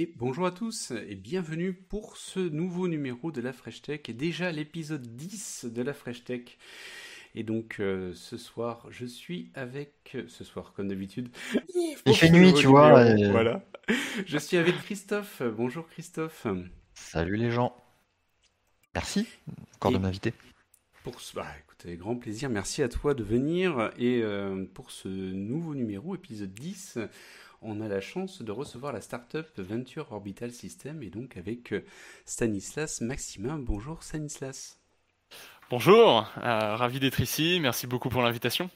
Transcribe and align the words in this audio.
Et 0.00 0.14
bonjour 0.16 0.46
à 0.46 0.50
tous 0.50 0.92
et 0.92 1.14
bienvenue 1.14 1.74
pour 1.74 2.16
ce 2.16 2.40
nouveau 2.40 2.88
numéro 2.88 3.30
de 3.32 3.42
la 3.42 3.52
Fresh 3.52 3.82
Tech 3.82 4.00
et 4.08 4.14
déjà 4.14 4.50
l'épisode 4.50 5.14
10 5.14 5.66
de 5.66 5.82
la 5.82 5.92
Fresh 5.92 6.24
Tech. 6.24 6.56
Et 7.34 7.42
donc 7.42 7.80
euh, 7.80 8.14
ce 8.14 8.38
soir, 8.38 8.86
je 8.88 9.04
suis 9.04 9.50
avec 9.52 10.16
ce 10.26 10.42
soir 10.42 10.72
comme 10.74 10.88
d'habitude. 10.88 11.28
Il 12.06 12.14
fait 12.14 12.30
nuit, 12.30 12.54
tu 12.54 12.66
vois. 12.66 13.14
Voilà. 13.30 13.62
Je 14.24 14.38
suis 14.38 14.56
avec 14.56 14.74
Christophe. 14.78 15.42
Bonjour 15.42 15.86
Christophe. 15.88 16.46
Salut 17.00 17.36
les 17.36 17.50
gens. 17.50 17.74
Merci 18.94 19.26
encore 19.76 19.90
Et- 19.90 19.94
de 19.94 19.98
m'inviter. 19.98 20.34
Pour 21.02 21.20
ce... 21.20 21.34
bah, 21.34 21.46
écoute, 21.64 21.78
avec 21.86 21.98
grand 21.98 22.14
plaisir. 22.16 22.50
Merci 22.50 22.82
à 22.82 22.88
toi 22.88 23.14
de 23.14 23.24
venir. 23.24 23.90
Et 23.96 24.20
euh, 24.22 24.64
pour 24.74 24.90
ce 24.90 25.08
nouveau 25.08 25.74
numéro, 25.74 26.14
épisode 26.14 26.52
10, 26.52 26.98
on 27.62 27.80
a 27.80 27.88
la 27.88 28.00
chance 28.00 28.42
de 28.42 28.52
recevoir 28.52 28.92
la 28.92 29.00
startup 29.00 29.46
Venture 29.58 30.12
Orbital 30.12 30.52
System 30.52 31.02
et 31.02 31.08
donc 31.10 31.36
avec 31.36 31.72
euh, 31.72 31.84
Stanislas 32.26 33.00
Maximin. 33.00 33.58
Bonjour 33.58 34.02
Stanislas. 34.02 34.78
Bonjour, 35.70 36.28
euh, 36.38 36.76
ravi 36.76 36.98
d'être 37.00 37.20
ici, 37.20 37.58
merci 37.60 37.86
beaucoup 37.86 38.08
pour 38.08 38.22
l'invitation. 38.22 38.68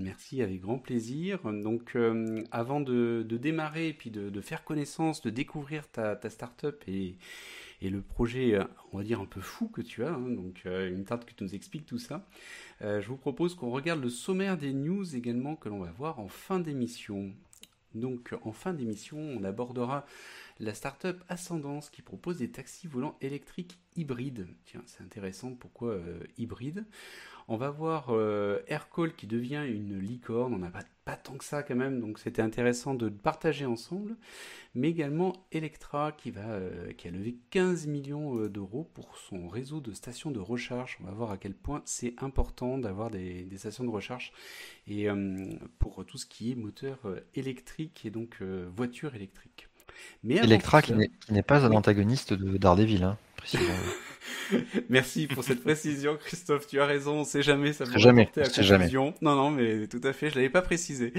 Merci, 0.00 0.42
avec 0.42 0.60
grand 0.60 0.78
plaisir. 0.78 1.38
Donc, 1.44 1.94
euh, 1.94 2.42
avant 2.50 2.80
de, 2.80 3.24
démarrer 3.30 3.88
et 3.88 3.92
puis 3.92 4.10
de, 4.10 4.40
faire 4.40 4.64
connaissance, 4.64 5.22
de 5.22 5.30
découvrir 5.30 5.88
ta, 5.88 6.16
ta 6.16 6.30
startup 6.30 6.82
et, 6.88 7.16
le 7.80 8.00
projet, 8.00 8.54
euh, 8.54 8.64
on 8.92 8.98
va 8.98 9.04
dire 9.04 9.20
un 9.20 9.26
peu 9.26 9.42
fou 9.42 9.68
que 9.68 9.82
tu 9.82 10.04
as, 10.04 10.14
hein, 10.14 10.30
donc 10.30 10.62
euh, 10.64 10.90
une 10.90 11.04
tarte 11.04 11.26
que 11.26 11.34
tu 11.34 11.44
nous 11.44 11.54
expliques 11.54 11.84
tout 11.84 11.98
ça, 11.98 12.26
je 12.80 13.06
vous 13.06 13.18
propose 13.18 13.54
qu'on 13.54 13.70
regarde 13.70 14.02
le 14.02 14.08
sommaire 14.08 14.56
des 14.56 14.72
news 14.72 15.14
également 15.14 15.54
que 15.54 15.68
l'on 15.68 15.80
va 15.80 15.90
voir 15.92 16.18
en 16.18 16.28
fin 16.28 16.60
d'émission. 16.60 17.32
Donc, 17.94 18.34
en 18.42 18.52
fin 18.52 18.72
d'émission, 18.72 19.18
on 19.18 19.44
abordera 19.44 20.04
la 20.60 20.74
startup 20.74 21.22
Ascendance 21.28 21.90
qui 21.90 22.02
propose 22.02 22.38
des 22.38 22.50
taxis 22.50 22.86
volants 22.86 23.16
électriques 23.20 23.78
hybrides. 23.96 24.46
Tiens, 24.64 24.82
c'est 24.86 25.02
intéressant. 25.02 25.52
Pourquoi 25.54 25.90
euh, 25.90 26.20
hybride? 26.38 26.84
On 27.46 27.56
va 27.56 27.70
voir 27.70 28.06
euh, 28.08 28.60
Aircall 28.68 29.14
qui 29.14 29.26
devient 29.26 29.64
une 29.66 29.98
licorne. 29.98 30.54
On 30.54 30.58
n'a 30.58 30.70
pas, 30.70 31.16
tant 31.16 31.34
que 31.34 31.44
ça 31.44 31.62
quand 31.62 31.74
même, 31.74 32.00
donc 32.00 32.18
c'était 32.18 32.40
intéressant 32.40 32.94
de 32.94 33.08
partager 33.10 33.66
ensemble. 33.66 34.16
Mais 34.74 34.88
également 34.88 35.34
Electra 35.52 36.12
qui, 36.12 36.30
va, 36.30 36.48
euh, 36.48 36.92
qui 36.92 37.08
a 37.08 37.10
levé 37.10 37.36
15 37.50 37.86
millions 37.86 38.38
euh, 38.38 38.48
d'euros 38.48 38.90
pour 38.94 39.18
son 39.18 39.48
réseau 39.48 39.80
de 39.80 39.92
stations 39.92 40.30
de 40.30 40.40
recharge. 40.40 40.98
On 41.02 41.04
va 41.04 41.12
voir 41.12 41.30
à 41.30 41.36
quel 41.36 41.54
point 41.54 41.82
c'est 41.84 42.14
important 42.18 42.78
d'avoir 42.78 43.10
des, 43.10 43.46
stations 43.56 43.84
de 43.84 43.90
recharge 43.90 44.32
et 44.86 45.10
euh, 45.10 45.44
pour 45.78 46.04
tout 46.06 46.18
ce 46.18 46.26
qui 46.26 46.50
est 46.50 46.54
moteur 46.54 46.98
électrique 47.34 48.04
et 48.06 48.10
donc 48.10 48.42
voiture 48.42 49.14
électrique. 49.14 49.68
Mais 50.22 50.36
Electra 50.36 50.82
qui 50.82 50.90
ça- 50.90 50.96
n'est 50.96 51.10
qui 51.26 51.32
n'est 51.32 51.42
pas 51.42 51.64
un 51.64 51.72
antagoniste 51.72 52.32
de 52.32 52.56
Daredevil, 52.56 53.02
hein, 53.04 53.18
précisons. 53.36 53.62
Merci 54.88 55.26
pour 55.26 55.44
cette 55.44 55.62
précision, 55.62 56.16
Christophe. 56.16 56.66
Tu 56.66 56.80
as 56.80 56.86
raison, 56.86 57.20
on 57.20 57.24
sait 57.24 57.42
jamais, 57.42 57.72
ça 57.72 57.84
peut 57.84 57.98
jamais, 57.98 58.30
à 58.36 58.62
jamais. 58.62 58.90
Non, 58.92 59.12
non, 59.22 59.50
mais 59.50 59.86
tout 59.86 60.00
à 60.02 60.12
fait, 60.12 60.30
je 60.30 60.36
l'avais 60.36 60.50
pas 60.50 60.62
précisé. 60.62 61.12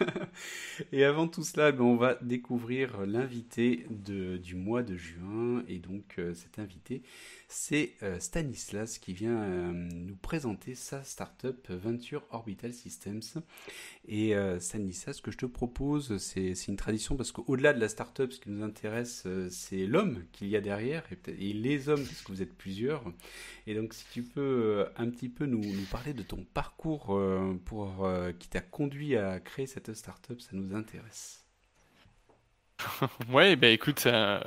et 0.92 1.04
avant 1.04 1.28
tout 1.28 1.42
cela, 1.42 1.72
ben, 1.72 1.84
on 1.84 1.96
va 1.96 2.16
découvrir 2.22 3.00
l'invité 3.06 3.86
du 3.90 4.54
mois 4.54 4.82
de 4.82 4.96
juin. 4.96 5.62
Et 5.68 5.78
donc, 5.78 6.14
euh, 6.18 6.34
cet 6.34 6.58
invité, 6.58 7.02
c'est 7.50 7.94
euh, 8.02 8.20
Stanislas 8.20 8.98
qui 8.98 9.12
vient 9.12 9.42
euh, 9.42 9.72
nous 9.72 10.16
présenter 10.16 10.74
sa 10.74 11.02
startup 11.02 11.68
Venture 11.70 12.24
Orbital 12.30 12.72
Systems. 12.72 13.42
Et 14.06 14.36
euh, 14.36 14.60
Stanislas, 14.60 15.16
ce 15.16 15.22
que 15.22 15.30
je 15.30 15.38
te 15.38 15.46
propose, 15.46 16.16
c'est 16.18 16.52
une 16.68 16.76
tradition 16.76 17.16
parce 17.16 17.32
qu'au-delà 17.32 17.72
de 17.72 17.80
la 17.80 17.88
startup, 17.88 18.32
ce 18.32 18.40
qui 18.40 18.50
nous 18.50 18.62
intéresse, 18.62 19.24
euh, 19.26 19.48
c'est 19.50 19.86
l'homme 19.86 20.24
qu'il 20.32 20.48
y 20.48 20.56
a 20.56 20.60
derrière 20.60 21.04
et, 21.12 21.48
et 21.50 21.52
les 21.52 21.88
hommes, 21.88 22.04
parce 22.04 22.22
que 22.22 22.32
vous 22.32 22.42
êtes 22.42 22.54
plusieurs. 22.54 23.04
Et 23.66 23.74
donc, 23.74 23.94
si 23.94 24.04
tu 24.12 24.22
peux 24.22 24.40
euh, 24.40 24.84
un 24.96 25.10
petit 25.10 25.28
peu 25.28 25.46
nous, 25.46 25.60
nous 25.60 25.86
parler 25.90 26.14
de 26.14 26.22
ton 26.22 26.44
parcours 26.54 27.14
euh, 27.16 27.60
pour, 27.64 28.04
euh, 28.04 28.32
qui 28.32 28.48
t'a 28.48 28.60
conduit 28.60 29.16
à 29.16 29.40
créer 29.40 29.66
cette 29.66 29.94
startup, 29.94 30.40
ça 30.40 30.50
nous 30.52 30.74
intéresse. 30.74 31.39
Ouais, 33.30 33.56
bah 33.56 33.68
écoute, 33.68 34.04
euh, 34.06 34.40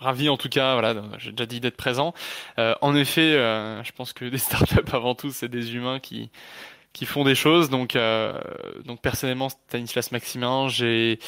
ravi 0.00 0.28
en 0.28 0.36
tout 0.36 0.48
cas, 0.48 0.74
voilà, 0.74 0.94
j'ai 1.18 1.30
déjà 1.32 1.46
dit 1.46 1.60
d'être 1.60 1.76
présent. 1.76 2.14
Euh, 2.58 2.74
en 2.80 2.94
effet, 2.94 3.34
euh, 3.34 3.82
je 3.84 3.92
pense 3.92 4.12
que 4.12 4.24
des 4.30 4.38
startups 4.38 4.90
avant 4.92 5.14
tout, 5.14 5.30
c'est 5.30 5.48
des 5.48 5.74
humains 5.74 6.00
qui 6.00 6.30
qui 6.92 7.06
font 7.06 7.24
des 7.24 7.34
choses. 7.34 7.70
Donc, 7.70 7.96
donc 8.84 9.00
personnellement, 9.00 9.48
Stanislas 9.48 10.12
Maximin, 10.12 10.68
j'ai 10.68 11.20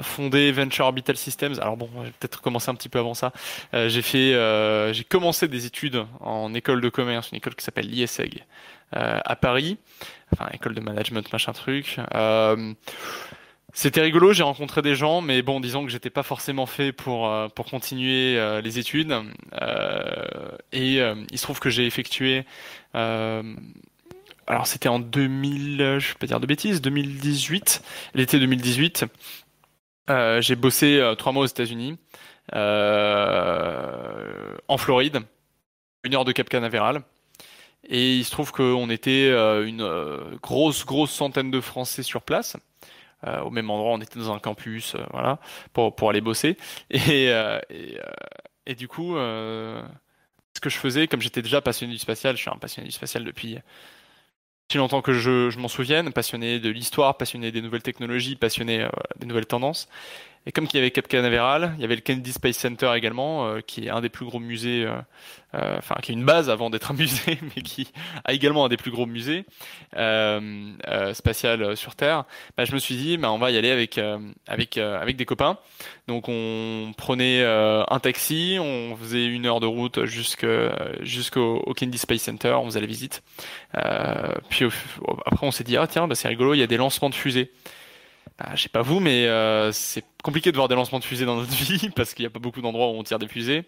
fondé 0.00 0.52
Venture 0.52 0.84
Orbital 0.84 1.16
Systems. 1.16 1.54
Alors 1.60 1.76
bon, 1.76 1.90
je 1.98 2.02
vais 2.02 2.12
peut-être 2.20 2.40
commencer 2.40 2.70
un 2.70 2.76
petit 2.76 2.88
peu 2.88 3.00
avant 3.00 3.14
ça. 3.14 3.32
J'ai 3.72 4.00
fait, 4.00 4.92
j'ai 4.94 5.02
commencé 5.02 5.48
des 5.48 5.66
études 5.66 6.06
en 6.20 6.54
école 6.54 6.80
de 6.80 6.88
commerce, 6.88 7.32
une 7.32 7.38
école 7.38 7.56
qui 7.56 7.64
s'appelle 7.64 7.88
l'ISEG 7.88 8.44
à 8.92 9.34
Paris, 9.34 9.76
enfin 10.32 10.48
école 10.52 10.76
de 10.76 10.80
management, 10.80 11.32
machin 11.32 11.52
truc. 11.52 11.98
C'était 13.72 14.02
rigolo, 14.02 14.32
j'ai 14.32 14.42
rencontré 14.42 14.82
des 14.82 14.94
gens, 14.94 15.22
mais 15.22 15.42
bon, 15.42 15.60
disons 15.60 15.84
que 15.84 15.90
j'étais 15.90 16.10
pas 16.10 16.22
forcément 16.22 16.66
fait 16.66 16.92
pour 16.92 17.28
euh, 17.28 17.48
continuer 17.48 18.38
euh, 18.38 18.60
les 18.60 18.78
études. 18.78 19.14
Euh, 19.60 20.56
et 20.72 20.98
il 20.98 21.38
se 21.38 21.42
trouve 21.42 21.58
que 21.58 21.70
j'ai 21.70 21.86
effectué, 21.86 22.44
alors 24.46 24.66
c'était 24.66 24.88
en 24.88 24.98
2000, 24.98 25.80
euh, 25.80 26.00
je 26.00 26.08
vais 26.08 26.14
pas 26.18 26.26
dire 26.26 26.40
de 26.40 26.46
bêtises, 26.46 26.80
2018, 26.82 27.82
l'été 28.14 28.38
2018. 28.38 29.04
Euh, 30.10 30.40
j'ai 30.40 30.56
bossé 30.56 31.00
trois 31.16 31.32
mois 31.32 31.44
aux 31.44 31.46
États-Unis, 31.46 31.96
en 32.52 32.58
Floride, 34.76 35.20
une 36.04 36.14
heure 36.14 36.24
de 36.24 36.32
Cap 36.32 36.48
Canaveral. 36.48 37.02
Et 37.88 38.16
il 38.16 38.24
se 38.24 38.30
trouve 38.30 38.52
qu'on 38.52 38.90
était 38.90 39.30
une 39.30 40.38
grosse, 40.42 40.84
grosse 40.84 41.12
centaine 41.12 41.50
de 41.50 41.60
Français 41.60 42.02
sur 42.02 42.22
place. 42.22 42.56
Euh, 43.26 43.40
au 43.42 43.50
même 43.50 43.70
endroit, 43.70 43.92
on 43.92 44.00
était 44.00 44.18
dans 44.18 44.32
un 44.32 44.38
campus, 44.38 44.94
euh, 44.94 45.04
voilà, 45.12 45.38
pour, 45.72 45.94
pour 45.94 46.10
aller 46.10 46.20
bosser. 46.20 46.56
Et, 46.90 47.30
euh, 47.30 47.60
et, 48.66 48.74
du 48.74 48.88
coup, 48.88 49.14
ce 49.14 50.60
que 50.60 50.70
je 50.70 50.76
faisais, 50.76 51.08
comme 51.08 51.20
j'étais 51.20 51.42
déjà 51.42 51.60
passionné 51.60 51.92
du 51.92 51.98
spatial, 51.98 52.36
je 52.36 52.42
suis 52.42 52.50
un 52.50 52.56
passionné 52.56 52.88
du 52.88 52.94
spatial 52.94 53.24
depuis 53.24 53.58
si 54.70 54.78
longtemps 54.78 55.02
que 55.02 55.12
je, 55.12 55.50
je 55.50 55.58
m'en 55.58 55.68
souvienne, 55.68 56.12
passionné 56.14 56.58
de 56.58 56.70
l'histoire, 56.70 57.18
passionné 57.18 57.52
des 57.52 57.60
nouvelles 57.60 57.82
technologies, 57.82 58.36
passionné 58.36 58.88
des 59.18 59.26
nouvelles 59.26 59.46
tendances. 59.46 59.86
Et 60.44 60.52
comme 60.52 60.66
qu'il 60.66 60.78
y 60.78 60.82
avait 60.82 60.90
Cap 60.90 61.06
Canaveral, 61.06 61.74
il 61.76 61.82
y 61.82 61.84
avait 61.84 61.94
le 61.94 62.00
Kennedy 62.00 62.32
Space 62.32 62.56
Center 62.56 62.92
également, 62.96 63.46
euh, 63.46 63.60
qui 63.60 63.86
est 63.86 63.90
un 63.90 64.00
des 64.00 64.08
plus 64.08 64.26
gros 64.26 64.40
musées, 64.40 64.84
euh, 64.84 64.96
euh, 65.54 65.76
enfin 65.78 65.94
qui 66.02 66.10
est 66.10 66.14
une 66.14 66.24
base 66.24 66.50
avant 66.50 66.68
d'être 66.68 66.90
un 66.90 66.94
musée, 66.98 67.38
mais 67.42 67.62
qui 67.62 67.92
a 68.24 68.32
également 68.32 68.64
un 68.64 68.68
des 68.68 68.76
plus 68.76 68.90
gros 68.90 69.06
musées 69.06 69.44
euh, 69.96 70.72
euh, 70.88 71.14
spatial 71.14 71.62
euh, 71.62 71.76
sur 71.76 71.94
Terre. 71.94 72.24
Bah, 72.56 72.64
je 72.64 72.72
me 72.72 72.78
suis 72.78 72.96
dit, 72.96 73.18
bah, 73.18 73.30
on 73.30 73.38
va 73.38 73.52
y 73.52 73.56
aller 73.56 73.70
avec 73.70 74.00
avec 74.48 74.78
avec 74.78 75.16
des 75.16 75.24
copains. 75.24 75.58
Donc 76.08 76.24
on 76.28 76.92
prenait 76.96 77.44
un 77.44 78.00
taxi, 78.00 78.56
on 78.60 78.96
faisait 78.96 79.26
une 79.26 79.46
heure 79.46 79.60
de 79.60 79.66
route 79.66 80.04
jusqu'au 80.06 81.62
au 81.66 81.74
Kennedy 81.74 81.98
Space 81.98 82.22
Center, 82.22 82.54
on 82.60 82.64
faisait 82.64 82.80
la 82.80 82.86
visite. 82.86 83.22
Puis 84.48 84.66
après 85.26 85.46
on 85.46 85.52
s'est 85.52 85.64
dit 85.64 85.76
ah 85.76 85.86
tiens 85.86 86.08
bah, 86.08 86.14
c'est 86.16 86.28
rigolo, 86.28 86.54
il 86.54 86.58
y 86.58 86.62
a 86.62 86.66
des 86.66 86.76
lancements 86.76 87.10
de 87.10 87.14
fusées. 87.14 87.52
Bah, 88.38 88.50
je 88.54 88.62
sais 88.62 88.68
pas 88.68 88.82
vous, 88.82 89.00
mais 89.00 89.26
euh, 89.26 89.72
c'est 89.72 90.04
compliqué 90.22 90.52
de 90.52 90.56
voir 90.56 90.68
des 90.68 90.74
lancements 90.74 90.98
de 90.98 91.04
fusées 91.04 91.26
dans 91.26 91.36
notre 91.36 91.52
vie 91.54 91.90
parce 91.94 92.14
qu'il 92.14 92.22
n'y 92.22 92.28
a 92.28 92.30
pas 92.30 92.38
beaucoup 92.38 92.62
d'endroits 92.62 92.88
où 92.88 92.94
on 92.94 93.02
tire 93.02 93.18
des 93.18 93.28
fusées 93.28 93.64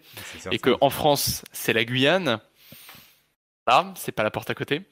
et 0.51 0.59
que 0.59 0.75
en 0.81 0.89
France 0.89 1.43
c'est 1.51 1.73
la 1.73 1.85
Guyane. 1.85 2.39
Là, 3.67 3.93
c'est 3.95 4.11
pas 4.11 4.23
la 4.23 4.31
porte 4.31 4.49
à 4.49 4.55
côté. 4.55 4.83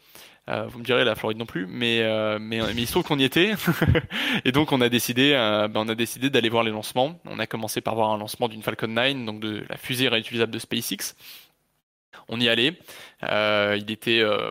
Euh, 0.50 0.66
vous 0.68 0.80
me 0.80 0.84
direz 0.84 1.06
la 1.06 1.16
Floride 1.16 1.38
non 1.38 1.46
plus, 1.46 1.66
mais 1.68 2.02
euh, 2.02 2.38
mais, 2.40 2.60
mais 2.60 2.81
il 2.81 2.86
se 2.86 2.92
trouve 2.92 3.04
qu'on 3.04 3.18
y 3.20 3.24
était 3.24 3.54
et 4.46 4.52
donc 4.52 4.74
on 4.74 4.81
a 4.81 4.90
décidé 4.90 5.31
euh, 5.34 5.70
ben, 5.70 5.81
on 5.86 5.88
a 5.88 5.96
décidé 5.96 6.30
d'aller 6.30 6.50
voir 6.50 6.64
les 6.64 6.72
lancements. 6.72 7.19
On 7.26 7.40
a 7.40 7.48
commencé 7.48 7.80
par 7.80 7.96
voir 7.96 8.12
un 8.12 8.18
lancement 8.18 8.50
d'une 8.50 8.62
Falcon 8.62 8.88
9, 8.88 9.26
donc 9.26 9.40
de 9.40 9.66
la 9.69 9.78
fusée 9.78 10.10
réutilisable 10.10 10.52
de 10.52 10.60
SpaceX. 10.60 11.16
On 12.28 12.40
y 12.40 12.50
allait. 12.50 12.78
Il 13.22 13.90
était 13.90 14.19
euh, 14.19 14.50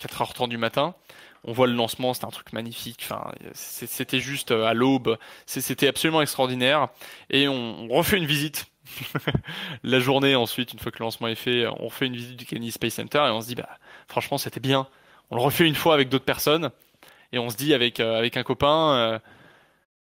4h30 0.00 0.48
du 0.48 0.58
matin. 0.58 0.94
On 1.44 1.52
voit 1.52 1.66
le 1.66 1.72
lancement, 1.72 2.14
c'était 2.14 2.26
un 2.26 2.30
truc 2.30 2.52
magnifique. 2.52 3.00
Enfin, 3.02 3.32
c'était 3.52 4.20
juste 4.20 4.52
euh, 4.52 4.64
à 4.64 4.74
l'aube. 4.74 5.18
C'était 5.46 5.88
absolument 5.88 6.22
extraordinaire. 6.22 6.88
Et 7.30 7.48
on, 7.48 7.88
refait 7.88 8.16
une 8.16 8.26
visite. 8.26 8.66
La 9.82 9.98
journée 9.98 10.36
ensuite, 10.36 10.72
une 10.72 10.78
fois 10.78 10.92
que 10.92 10.98
le 11.00 11.04
lancement 11.04 11.28
est 11.28 11.34
fait, 11.34 11.66
on 11.80 11.90
fait 11.90 12.06
une 12.06 12.14
visite 12.14 12.36
du 12.36 12.46
Kennedy 12.46 12.70
Space 12.70 12.94
Center 12.94 13.18
et 13.18 13.30
on 13.30 13.40
se 13.40 13.48
dit, 13.48 13.54
bah, 13.56 13.68
franchement, 14.06 14.38
c'était 14.38 14.60
bien. 14.60 14.86
On 15.30 15.36
le 15.36 15.42
refait 15.42 15.66
une 15.66 15.74
fois 15.74 15.94
avec 15.94 16.08
d'autres 16.08 16.24
personnes 16.24 16.70
et 17.32 17.38
on 17.38 17.50
se 17.50 17.56
dit 17.56 17.74
avec 17.74 18.00
euh, 18.00 18.18
avec 18.18 18.36
un 18.36 18.42
copain, 18.44 18.94
euh, 18.94 19.18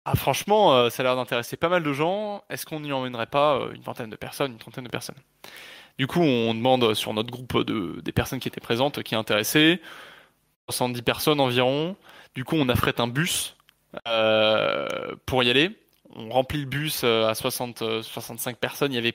ah, 0.04 0.16
franchement, 0.16 0.90
ça 0.90 1.02
a 1.02 1.04
l'air 1.04 1.16
d'intéresser 1.16 1.56
pas 1.56 1.70
mal 1.70 1.82
de 1.82 1.92
gens. 1.94 2.44
Est-ce 2.50 2.66
qu'on 2.66 2.80
n'y 2.80 2.92
emmènerait 2.92 3.26
pas 3.26 3.58
une 3.74 3.80
vingtaine 3.80 4.10
de 4.10 4.16
personnes, 4.16 4.52
une 4.52 4.58
trentaine 4.58 4.84
de 4.84 4.90
personnes? 4.90 5.16
Du 5.98 6.06
coup, 6.06 6.20
on 6.20 6.54
demande 6.54 6.92
sur 6.94 7.14
notre 7.14 7.30
groupe 7.30 7.64
de, 7.64 8.00
des 8.02 8.12
personnes 8.12 8.40
qui 8.40 8.48
étaient 8.48 8.60
présentes, 8.60 9.02
qui 9.02 9.14
intéressées, 9.14 9.80
70 10.70 11.02
personnes 11.02 11.40
environ. 11.40 11.96
Du 12.34 12.44
coup, 12.44 12.56
on 12.56 12.68
affrète 12.68 13.00
un 13.00 13.06
bus 13.06 13.56
pour 15.26 15.42
y 15.42 15.50
aller 15.50 15.78
on 16.16 16.30
remplit 16.30 16.60
le 16.60 16.66
bus 16.66 17.02
euh, 17.04 17.26
à 17.26 17.34
60, 17.34 17.82
65 18.02 18.50
euh, 18.50 18.54
personnes. 18.58 18.92
Il 18.92 18.96
y 18.96 18.98
avait 18.98 19.14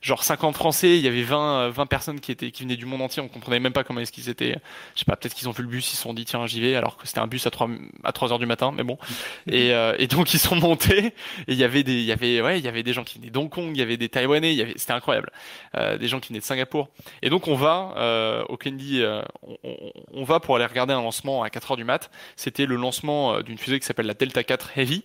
genre 0.00 0.22
50 0.22 0.54
Français, 0.54 0.96
il 0.96 1.04
y 1.04 1.08
avait 1.08 1.22
20, 1.22 1.70
20 1.70 1.82
euh, 1.82 1.86
personnes 1.86 2.20
qui 2.20 2.30
étaient 2.30 2.50
qui 2.50 2.62
venaient 2.62 2.76
du 2.76 2.86
monde 2.86 3.02
entier. 3.02 3.22
On 3.22 3.28
comprenait 3.28 3.58
même 3.58 3.72
pas 3.72 3.84
comment 3.84 4.00
est-ce 4.00 4.12
qu'ils 4.12 4.28
étaient. 4.28 4.56
Je 4.94 5.00
sais 5.00 5.04
pas, 5.04 5.16
peut-être 5.16 5.34
qu'ils 5.34 5.48
ont 5.48 5.52
vu 5.52 5.62
le 5.62 5.68
bus, 5.68 5.92
ils 5.92 5.96
se 5.96 6.02
sont 6.02 6.14
dit 6.14 6.24
tiens 6.24 6.46
j'y 6.46 6.60
vais, 6.60 6.76
alors 6.76 6.96
que 6.96 7.06
c'était 7.06 7.20
un 7.20 7.26
bus 7.26 7.46
à 7.46 7.50
3 7.50 7.68
à 8.04 8.12
3 8.12 8.32
heures 8.32 8.38
du 8.38 8.46
matin. 8.46 8.72
Mais 8.74 8.84
bon. 8.84 8.98
Et, 9.50 9.70
et 9.98 10.06
donc 10.06 10.34
ils 10.34 10.38
sont 10.38 10.56
montés. 10.56 11.06
Et 11.06 11.52
il 11.52 11.54
y 11.54 11.64
avait 11.64 11.82
des, 11.82 11.94
il 11.94 12.04
y 12.04 12.12
avait 12.12 12.40
ouais, 12.40 12.58
il 12.58 12.64
y 12.64 12.68
avait 12.68 12.82
des 12.82 12.92
gens 12.92 13.04
qui 13.04 13.18
venaient 13.18 13.30
d'Hong 13.30 13.48
Kong, 13.48 13.70
il 13.72 13.78
y 13.78 13.82
avait 13.82 13.96
des 13.96 14.08
Taïwanais, 14.08 14.52
il 14.52 14.58
y 14.58 14.62
avait, 14.62 14.74
c'était 14.76 14.92
incroyable. 14.92 15.30
des 15.74 16.08
gens 16.08 16.20
qui 16.20 16.28
venaient 16.28 16.40
de 16.40 16.44
Singapour. 16.44 16.88
Et 17.22 17.30
donc 17.30 17.48
on 17.48 17.54
va 17.54 18.44
au 18.48 18.56
Kennedy, 18.56 19.02
on, 19.42 19.92
on, 20.12 20.24
va 20.24 20.40
pour 20.40 20.56
aller 20.56 20.66
regarder 20.66 20.92
un 20.92 21.02
lancement 21.02 21.42
à 21.42 21.50
4 21.50 21.72
heures 21.72 21.76
du 21.76 21.84
mat. 21.84 22.10
C'était 22.36 22.66
le 22.66 22.76
lancement 22.76 23.40
d'une 23.40 23.58
fusée 23.58 23.78
qui 23.80 23.86
s'appelle 23.86 24.06
la 24.06 24.14
Delta 24.14 24.42
4 24.44 24.78
Heavy, 24.78 25.04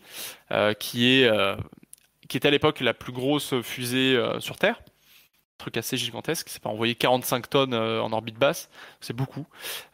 qui 0.79 1.07
est 1.07 1.30
qui 2.31 2.37
était 2.37 2.47
à 2.47 2.51
l'époque 2.51 2.79
la 2.79 2.93
plus 2.93 3.11
grosse 3.11 3.59
fusée 3.61 4.15
euh, 4.15 4.39
sur 4.39 4.55
Terre. 4.55 4.79
Un 4.79 5.57
truc 5.57 5.75
assez 5.75 5.97
gigantesque. 5.97 6.47
C'est 6.47 6.61
pas 6.61 6.69
envoyé 6.69 6.95
45 6.95 7.49
tonnes 7.49 7.73
euh, 7.73 8.01
en 8.01 8.13
orbite 8.13 8.37
basse, 8.37 8.69
c'est 9.01 9.13
beaucoup. 9.13 9.45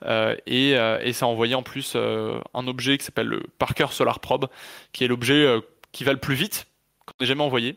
Euh, 0.05 0.35
et, 0.45 0.73
et, 0.73 1.13
ça 1.13 1.25
a 1.25 1.29
envoyé 1.29 1.55
en 1.55 1.63
plus 1.63 1.95
un 1.95 2.67
objet 2.67 2.99
qui 2.99 3.05
s'appelle 3.05 3.25
le 3.25 3.43
Parker 3.57 3.87
Solar 3.89 4.19
Probe, 4.19 4.49
qui 4.93 5.03
est 5.03 5.07
l'objet 5.07 5.59
qui 5.91 6.03
va 6.03 6.13
le 6.13 6.19
plus 6.19 6.35
vite 6.35 6.67
qu'on 7.07 7.23
ait 7.23 7.27
jamais 7.27 7.43
envoyé 7.43 7.75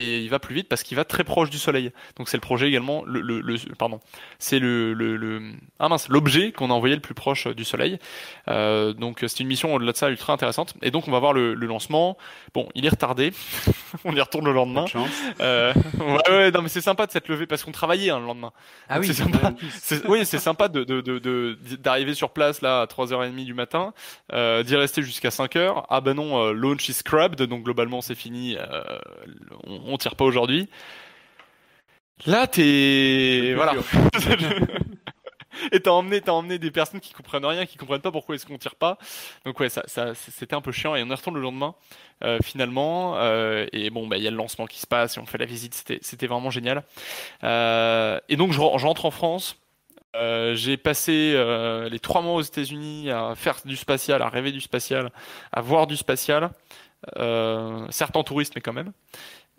et 0.00 0.20
il 0.20 0.30
va 0.30 0.38
plus 0.38 0.54
vite 0.54 0.68
parce 0.68 0.82
qu'il 0.82 0.96
va 0.96 1.04
très 1.04 1.24
proche 1.24 1.50
du 1.50 1.58
Soleil. 1.58 1.92
Donc 2.16 2.28
c'est 2.28 2.36
le 2.36 2.42
projet 2.42 2.68
également, 2.68 3.04
le, 3.06 3.20
le, 3.20 3.40
le 3.40 3.58
pardon, 3.76 4.00
c'est 4.38 4.58
le, 4.58 4.92
le, 4.94 5.42
ah 5.78 5.88
mince, 5.88 6.08
l'objet 6.08 6.52
qu'on 6.52 6.70
a 6.70 6.74
envoyé 6.74 6.94
le 6.94 7.00
plus 7.00 7.14
proche 7.14 7.46
du 7.48 7.64
Soleil. 7.64 7.98
Euh, 8.48 8.92
donc 8.92 9.24
c'est 9.26 9.40
une 9.40 9.48
mission 9.48 9.74
au-delà 9.74 9.92
de 9.92 9.96
ça 9.96 10.10
ultra 10.10 10.32
intéressante. 10.32 10.74
Et 10.82 10.90
donc 10.90 11.08
on 11.08 11.10
va 11.10 11.18
voir 11.18 11.32
le, 11.32 11.54
lancement. 11.54 12.16
Bon, 12.54 12.68
il 12.74 12.86
est 12.86 12.90
retardé. 12.90 13.32
on 14.04 14.14
y 14.14 14.20
retourne 14.20 14.46
le 14.46 14.52
lendemain. 14.52 14.86
Euh, 15.40 15.74
ouais, 15.98 16.30
ouais, 16.30 16.50
non 16.50 16.62
mais 16.62 16.68
c'est 16.68 16.80
sympa 16.80 17.06
de 17.06 17.12
s'être 17.12 17.28
levé 17.28 17.46
parce 17.46 17.64
qu'on 17.64 17.72
travaillait 17.72 18.10
hein, 18.10 18.18
le 18.18 18.26
lendemain. 18.26 18.52
Ah 18.88 18.98
oui, 19.00 19.06
c'est 19.06 19.14
sympa. 19.14 19.52
oui, 20.08 20.24
c'est 20.24 20.38
sympa 20.38 20.68
de 20.68 20.84
d'arriver 20.84 22.06
de, 22.06 22.10
de, 22.12 22.16
sur 22.16 22.30
place 22.30 22.62
là 22.62 22.82
à 22.82 22.86
3h30 22.86 23.44
du 23.44 23.54
matin, 23.54 23.92
euh, 24.32 24.62
d'y 24.62 24.76
rester 24.76 25.02
jusqu'à 25.02 25.28
5h. 25.28 25.84
Ah 25.88 26.00
ben 26.00 26.14
non, 26.14 26.38
euh, 26.38 26.52
launch 26.52 26.88
is 26.88 26.94
scrubbed, 26.94 27.42
donc 27.42 27.64
globalement 27.64 28.00
c'est 28.00 28.14
fini. 28.14 28.56
Euh, 28.56 28.82
on, 29.86 29.96
tire 29.98 30.16
pas 30.16 30.24
aujourd'hui. 30.24 30.68
Là, 32.26 32.46
t'es 32.46 33.54
voilà. 33.54 33.74
et 35.72 35.80
t'as 35.80 35.90
emmené, 35.90 36.20
t'as 36.20 36.32
emmené 36.32 36.58
des 36.58 36.70
personnes 36.70 37.00
qui 37.00 37.12
comprennent 37.12 37.44
rien, 37.44 37.66
qui 37.66 37.76
comprennent 37.76 38.00
pas 38.00 38.12
pourquoi 38.12 38.34
est-ce 38.34 38.46
qu'on 38.46 38.58
tire 38.58 38.74
pas. 38.74 38.98
Donc 39.44 39.58
ouais, 39.60 39.68
ça, 39.68 39.82
ça 39.86 40.14
c'était 40.14 40.54
un 40.54 40.60
peu 40.60 40.72
chiant 40.72 40.94
et 40.94 41.02
on 41.02 41.06
y 41.06 41.14
retourne 41.14 41.36
le 41.36 41.42
lendemain 41.42 41.74
euh, 42.24 42.38
finalement. 42.42 43.16
Euh, 43.18 43.66
et 43.72 43.90
bon, 43.90 44.06
bah 44.06 44.16
il 44.16 44.22
y 44.22 44.26
a 44.26 44.30
le 44.30 44.36
lancement 44.36 44.66
qui 44.66 44.80
se 44.80 44.86
passe 44.86 45.16
et 45.16 45.20
on 45.20 45.26
fait 45.26 45.38
la 45.38 45.46
visite. 45.46 45.74
C'était, 45.74 45.98
c'était 46.02 46.26
vraiment 46.26 46.50
génial. 46.50 46.82
Euh, 47.44 48.18
et 48.28 48.36
donc 48.36 48.52
je, 48.52 48.60
rentre 48.60 49.04
en 49.04 49.10
France. 49.10 49.56
j'ai 50.14 50.76
passé 50.76 51.32
les 51.90 52.00
trois 52.00 52.22
mois 52.22 52.34
aux 52.34 52.42
États-Unis 52.42 53.10
à 53.10 53.34
faire 53.36 53.56
du 53.64 53.76
spatial, 53.76 54.22
à 54.22 54.28
rêver 54.28 54.52
du 54.52 54.60
spatial, 54.60 55.10
à 55.52 55.60
voir 55.60 55.86
du 55.86 55.96
spatial. 55.96 56.50
certes 57.90 58.16
en 58.16 58.24
touriste, 58.24 58.54
mais 58.54 58.60
quand 58.60 58.72
même. 58.72 58.92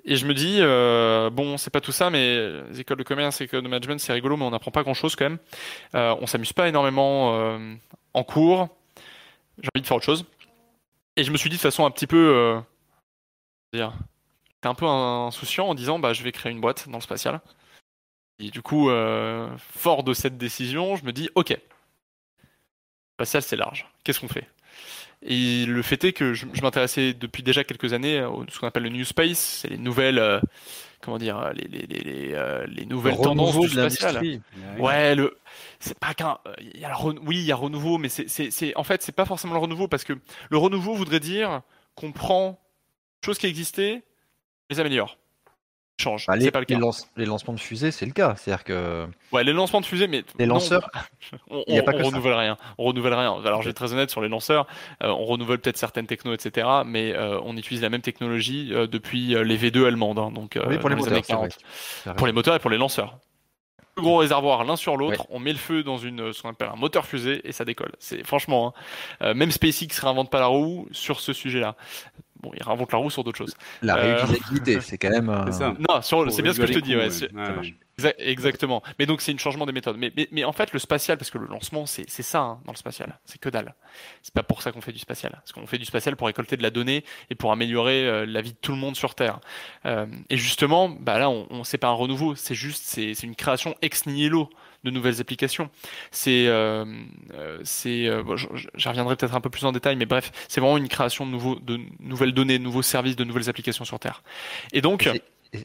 Et 0.05 0.15
je 0.15 0.25
me 0.25 0.33
dis, 0.33 0.57
euh, 0.59 1.29
bon, 1.29 1.57
c'est 1.57 1.69
pas 1.69 1.81
tout 1.81 1.91
ça, 1.91 2.09
mais 2.09 2.63
les 2.69 2.79
écoles 2.79 2.97
de 2.97 3.03
commerce, 3.03 3.39
les 3.39 3.45
écoles 3.45 3.63
de 3.63 3.67
management, 3.67 3.99
c'est 3.99 4.13
rigolo, 4.13 4.37
mais 4.37 4.45
on 4.45 4.51
n'apprend 4.51 4.71
pas 4.71 4.83
grand-chose 4.83 5.15
quand 5.15 5.25
même. 5.25 5.39
Euh, 5.95 6.15
on 6.21 6.27
s'amuse 6.27 6.53
pas 6.53 6.67
énormément 6.69 7.35
euh, 7.35 7.75
en 8.13 8.23
cours. 8.23 8.69
J'ai 9.61 9.69
envie 9.75 9.81
de 9.81 9.87
faire 9.87 9.97
autre 9.97 10.05
chose. 10.05 10.25
Et 11.15 11.23
je 11.23 11.31
me 11.31 11.37
suis 11.37 11.49
dit 11.49 11.57
de 11.57 11.61
façon 11.61 11.85
un 11.85 11.91
petit 11.91 12.07
peu, 12.07 12.33
euh, 12.33 12.59
dire, 13.73 13.93
un 14.63 14.73
peu 14.73 14.85
insouciant 14.85 15.67
en 15.67 15.75
disant, 15.75 15.99
bah, 15.99 16.13
je 16.13 16.23
vais 16.23 16.31
créer 16.31 16.51
une 16.51 16.61
boîte 16.61 16.87
dans 16.87 16.97
le 16.97 17.03
spatial. 17.03 17.41
Et 18.39 18.51
du 18.51 18.61
coup, 18.61 18.89
euh, 18.89 19.49
fort 19.57 20.03
de 20.03 20.13
cette 20.13 20.37
décision, 20.37 20.95
je 20.95 21.03
me 21.03 21.11
dis, 21.11 21.29
ok, 21.35 21.57
spatial 23.15 23.43
c'est 23.43 23.57
large. 23.57 23.85
Qu'est-ce 24.03 24.21
qu'on 24.21 24.29
fait? 24.29 24.47
Et 25.21 25.65
le 25.65 25.81
fait 25.81 26.03
est 26.05 26.13
que 26.13 26.33
je, 26.33 26.45
m'intéressais 26.61 27.13
depuis 27.13 27.43
déjà 27.43 27.63
quelques 27.63 27.93
années 27.93 28.19
à 28.19 28.29
ce 28.49 28.59
qu'on 28.59 28.67
appelle 28.67 28.83
le 28.83 28.89
New 28.89 29.03
Space, 29.03 29.59
c'est 29.61 29.67
les 29.67 29.77
nouvelles, 29.77 30.17
euh, 30.17 30.39
comment 31.01 31.17
dire, 31.17 31.51
les, 31.53 31.67
les, 31.67 31.85
les, 31.87 32.33
euh, 32.33 32.65
les 32.67 32.85
nouvelles 32.85 33.17
tendances 33.17 33.59
du 33.59 33.69
spatial. 33.69 34.41
Ouais, 34.77 35.15
le, 35.15 35.37
c'est 35.79 35.99
pas 35.99 36.13
qu'un, 36.13 36.37
il 36.59 36.79
y 36.79 36.85
a 36.85 36.97
oui, 37.01 37.37
il 37.37 37.45
y 37.45 37.51
a 37.51 37.55
renouveau, 37.55 37.97
mais 37.97 38.07
c'est, 38.07 38.29
c'est, 38.29 38.49
c'est, 38.49 38.75
en 38.77 38.83
fait, 38.83 39.01
c'est 39.01 39.15
pas 39.15 39.25
forcément 39.25 39.53
le 39.53 39.59
renouveau 39.59 39.89
parce 39.89 40.05
que 40.05 40.13
le 40.49 40.57
renouveau 40.57 40.95
voudrait 40.95 41.19
dire 41.19 41.61
qu'on 41.95 42.13
prend 42.13 42.59
choses 43.23 43.37
qui 43.37 43.47
existaient, 43.47 44.03
les 44.69 44.79
améliore 44.79 45.17
change. 45.99 46.25
Bah, 46.27 46.35
les, 46.35 46.51
pas 46.51 46.59
le 46.59 46.65
cas. 46.65 46.79
Les, 47.17 47.25
lancements 47.25 47.53
de 47.53 47.59
fusées, 47.59 47.91
c'est 47.91 48.05
le 48.05 48.11
cas. 48.11 48.35
C'est-à-dire 48.37 48.63
que. 48.63 49.07
Ouais, 49.31 49.43
les 49.43 49.53
lancements 49.53 49.81
de 49.81 49.85
fusées, 49.85 50.07
mais. 50.07 50.23
Les 50.37 50.45
lanceurs. 50.45 50.89
on, 51.49 51.63
on, 51.67 51.77
on 51.77 52.07
renouvelle 52.07 52.33
rien. 52.33 52.57
On 52.77 52.85
renouvelle 52.85 53.13
rien. 53.13 53.39
Alors, 53.45 53.61
je 53.61 53.65
vais 53.65 53.71
être 53.71 53.77
très 53.77 53.93
honnête 53.93 54.09
sur 54.09 54.21
les 54.21 54.29
lanceurs. 54.29 54.67
Euh, 55.03 55.09
on 55.09 55.25
renouvelle 55.25 55.59
peut-être 55.59 55.77
certaines 55.77 56.07
technos, 56.07 56.33
etc. 56.33 56.67
Mais 56.85 57.13
euh, 57.13 57.39
on 57.43 57.57
utilise 57.57 57.81
la 57.81 57.89
même 57.89 58.01
technologie 58.01 58.69
euh, 58.73 58.87
depuis 58.87 59.27
les 59.27 59.57
V2 59.57 59.85
allemandes. 59.85 60.19
Hein, 60.19 60.31
donc, 60.31 60.57
pour 60.57 60.89
les, 60.89 60.95
moteurs, 60.95 61.21
Pour 62.15 62.27
les 62.27 62.33
moteurs 62.33 62.55
et 62.55 62.59
pour 62.59 62.69
les 62.69 62.77
lanceurs. 62.77 63.17
Plus 63.95 64.03
gros 64.03 64.17
réservoir 64.17 64.63
l'un 64.63 64.77
sur 64.77 64.95
l'autre, 64.95 65.27
on 65.29 65.39
met 65.39 65.51
le 65.51 65.57
feu 65.57 65.83
dans 65.83 65.97
une 65.97 66.31
ce 66.31 66.41
qu'on 66.41 66.49
appelle 66.49 66.69
un 66.71 66.77
moteur 66.77 67.05
fusée 67.05 67.41
et 67.43 67.51
ça 67.51 67.65
décolle. 67.65 67.91
C'est 67.99 68.25
franchement, 68.25 68.73
hein, 69.19 69.33
même 69.33 69.51
SpaceX 69.51 69.99
réinvente 69.99 70.29
pas 70.29 70.39
la 70.39 70.45
roue 70.45 70.87
sur 70.91 71.19
ce 71.19 71.33
sujet-là. 71.33 71.75
Bon, 72.41 72.51
il 72.55 72.63
réinvente 72.63 72.91
la 72.91 72.99
roue 72.99 73.09
sur 73.09 73.23
d'autres 73.23 73.37
choses. 73.37 73.55
La 73.81 73.97
euh, 73.97 74.15
réutilisabilité, 74.15 74.81
c'est 74.81 74.97
quand 74.97 75.09
même. 75.09 75.51
Ça. 75.51 75.75
Non, 75.77 76.01
c'est 76.01 76.41
bien 76.41 76.53
ce 76.53 76.59
que 76.59 76.67
je 76.67 76.73
te 76.73 76.79
dis. 76.79 76.95
Ouais, 76.95 77.09
Exactement. 78.17 78.81
Mais 78.97 79.05
donc 79.05 79.21
c'est 79.21 79.31
une 79.31 79.39
changement 79.39 79.65
des 79.65 79.71
méthodes. 79.71 79.97
Mais, 79.97 80.11
mais, 80.15 80.27
mais, 80.31 80.43
en 80.43 80.53
fait, 80.53 80.71
le 80.71 80.79
spatial, 80.79 81.17
parce 81.17 81.31
que 81.31 81.37
le 81.37 81.47
lancement, 81.47 81.85
c'est 81.85 82.07
ça 82.07 82.39
hein, 82.39 82.61
dans 82.65 82.71
le 82.71 82.77
spatial. 82.77 83.19
C'est 83.25 83.39
que 83.39 83.49
dalle. 83.49 83.75
C'est 84.21 84.33
pas 84.33 84.43
pour 84.43 84.61
ça 84.61 84.71
qu'on 84.71 84.81
fait 84.81 84.91
du 84.91 84.99
spatial. 84.99 85.33
Parce 85.33 85.51
qu'on 85.51 85.67
fait 85.67 85.77
du 85.77 85.85
spatial 85.85 86.15
pour 86.15 86.27
récolter 86.27 86.57
de 86.57 86.63
la 86.63 86.69
donnée 86.69 87.03
et 87.29 87.35
pour 87.35 87.51
améliorer 87.51 88.07
euh, 88.07 88.25
la 88.25 88.41
vie 88.41 88.53
de 88.53 88.57
tout 88.57 88.71
le 88.71 88.77
monde 88.77 88.95
sur 88.95 89.15
Terre. 89.15 89.39
Euh, 89.85 90.05
et 90.29 90.37
justement, 90.37 90.89
bah 90.89 91.19
là, 91.19 91.29
on, 91.29 91.47
on 91.49 91.63
c'est 91.63 91.77
pas 91.77 91.89
un 91.89 91.93
renouveau. 91.93 92.35
C'est 92.35 92.55
juste, 92.55 92.83
c'est 92.85 93.23
une 93.23 93.35
création 93.35 93.75
ex 93.81 94.05
nihilo 94.05 94.49
de 94.83 94.91
nouvelles 94.91 95.21
applications. 95.21 95.69
C'est, 96.11 96.47
euh, 96.47 96.85
euh 97.33 97.59
c'est, 97.63 98.07
euh, 98.07 98.23
j'y 98.75 98.87
reviendrai 98.87 99.15
peut-être 99.15 99.35
un 99.35 99.41
peu 99.41 99.49
plus 99.49 99.65
en 99.65 99.71
détail, 99.71 99.95
mais 99.95 100.05
bref, 100.05 100.31
c'est 100.47 100.61
vraiment 100.61 100.77
une 100.77 100.87
création 100.87 101.25
de, 101.25 101.31
nouveaux, 101.31 101.55
de 101.59 101.79
nouvelles 101.99 102.33
données, 102.33 102.57
de 102.57 102.63
nouveaux 102.63 102.81
services, 102.81 103.15
de 103.15 103.23
nouvelles 103.23 103.49
applications 103.49 103.85
sur 103.85 103.99
Terre. 103.99 104.23
Et 104.71 104.81
donc, 104.81 105.09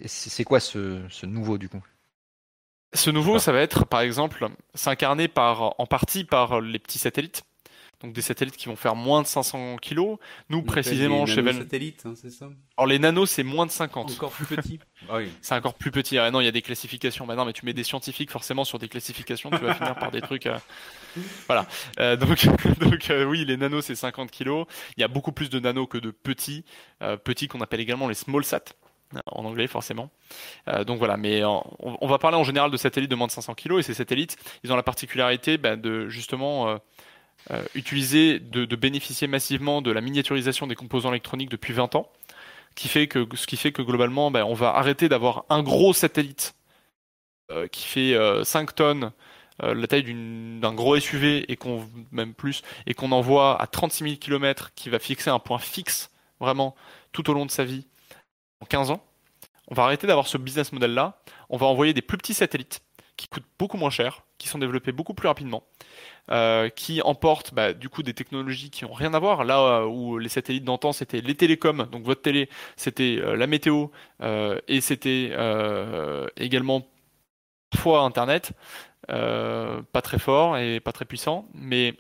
c'est 0.06 0.44
quoi 0.44 0.61
ce, 0.61 1.00
ce 1.09 1.26
nouveau 1.26 1.59
du 1.59 1.68
coup? 1.68 1.83
Ce 2.94 3.11
nouveau, 3.11 3.38
ça 3.38 3.50
va 3.50 3.61
être, 3.61 3.85
par 3.87 4.00
exemple, 4.00 4.49
s'incarner 4.75 5.26
par, 5.26 5.75
en 5.80 5.87
partie 5.87 6.25
par 6.25 6.61
les 6.61 6.78
petits 6.78 6.99
satellites 6.99 7.44
donc 8.04 8.12
des 8.12 8.23
satellites 8.23 8.56
qui 8.56 8.66
vont 8.66 8.76
faire 8.76 8.94
moins 8.94 9.23
de 9.23 9.26
500 9.26 9.76
kilos. 9.78 10.18
Nous, 10.50 10.62
précisément, 10.62 11.25
chez 11.25 11.40
Ven... 11.40 11.56
satellites, 11.56 12.02
hein, 12.04 12.12
c'est 12.14 12.30
ça? 12.30 12.50
Alors 12.76 12.87
les 12.87 12.99
nanos, 12.99 13.30
c'est 13.30 13.42
moins 13.42 13.64
de 13.64 13.70
50. 13.70 14.11
Encore 14.11 14.30
plus 14.30 14.44
petit. 14.44 14.78
ah 15.08 15.16
oui. 15.16 15.30
C'est 15.40 15.54
encore 15.54 15.75
plus 15.75 15.90
petit. 15.90 16.18
Ah 16.18 16.30
non, 16.30 16.40
il 16.40 16.44
y 16.44 16.49
a 16.49 16.52
des 16.52 16.62
classifications. 16.62 17.26
Bah 17.26 17.34
non, 17.34 17.46
mais 17.46 17.54
tu 17.54 17.64
mets 17.64 17.73
des 17.73 17.84
scientifiques 17.84 18.30
forcément 18.30 18.64
sur 18.64 18.78
des 18.78 18.88
classifications, 18.88 19.50
tu 19.50 19.56
vas 19.56 19.75
finir 19.78 19.94
par 19.96 20.11
des 20.11 20.20
trucs. 20.20 20.46
Euh, 20.46 20.58
voilà. 21.46 21.66
Euh, 21.99 22.16
donc, 22.16 22.46
donc 22.80 23.11
euh, 23.11 23.25
oui, 23.25 23.44
les 23.46 23.56
nanos, 23.56 23.87
c'est 23.87 23.94
50 23.94 24.30
kilos. 24.30 24.66
Il 24.96 25.00
y 25.00 25.04
a 25.04 25.08
beaucoup 25.08 25.32
plus 25.32 25.49
de 25.49 25.58
nanos 25.58 25.88
que 25.88 25.99
de 25.99 26.11
petits, 26.11 26.64
petits 27.25 27.49
qu'on 27.49 27.61
appelle 27.61 27.80
également 27.80 28.08
les 28.08 28.14
small 28.14 28.44
sat 28.44 28.64
en 29.26 29.44
anglais 29.44 29.66
forcément. 29.66 30.11
donc 30.87 30.99
voilà, 30.99 31.16
mais 31.16 31.44
on, 31.44 32.06
va 32.06 32.18
parler 32.18 32.37
en 32.37 32.42
général 32.42 32.70
de 32.70 32.76
satellites 32.76 33.11
de 33.11 33.14
moins 33.14 33.28
de 33.28 33.32
500 33.32 33.54
kg 33.54 33.78
et 33.78 33.82
ces 33.82 33.94
satellites, 33.94 34.37
ils 34.64 34.73
ont 34.73 34.76
la 34.76 34.82
particularité 34.82 35.56
bah, 35.56 35.76
de 35.76 36.08
justement 36.08 36.68
euh, 36.68 36.76
utiliser, 37.74 38.38
de, 38.38 38.64
de, 38.64 38.76
bénéficier 38.76 39.26
massivement 39.26 39.82
de 39.82 39.90
la 39.90 40.00
miniaturisation 40.00 40.66
des 40.66 40.74
composants 40.74 41.10
électroniques 41.10 41.50
depuis 41.50 41.72
20 41.72 41.94
ans, 41.94 42.10
qui 42.74 42.88
fait 42.88 43.06
que, 43.06 43.26
ce 43.34 43.46
qui 43.46 43.56
fait 43.56 43.72
que 43.72 43.82
globalement, 43.82 44.30
ben, 44.30 44.44
on 44.44 44.54
va 44.54 44.74
arrêter 44.74 45.08
d'avoir 45.08 45.44
un 45.48 45.62
gros 45.62 45.92
satellite 45.92 46.54
euh, 47.50 47.68
qui 47.68 47.86
fait 47.86 48.14
5 48.44 48.70
euh, 48.70 48.72
tonnes, 48.74 49.12
la 49.62 49.86
taille 49.86 50.02
d'un 50.04 50.74
gros 50.74 50.98
SUV 50.98 51.50
et 51.50 51.56
qu'on 51.56 51.88
même 52.10 52.34
plus, 52.34 52.62
et 52.86 52.94
qu'on 52.94 53.12
envoie 53.12 53.60
à 53.60 53.66
36 53.66 54.04
000 54.04 54.16
km, 54.16 54.72
qui 54.74 54.88
va 54.88 54.98
fixer 54.98 55.30
un 55.30 55.38
point 55.38 55.58
fixe 55.58 56.10
vraiment 56.40 56.74
tout 57.12 57.30
au 57.30 57.34
long 57.34 57.46
de 57.46 57.50
sa 57.50 57.64
vie 57.64 57.86
en 58.60 58.66
15 58.66 58.90
ans. 58.90 59.04
On 59.68 59.74
va 59.74 59.84
arrêter 59.84 60.06
d'avoir 60.06 60.26
ce 60.26 60.38
business 60.38 60.72
model 60.72 60.92
là. 60.92 61.20
On 61.50 61.56
va 61.56 61.66
envoyer 61.66 61.92
des 61.92 62.02
plus 62.02 62.18
petits 62.18 62.34
satellites 62.34 62.82
qui 63.16 63.28
coûtent 63.28 63.46
beaucoup 63.58 63.76
moins 63.76 63.90
cher, 63.90 64.24
qui 64.38 64.48
sont 64.48 64.58
développés 64.58 64.92
beaucoup 64.92 65.14
plus 65.14 65.28
rapidement, 65.28 65.62
euh, 66.30 66.68
qui 66.68 67.02
emportent 67.02 67.54
bah, 67.54 67.72
du 67.72 67.88
coup 67.88 68.02
des 68.02 68.14
technologies 68.14 68.70
qui 68.70 68.84
ont 68.84 68.92
rien 68.92 69.14
à 69.14 69.18
voir. 69.18 69.44
Là 69.44 69.86
où 69.86 70.18
les 70.18 70.28
satellites 70.28 70.64
d'antan 70.64 70.92
c'était 70.92 71.20
les 71.20 71.34
télécoms, 71.34 71.86
donc 71.90 72.04
votre 72.04 72.22
télé, 72.22 72.48
c'était 72.76 73.20
la 73.36 73.46
météo 73.46 73.88
et 74.22 74.80
c'était 74.80 75.32
également 76.36 76.86
parfois 77.70 78.02
Internet, 78.02 78.52
pas 79.08 80.02
très 80.02 80.18
fort 80.18 80.56
et 80.58 80.80
pas 80.80 80.92
très 80.92 81.04
puissant, 81.04 81.46
mais 81.54 81.94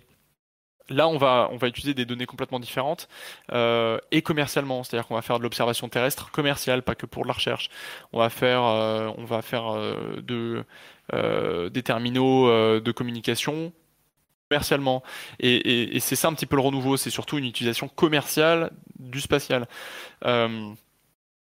Là, 0.90 1.08
on 1.08 1.16
va, 1.16 1.48
on 1.50 1.56
va 1.56 1.68
utiliser 1.68 1.94
des 1.94 2.04
données 2.04 2.26
complètement 2.26 2.60
différentes 2.60 3.08
euh, 3.52 3.98
et 4.10 4.20
commercialement, 4.20 4.84
c'est-à-dire 4.84 5.06
qu'on 5.06 5.14
va 5.14 5.22
faire 5.22 5.38
de 5.38 5.42
l'observation 5.42 5.88
terrestre 5.88 6.30
commerciale, 6.30 6.82
pas 6.82 6.94
que 6.94 7.06
pour 7.06 7.22
de 7.22 7.28
la 7.28 7.34
recherche. 7.34 7.70
On 8.12 8.18
va 8.18 8.28
faire, 8.28 8.62
euh, 8.64 9.10
on 9.16 9.24
va 9.24 9.40
faire 9.40 9.68
euh, 9.68 10.20
de, 10.20 10.64
des 11.70 11.82
terminaux 11.82 12.80
de 12.80 12.92
communication 12.92 13.72
commercialement. 14.54 15.02
Et, 15.40 15.98
c'est 16.00 16.16
ça 16.16 16.28
un 16.28 16.34
petit 16.34 16.46
peu 16.46 16.56
le 16.56 16.62
renouveau, 16.62 16.96
c'est 16.96 17.10
surtout 17.10 17.38
une 17.38 17.44
utilisation 17.44 17.88
commerciale 17.88 18.70
du 18.98 19.20
spatial. 19.20 19.66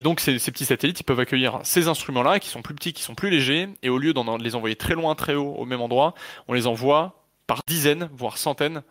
donc 0.01 0.19
ces, 0.19 0.39
ces, 0.39 0.51
petits 0.51 0.65
satellites, 0.65 1.01
ils 1.01 1.03
peuvent 1.03 1.19
accueillir 1.19 1.59
ces 1.63 1.87
instruments-là, 1.87 2.39
qui 2.39 2.47
sont 2.47 2.61
plus 2.61 2.75
petits, 2.75 2.93
qui 2.93 3.03
sont 3.03 3.15
plus 3.15 3.29
légers, 3.29 3.67
et 3.83 3.89
au 3.89 3.97
lieu 3.97 4.13
d'en 4.13 4.37
les 4.37 4.55
envoyer 4.55 4.77
très 4.77 4.93
loin, 4.93 5.13
très 5.15 5.35
haut, 5.35 5.53
au 5.57 5.65
même 5.65 5.81
endroit, 5.81 6.13
on 6.47 6.53
les 6.53 6.67
envoie 6.67 7.25
par 7.47 7.61
dizaines, 7.67 8.09
voire 8.13 8.37
centaines 8.37 8.81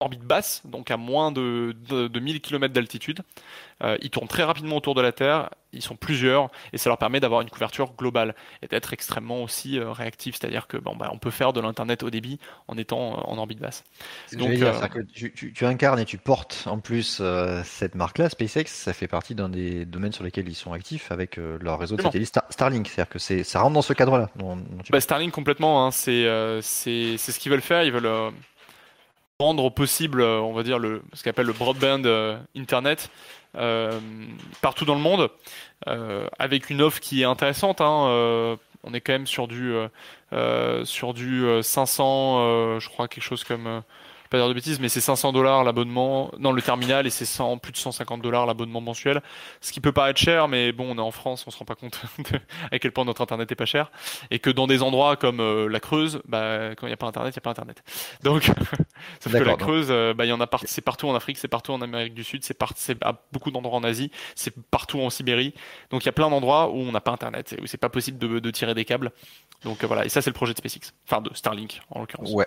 orbite 0.00 0.22
basse, 0.22 0.62
donc 0.64 0.90
à 0.90 0.96
moins 0.96 1.32
de, 1.32 1.74
de, 1.88 2.20
1000 2.20 2.40
km 2.40 2.72
d'altitude. 2.72 3.20
Euh, 3.82 3.96
ils 4.00 4.10
tournent 4.10 4.28
très 4.28 4.42
rapidement 4.42 4.76
autour 4.76 4.94
de 4.94 5.02
la 5.02 5.12
Terre, 5.12 5.50
ils 5.72 5.82
sont 5.82 5.96
plusieurs, 5.96 6.50
et 6.72 6.78
ça 6.78 6.88
leur 6.88 6.98
permet 6.98 7.20
d'avoir 7.20 7.40
une 7.42 7.50
couverture 7.50 7.92
globale 7.94 8.34
et 8.62 8.66
d'être 8.68 8.92
extrêmement 8.92 9.42
aussi 9.42 9.78
euh, 9.78 9.92
réactifs, 9.92 10.36
c'est-à-dire 10.38 10.66
que 10.66 10.76
bon, 10.76 10.96
bah, 10.96 11.10
on 11.12 11.18
peut 11.18 11.30
faire 11.30 11.52
de 11.52 11.60
l'internet 11.60 12.02
au 12.02 12.10
débit 12.10 12.38
en 12.68 12.76
étant 12.76 13.18
euh, 13.18 13.22
en 13.24 13.38
orbite 13.38 13.58
basse. 13.58 13.84
Donc, 14.32 14.50
que 14.58 15.00
tu, 15.00 15.32
tu, 15.32 15.66
incarnes 15.66 15.98
et 15.98 16.04
tu 16.04 16.18
portes 16.18 16.64
en 16.66 16.78
plus 16.78 17.22
cette 17.64 17.94
marque-là, 17.94 18.28
SpaceX, 18.28 18.66
ça 18.66 18.92
fait 18.92 19.08
partie 19.08 19.34
d'un 19.34 19.48
des 19.48 19.84
domaines 19.84 20.12
sur 20.12 20.24
lesquels 20.24 20.48
ils 20.48 20.54
sont 20.54 20.72
actifs 20.72 21.10
avec 21.10 21.36
leur 21.36 21.78
réseau 21.78 21.96
de 21.96 22.02
satellites 22.02 22.38
Starlink, 22.50 22.88
c'est-à-dire 22.88 23.10
que 23.10 23.18
ça 23.18 23.60
rentre 23.60 23.74
dans 23.74 23.82
ce 23.82 23.92
cadre-là. 23.92 24.30
Bah, 24.90 25.00
Starlink 25.00 25.32
complètement, 25.32 25.86
hein, 25.86 25.90
c'est 25.90 26.26
c'est 26.62 27.16
ce 27.18 27.38
qu'ils 27.38 27.50
veulent 27.50 27.60
faire, 27.60 27.82
ils 27.82 27.92
veulent 27.92 28.32
rendre 29.38 29.70
possible, 29.70 30.20
euh, 30.20 30.40
on 30.40 30.52
va 30.52 30.62
dire, 30.62 30.78
le, 30.78 31.02
ce 31.12 31.22
qu'on 31.22 31.30
appelle 31.30 31.46
le 31.46 31.52
broadband 31.52 32.04
euh, 32.04 32.38
Internet 32.56 33.10
euh, 33.56 34.00
partout 34.62 34.84
dans 34.84 34.94
le 34.94 35.00
monde, 35.00 35.30
avec 36.38 36.68
une 36.68 36.82
offre 36.82 37.00
qui 37.00 37.22
est 37.22 37.24
intéressante. 37.24 37.80
Hein, 37.80 38.58
on 38.84 38.94
est 38.94 39.00
quand 39.00 39.14
même 39.14 39.26
sur 39.26 39.48
du, 39.48 39.74
sur 40.84 41.14
du 41.14 41.62
500, 41.62 42.78
je 42.80 42.88
crois, 42.90 43.08
quelque 43.08 43.24
chose 43.24 43.44
comme 43.44 43.82
pas 44.28 44.38
dire 44.38 44.48
de 44.48 44.54
bêtises, 44.54 44.80
mais 44.80 44.88
c'est 44.88 45.00
500 45.00 45.32
dollars 45.32 45.64
l'abonnement 45.64 46.30
dans 46.38 46.52
le 46.52 46.62
terminal 46.62 47.06
et 47.06 47.10
c'est 47.10 47.26
plus 47.62 47.72
de 47.72 47.76
150 47.76 48.22
dollars 48.22 48.46
l'abonnement 48.46 48.80
mensuel. 48.80 49.22
Ce 49.60 49.72
qui 49.72 49.80
peut 49.80 49.92
paraître 49.92 50.20
cher, 50.20 50.48
mais 50.48 50.72
bon, 50.72 50.90
on 50.90 50.96
est 50.96 51.00
en 51.00 51.10
France, 51.10 51.44
on 51.46 51.50
se 51.50 51.58
rend 51.58 51.64
pas 51.64 51.74
compte 51.74 52.00
de 52.18 52.38
à 52.70 52.78
quel 52.78 52.92
point 52.92 53.04
notre 53.04 53.22
internet 53.22 53.50
est 53.52 53.56
pas 53.56 53.66
cher 53.66 53.90
et 54.30 54.38
que 54.38 54.50
dans 54.50 54.66
des 54.66 54.82
endroits 54.82 55.16
comme 55.16 55.40
euh, 55.40 55.68
la 55.68 55.80
Creuse, 55.80 56.20
bah, 56.26 56.74
quand 56.76 56.86
il 56.86 56.90
n'y 56.90 56.94
a 56.94 56.96
pas 56.96 57.06
internet, 57.06 57.34
il 57.34 57.38
n'y 57.38 57.42
a 57.42 57.42
pas 57.42 57.50
internet. 57.50 57.82
Donc, 58.22 58.44
sauf 59.20 59.32
que 59.32 59.38
la 59.38 59.56
Creuse, 59.56 59.88
euh, 59.90 60.14
bah, 60.14 60.26
y 60.26 60.32
en 60.32 60.40
a 60.40 60.46
part, 60.46 60.62
c'est 60.64 60.82
partout 60.82 61.08
en 61.08 61.14
Afrique, 61.14 61.38
c'est 61.38 61.48
partout 61.48 61.72
en 61.72 61.82
Amérique 61.82 62.14
du 62.14 62.24
Sud, 62.24 62.44
c'est 62.44 62.54
par, 62.54 62.72
à 63.02 63.20
beaucoup 63.32 63.50
d'endroits 63.50 63.78
en 63.78 63.84
Asie, 63.84 64.10
c'est 64.34 64.54
partout 64.70 65.00
en 65.00 65.10
Sibérie. 65.10 65.54
Donc, 65.90 66.04
il 66.04 66.06
y 66.06 66.08
a 66.08 66.12
plein 66.12 66.30
d'endroits 66.30 66.70
où 66.70 66.78
on 66.78 66.92
n'a 66.92 67.00
pas 67.00 67.12
internet, 67.12 67.56
où 67.62 67.66
c'est 67.66 67.76
pas 67.78 67.88
possible 67.88 68.18
de, 68.18 68.38
de 68.38 68.50
tirer 68.50 68.74
des 68.74 68.84
câbles. 68.84 69.12
Donc 69.62 69.82
voilà, 69.84 70.04
et 70.04 70.08
ça 70.08 70.22
c'est 70.22 70.30
le 70.30 70.34
projet 70.34 70.52
de 70.52 70.58
SpaceX, 70.58 70.92
enfin 71.08 71.20
de 71.20 71.32
Starlink 71.34 71.80
en 71.90 72.00
l'occurrence. 72.00 72.30
Ouais. 72.32 72.46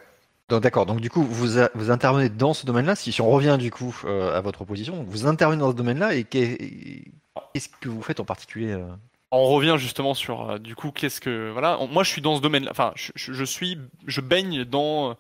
Donc 0.50 0.64
d'accord, 0.64 0.88
donc 0.88 1.00
du 1.00 1.12
coup 1.12 1.22
vous, 1.22 1.48
vous 1.76 1.92
intervenez 1.92 2.30
dans 2.30 2.56
ce 2.56 2.66
domaine-là, 2.66 2.96
si, 2.96 3.22
on 3.22 3.30
revient 3.30 3.58
du 3.60 3.70
coup 3.70 3.96
euh, 4.06 4.36
à 4.36 4.42
votre 4.42 4.58
proposition, 4.58 5.06
vous 5.08 5.28
intervenez 5.28 5.60
dans 5.60 5.72
ce 5.72 5.76
domaine-là 5.76 6.16
et 6.16 6.24
qu'est-ce 6.24 7.70
que 7.80 7.88
vous 7.88 8.02
faites 8.02 8.20
en 8.20 8.26
particulier 8.26 8.72
euh? 8.72 8.88
On 9.32 9.46
revient 9.46 9.76
justement 9.78 10.16
sur 10.16 10.50
euh, 10.50 10.58
du 10.58 10.76
coup 10.76 10.90
qu'est-ce 10.90 11.22
que 11.22 11.52
voilà, 11.52 11.78
moi 11.92 12.04
je 12.04 12.10
suis 12.10 12.22
dans 12.22 12.36
ce 12.36 12.42
domaine-là, 12.42 12.72
enfin 12.72 12.94
je, 12.96 13.44
suis, 13.44 13.78
je 14.08 14.22
baigne 14.22 14.64
dans 14.64 15.16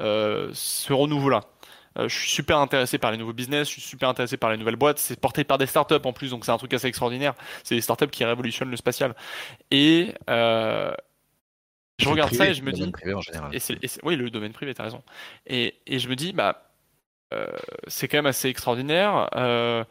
ce 0.00 0.92
renouveau-là. 0.92 1.42
je 1.96 2.08
suis 2.08 2.30
super 2.30 2.58
intéressé 2.58 2.98
par 2.98 3.12
les 3.12 3.18
nouveaux 3.18 3.32
business, 3.32 3.68
je 3.68 3.74
suis 3.74 3.82
super 3.82 4.08
intéressé 4.08 4.36
par 4.36 4.50
les 4.50 4.56
nouvelles 4.56 4.74
boîtes. 4.74 4.98
C'est 4.98 5.20
porté 5.20 5.44
par 5.44 5.58
des 5.58 5.66
startups 5.66 5.94
en 6.02 6.12
plus, 6.12 6.30
donc 6.30 6.44
c'est 6.44 6.50
un 6.50 6.58
truc 6.58 6.74
assez 6.74 6.88
extraordinaire. 6.88 7.34
C'est 7.62 7.76
des 7.76 7.82
startups 7.82 8.08
qui 8.08 8.24
révolutionnent 8.24 8.70
le 8.70 8.76
spatial. 8.76 9.14
Et 9.70 10.12
je 12.02 12.08
regarde 12.08 12.34
ça 12.34 12.48
et 12.48 12.54
je 12.54 12.62
me 12.62 12.72
dis. 12.72 12.90
Privé 12.90 13.14
en 13.14 13.20
général. 13.20 13.54
Et 13.54 13.60
oui, 14.02 14.16
le 14.16 14.30
domaine 14.30 14.52
privé, 14.52 14.74
t'as 14.74 14.84
raison. 14.84 15.02
Et, 15.46 15.74
et, 15.86 15.98
je 15.98 16.08
me 16.08 16.16
dis, 16.16 16.32
bah, 16.32 16.72
euh, 17.32 17.46
c'est 17.86 18.08
quand 18.08 18.18
même 18.18 18.26
assez 18.26 18.48
extraordinaire. 18.48 19.28
Euh, 19.36 19.84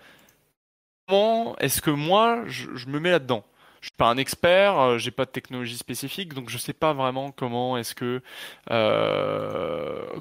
comment 1.08 1.58
est-ce 1.58 1.82
que 1.82 1.92
moi, 1.92 2.44
je, 2.48 2.88
me 2.88 3.00
mets 3.00 3.12
là-dedans? 3.12 3.44
Je 3.82 3.88
suis 3.88 3.98
pas 3.98 4.10
un 4.10 4.18
expert, 4.18 4.80
euh, 4.80 4.98
j'ai 5.00 5.10
pas 5.10 5.26
de 5.26 5.32
technologie 5.32 5.76
spécifique, 5.76 6.36
donc 6.36 6.50
je 6.50 6.60
sais 6.60 6.74
pas 6.74 6.94
vraiment 6.94 7.32
comment 7.32 7.78
est-ce 7.78 7.96
que 7.96 8.22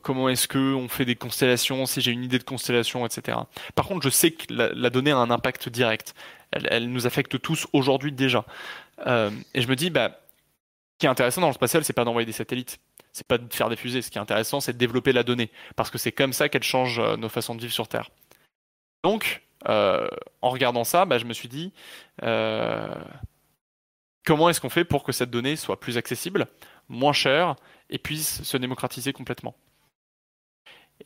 comment 0.02 0.30
est-ce 0.30 0.48
que 0.48 0.74
on 0.74 0.88
fait 0.88 1.04
des 1.04 1.16
constellations, 1.16 1.84
si 1.84 2.00
j'ai 2.00 2.10
une 2.10 2.24
idée 2.24 2.38
de 2.38 2.44
constellation, 2.44 3.04
etc. 3.04 3.36
Par 3.74 3.86
contre, 3.86 4.02
je 4.02 4.08
sais 4.08 4.30
que 4.30 4.46
la, 4.50 4.88
donnée 4.88 5.10
a 5.10 5.18
un 5.18 5.30
impact 5.30 5.68
direct. 5.68 6.14
Elle, 6.52 6.66
elle 6.70 6.90
nous 6.90 7.06
affecte 7.06 7.40
tous 7.42 7.66
aujourd'hui 7.74 8.12
déjà. 8.12 8.46
et 9.06 9.60
je 9.60 9.68
me 9.68 9.76
dis, 9.76 9.90
bah 9.90 10.20
qui 11.00 11.06
est 11.06 11.08
intéressant 11.08 11.40
dans 11.40 11.48
le 11.48 11.54
spatial, 11.54 11.82
c'est 11.82 11.94
pas 11.94 12.04
d'envoyer 12.04 12.26
des 12.26 12.32
satellites, 12.32 12.78
c'est 13.12 13.26
pas 13.26 13.38
de 13.38 13.52
faire 13.52 13.70
des 13.70 13.76
fusées. 13.76 14.02
Ce 14.02 14.10
qui 14.10 14.18
est 14.18 14.20
intéressant, 14.20 14.60
c'est 14.60 14.74
de 14.74 14.78
développer 14.78 15.12
la 15.12 15.24
donnée, 15.24 15.50
parce 15.74 15.90
que 15.90 15.98
c'est 15.98 16.12
comme 16.12 16.32
ça 16.32 16.48
qu'elle 16.48 16.62
change 16.62 17.00
euh, 17.00 17.16
nos 17.16 17.28
façons 17.28 17.54
de 17.54 17.60
vivre 17.60 17.72
sur 17.72 17.88
Terre. 17.88 18.10
Donc, 19.02 19.42
euh, 19.68 20.06
en 20.42 20.50
regardant 20.50 20.84
ça, 20.84 21.06
bah, 21.06 21.18
je 21.18 21.24
me 21.24 21.32
suis 21.32 21.48
dit, 21.48 21.72
euh, 22.22 22.94
comment 24.26 24.50
est-ce 24.50 24.60
qu'on 24.60 24.68
fait 24.68 24.84
pour 24.84 25.02
que 25.02 25.12
cette 25.12 25.30
donnée 25.30 25.56
soit 25.56 25.80
plus 25.80 25.96
accessible, 25.96 26.46
moins 26.88 27.14
chère, 27.14 27.56
et 27.88 27.98
puisse 27.98 28.42
se 28.42 28.56
démocratiser 28.58 29.12
complètement? 29.14 29.56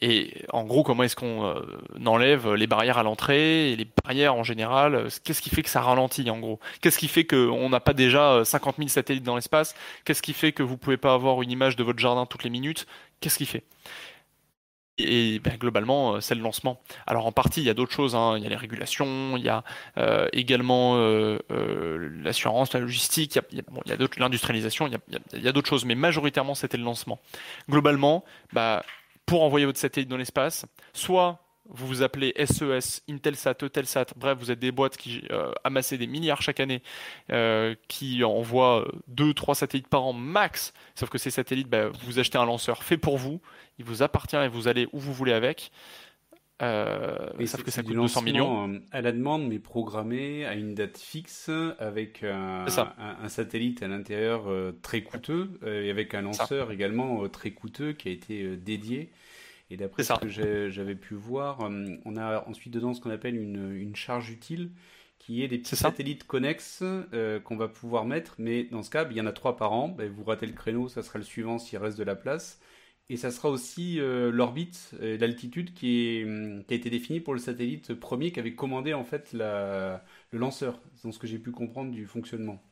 Et 0.01 0.45
en 0.53 0.65
gros, 0.65 0.83
comment 0.83 1.03
est-ce 1.05 1.17
qu'on 1.17 1.47
euh, 1.47 1.63
enlève 2.05 2.55
les 2.55 2.67
barrières 2.67 2.99
à 2.99 3.03
l'entrée 3.03 3.73
et 3.73 3.77
les 3.77 3.87
barrières 4.05 4.35
en 4.35 4.43
général 4.43 4.95
euh, 4.95 5.09
Qu'est-ce 5.23 5.41
qui 5.41 5.51
fait 5.51 5.63
que 5.63 5.71
ça 5.71 5.81
ralentit 5.81 6.29
en 6.31 6.39
gros? 6.39 6.59
Qu'est-ce 6.81 6.99
qui 6.99 7.09
fait 7.09 7.25
qu'on 7.25 7.69
n'a 7.69 7.81
pas 7.81 7.93
déjà 7.93 8.45
50 8.45 8.75
euh, 8.75 8.79
000 8.79 8.89
satellites 8.89 9.23
dans 9.23 9.37
l'espace? 9.37 9.75
Qu'est-ce 10.05 10.23
qui 10.23 10.33
fait 10.33 10.53
que 10.53 10.63
vous 10.63 10.77
pouvez 10.77 10.97
pas 10.97 11.15
avoir 11.15 11.43
une 11.43 11.51
image 11.51 11.77
de 11.77 11.85
votre 11.85 11.99
jardin 11.99 12.27
toutes 12.27 12.45
les 12.45 12.51
minutes? 12.51 12.87
Qu'est-ce 13.21 13.39
qui 13.39 13.47
fait? 13.47 13.63
Et 14.99 15.41
ben, 15.41 15.57
globalement, 15.57 16.21
c'est 16.21 16.37
le 16.37 16.41
lancement. 16.41 16.81
Alors 17.07 17.27
en 17.27 17.33
partie, 17.33 17.61
il 17.61 17.67
y 17.67 17.71
a 17.71 17.75
d'autres 17.75 17.93
choses. 17.93 18.15
Hein. 18.15 18.35
Il 18.37 18.45
y 18.45 18.47
a 18.47 18.49
les 18.49 18.57
régulations, 18.57 19.37
il 19.37 19.43
y 19.43 19.49
a 19.49 19.65
également 20.33 20.97
l'assurance, 22.23 22.73
la 22.73 22.81
logistique, 22.81 23.41
il 23.51 23.59
y 23.59 23.93
a, 23.93 23.97
l'industrialisation, 24.19 24.87
il 24.87 24.93
y 24.93 24.97
a, 24.97 25.19
il 25.33 25.43
y 25.43 25.49
a 25.49 25.53
d'autres 25.53 25.69
choses. 25.69 25.85
Mais 25.85 25.97
majoritairement, 25.97 26.55
c'était 26.55 26.77
le 26.77 26.85
lancement. 26.85 27.19
Globalement, 27.69 28.25
bah, 28.53 28.85
pour 29.27 29.43
envoyer 29.43 29.67
votre 29.67 29.79
satellite 29.79 30.09
dans 30.09 30.17
l'espace. 30.17 30.67
Soit 30.93 31.45
vous 31.67 31.87
vous 31.87 32.03
appelez 32.03 32.35
SES, 32.37 33.01
e 33.09 33.13
Intelsat, 33.13 33.57
Eutelsat, 33.63 34.07
bref, 34.17 34.37
vous 34.39 34.51
êtes 34.51 34.59
des 34.59 34.71
boîtes 34.71 34.97
qui 34.99 35.23
euh, 35.31 35.51
amassent 35.65 35.95
des 35.95 36.07
milliards 36.07 36.43
chaque 36.43 36.61
année, 36.61 36.83
euh, 37.33 37.75
qui 37.89 38.23
envoient 38.23 38.87
2-3 39.11 39.55
satellites 39.55 39.89
par 39.89 40.05
an 40.05 40.13
max, 40.13 40.75
sauf 40.95 41.09
que 41.09 41.17
ces 41.17 41.31
satellites, 41.31 41.69
bah, 41.69 41.89
vous 41.89 42.19
achetez 42.19 42.37
un 42.37 42.45
lanceur 42.45 42.83
fait 42.83 42.99
pour 42.99 43.17
vous, 43.17 43.41
il 43.79 43.85
vous 43.85 44.03
appartient 44.03 44.37
et 44.37 44.49
vous 44.49 44.69
allez 44.69 44.89
où 44.93 45.01
vous 45.01 45.15
voulez 45.15 45.33
avec. 45.33 45.71
Euh, 46.63 47.47
sauf 47.47 47.65
que 47.65 47.71
ça 47.71 47.83
coûte 47.83 47.95
200 47.95 48.23
millions. 48.23 48.81
À 48.93 49.01
la 49.01 49.13
demande, 49.13 49.49
mais 49.49 49.59
programmé 49.59 50.45
à 50.45 50.55
une 50.55 50.75
date 50.75 50.99
fixe, 50.99 51.51
avec 51.79 52.23
un, 52.23 52.67
satellite 53.29 53.83
à 53.83 53.89
l'intérieur 53.89 54.49
euh, 54.49 54.73
très 54.83 55.03
coûteux, 55.03 55.59
euh, 55.65 55.85
et 55.85 55.91
avec 55.91 56.15
un 56.15 56.23
lanceur 56.23 56.71
également 56.71 57.29
très 57.29 57.51
coûteux 57.51 57.93
qui 57.93 58.09
a 58.09 58.13
été 58.13 58.57
dédié. 58.57 59.11
Et 59.71 59.77
d'après 59.77 60.05
ce 60.05 60.13
que 60.21 60.69
j'avais 60.71 60.95
pu 60.95 61.15
voir, 61.15 61.59
on 62.05 62.17
a 62.17 62.45
ensuite 62.47 62.73
dedans 62.73 62.95
ce 62.95 63.01
qu'on 63.01 63.11
appelle 63.11 63.37
une, 63.37 63.97
charge 63.97 64.31
utile, 64.31 64.71
qui 65.19 65.43
est 65.43 65.49
des 65.49 65.59
petits 65.59 65.77
satellites 65.77 66.25
connexes 66.25 66.85
qu'on 67.45 67.57
va 67.57 67.67
pouvoir 67.67 68.05
mettre, 68.05 68.37
mais 68.39 68.65
dans 68.65 68.83
ce 68.83 68.91
cas, 68.91 69.07
il 69.11 69.17
y 69.17 69.21
en 69.21 69.27
a 69.27 69.33
trois 69.33 69.57
par 69.57 69.73
an. 69.73 69.89
Ben, 69.89 70.09
vous 70.09 70.23
ratez 70.23 70.47
le 70.47 70.53
créneau, 70.53 70.89
ça 70.89 71.03
sera 71.03 71.19
le 71.19 71.25
suivant 71.25 71.59
s'il 71.59 71.79
reste 71.79 71.99
de 71.99 72.05
la 72.05 72.15
place. 72.15 72.61
Et 73.11 73.17
ça 73.17 73.31
sera 73.31 73.51
aussi 73.51 74.01
euh, 74.01 74.31
l'orbite, 74.31 74.95
et 75.01 75.19
l'altitude 75.19 75.75
qui, 75.75 76.23
hum, 76.25 76.65
qui, 76.65 76.73
a 76.73 76.77
été 76.77 76.89
définie 76.89 77.21
pour 77.21 77.35
le 77.35 77.39
satellite 77.39 77.93
premier 77.95 78.33
qui 78.33 78.41
avait 78.41 78.55
commandé 78.55 78.95
en 78.95 79.05
fait 79.05 79.33
le 79.33 79.99
lanceur. 80.33 80.81
C'est 80.95 81.13
ce 81.13 81.19
que 81.19 81.27
j'ai 81.27 81.39
pu 81.39 81.51
comprendre 81.51 81.91
du 81.91 82.07
fonctionnement. 82.07 82.63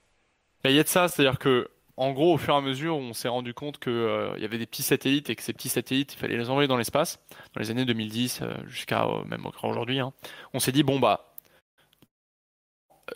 Il 0.65 0.73
y 0.73 0.79
a 0.79 0.83
de 0.83 0.89
ça, 0.89 1.09
c'est-à-dire 1.09 1.39
que 1.39 1.69
en 1.99 2.13
gros, 2.13 2.35
au 2.35 2.39
fur 2.39 2.55
et 2.55 2.57
à 2.57 2.61
mesure, 2.63 2.97
on 2.97 3.13
s'est 3.13 3.29
rendu 3.29 3.53
compte 3.53 3.79
qu'il 3.79 3.93
euh, 3.93 4.39
y 4.39 4.45
avait 4.45 4.59
des 4.59 4.67
petits 4.67 4.83
satellites 4.83 5.29
et 5.29 5.37
que 5.37 5.43
ces 5.43 5.53
petits 5.53 5.69
satellites, 5.69 6.15
il 6.15 6.19
fallait 6.19 6.39
les 6.39 6.49
envoyer 6.49 6.67
dans 6.67 6.79
l'espace, 6.79 7.21
dans 7.55 7.61
les 7.61 7.71
années 7.71 7.85
2010 7.85 8.41
euh, 8.41 8.55
jusqu'à 8.67 9.07
même 9.27 9.47
aujourd'hui. 9.63 10.01
Hein. 10.01 10.15
On 10.55 10.59
s'est 10.59 10.73
dit, 10.73 10.83
bon, 10.83 10.99
bah, 10.99 11.35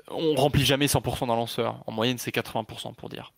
on 0.09 0.35
remplit 0.35 0.65
jamais 0.65 0.87
100% 0.87 1.27
d'un 1.27 1.37
lanceur. 1.37 1.83
En 1.87 1.93
moyenne, 1.93 2.19
c'est 2.19 2.35
80% 2.35 2.95
pour 2.95 3.09
dire. 3.09 3.33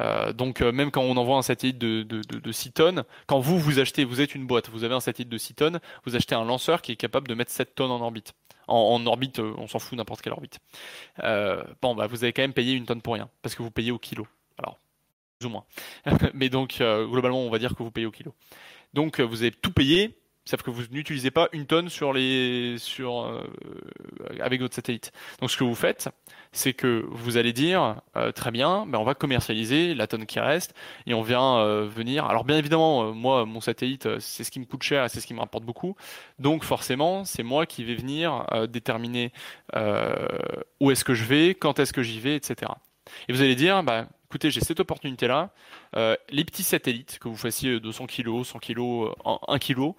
Euh, 0.00 0.32
donc 0.32 0.60
même 0.60 0.90
quand 0.90 1.02
on 1.02 1.16
envoie 1.16 1.36
un 1.36 1.42
satellite 1.42 1.78
de, 1.78 2.02
de, 2.02 2.20
de, 2.20 2.52
6 2.52 2.72
tonnes, 2.72 3.04
quand 3.26 3.40
vous 3.40 3.58
vous 3.58 3.78
achetez, 3.78 4.04
vous 4.04 4.20
êtes 4.20 4.34
une 4.34 4.46
boîte, 4.46 4.68
vous 4.68 4.84
avez 4.84 4.94
un 4.94 5.00
satellite 5.00 5.30
de 5.30 5.38
6 5.38 5.54
tonnes, 5.54 5.80
vous 6.04 6.16
achetez 6.16 6.34
un 6.34 6.44
lanceur 6.44 6.82
qui 6.82 6.92
est 6.92 6.96
capable 6.96 7.28
de 7.28 7.34
mettre 7.34 7.50
7 7.50 7.74
tonnes 7.74 7.90
en 7.90 8.00
orbite. 8.00 8.34
En, 8.68 9.06
orbite, 9.06 9.38
on 9.38 9.68
s'en 9.68 9.78
fout 9.78 9.96
n'importe 9.96 10.22
quelle 10.22 10.32
orbite. 10.32 10.58
bon, 11.82 11.94
bah, 11.94 12.08
vous 12.08 12.24
avez 12.24 12.32
quand 12.32 12.42
même 12.42 12.52
payé 12.52 12.74
une 12.74 12.84
tonne 12.84 13.00
pour 13.00 13.14
rien, 13.14 13.28
parce 13.42 13.54
que 13.54 13.62
vous 13.62 13.70
payez 13.70 13.92
au 13.92 13.98
kilo. 13.98 14.26
Alors, 14.58 14.78
plus 15.38 15.46
ou 15.46 15.50
moins. 15.50 15.64
Mais 16.34 16.48
donc, 16.48 16.78
globalement, 16.78 17.42
on 17.42 17.50
va 17.50 17.60
dire 17.60 17.76
que 17.76 17.82
vous 17.84 17.92
payez 17.92 18.06
au 18.06 18.10
kilo. 18.10 18.34
Donc, 18.92 19.20
vous 19.20 19.42
avez 19.42 19.52
tout 19.52 19.70
payé, 19.72 20.18
Sauf 20.48 20.62
que 20.62 20.70
vous 20.70 20.84
n'utilisez 20.92 21.32
pas 21.32 21.48
une 21.52 21.66
tonne 21.66 21.88
sur 21.88 22.12
les, 22.12 22.76
sur, 22.78 23.24
euh, 23.24 23.42
avec 24.40 24.60
votre 24.60 24.76
satellite. 24.76 25.12
Donc 25.40 25.50
ce 25.50 25.56
que 25.56 25.64
vous 25.64 25.74
faites, 25.74 26.08
c'est 26.52 26.72
que 26.72 27.04
vous 27.10 27.36
allez 27.36 27.52
dire 27.52 27.96
euh, 28.16 28.30
très 28.30 28.52
bien, 28.52 28.86
ben 28.86 29.00
on 29.00 29.04
va 29.04 29.14
commercialiser 29.14 29.92
la 29.94 30.06
tonne 30.06 30.24
qui 30.24 30.38
reste 30.38 30.72
et 31.06 31.14
on 31.14 31.22
vient 31.22 31.58
euh, 31.58 31.88
venir. 31.88 32.26
Alors 32.26 32.44
bien 32.44 32.58
évidemment, 32.58 33.12
moi 33.12 33.44
mon 33.44 33.60
satellite, 33.60 34.20
c'est 34.20 34.44
ce 34.44 34.52
qui 34.52 34.60
me 34.60 34.66
coûte 34.66 34.84
cher 34.84 35.04
et 35.04 35.08
c'est 35.08 35.20
ce 35.20 35.26
qui 35.26 35.34
me 35.34 35.40
rapporte 35.40 35.64
beaucoup. 35.64 35.96
Donc 36.38 36.62
forcément, 36.62 37.24
c'est 37.24 37.42
moi 37.42 37.66
qui 37.66 37.82
vais 37.82 37.96
venir 37.96 38.46
déterminer 38.68 39.32
où 40.80 40.90
est-ce 40.92 41.04
que 41.04 41.14
je 41.14 41.24
vais, 41.24 41.56
quand 41.56 41.80
est-ce 41.80 41.92
que 41.92 42.04
j'y 42.04 42.20
vais, 42.20 42.36
etc. 42.36 42.70
Et 43.28 43.32
vous 43.32 43.42
allez 43.42 43.56
dire, 43.56 43.82
bah, 43.82 44.06
écoutez, 44.26 44.50
j'ai 44.50 44.60
cette 44.60 44.80
opportunité-là. 44.80 45.50
les 45.94 46.44
petits 46.44 46.62
satellites, 46.62 47.18
que 47.18 47.28
vous 47.28 47.36
fassiez 47.36 47.80
200 47.80 48.06
kg, 48.06 48.44
100 48.44 48.58
kg, 48.60 49.10
1 49.24 49.58
kg, 49.58 49.94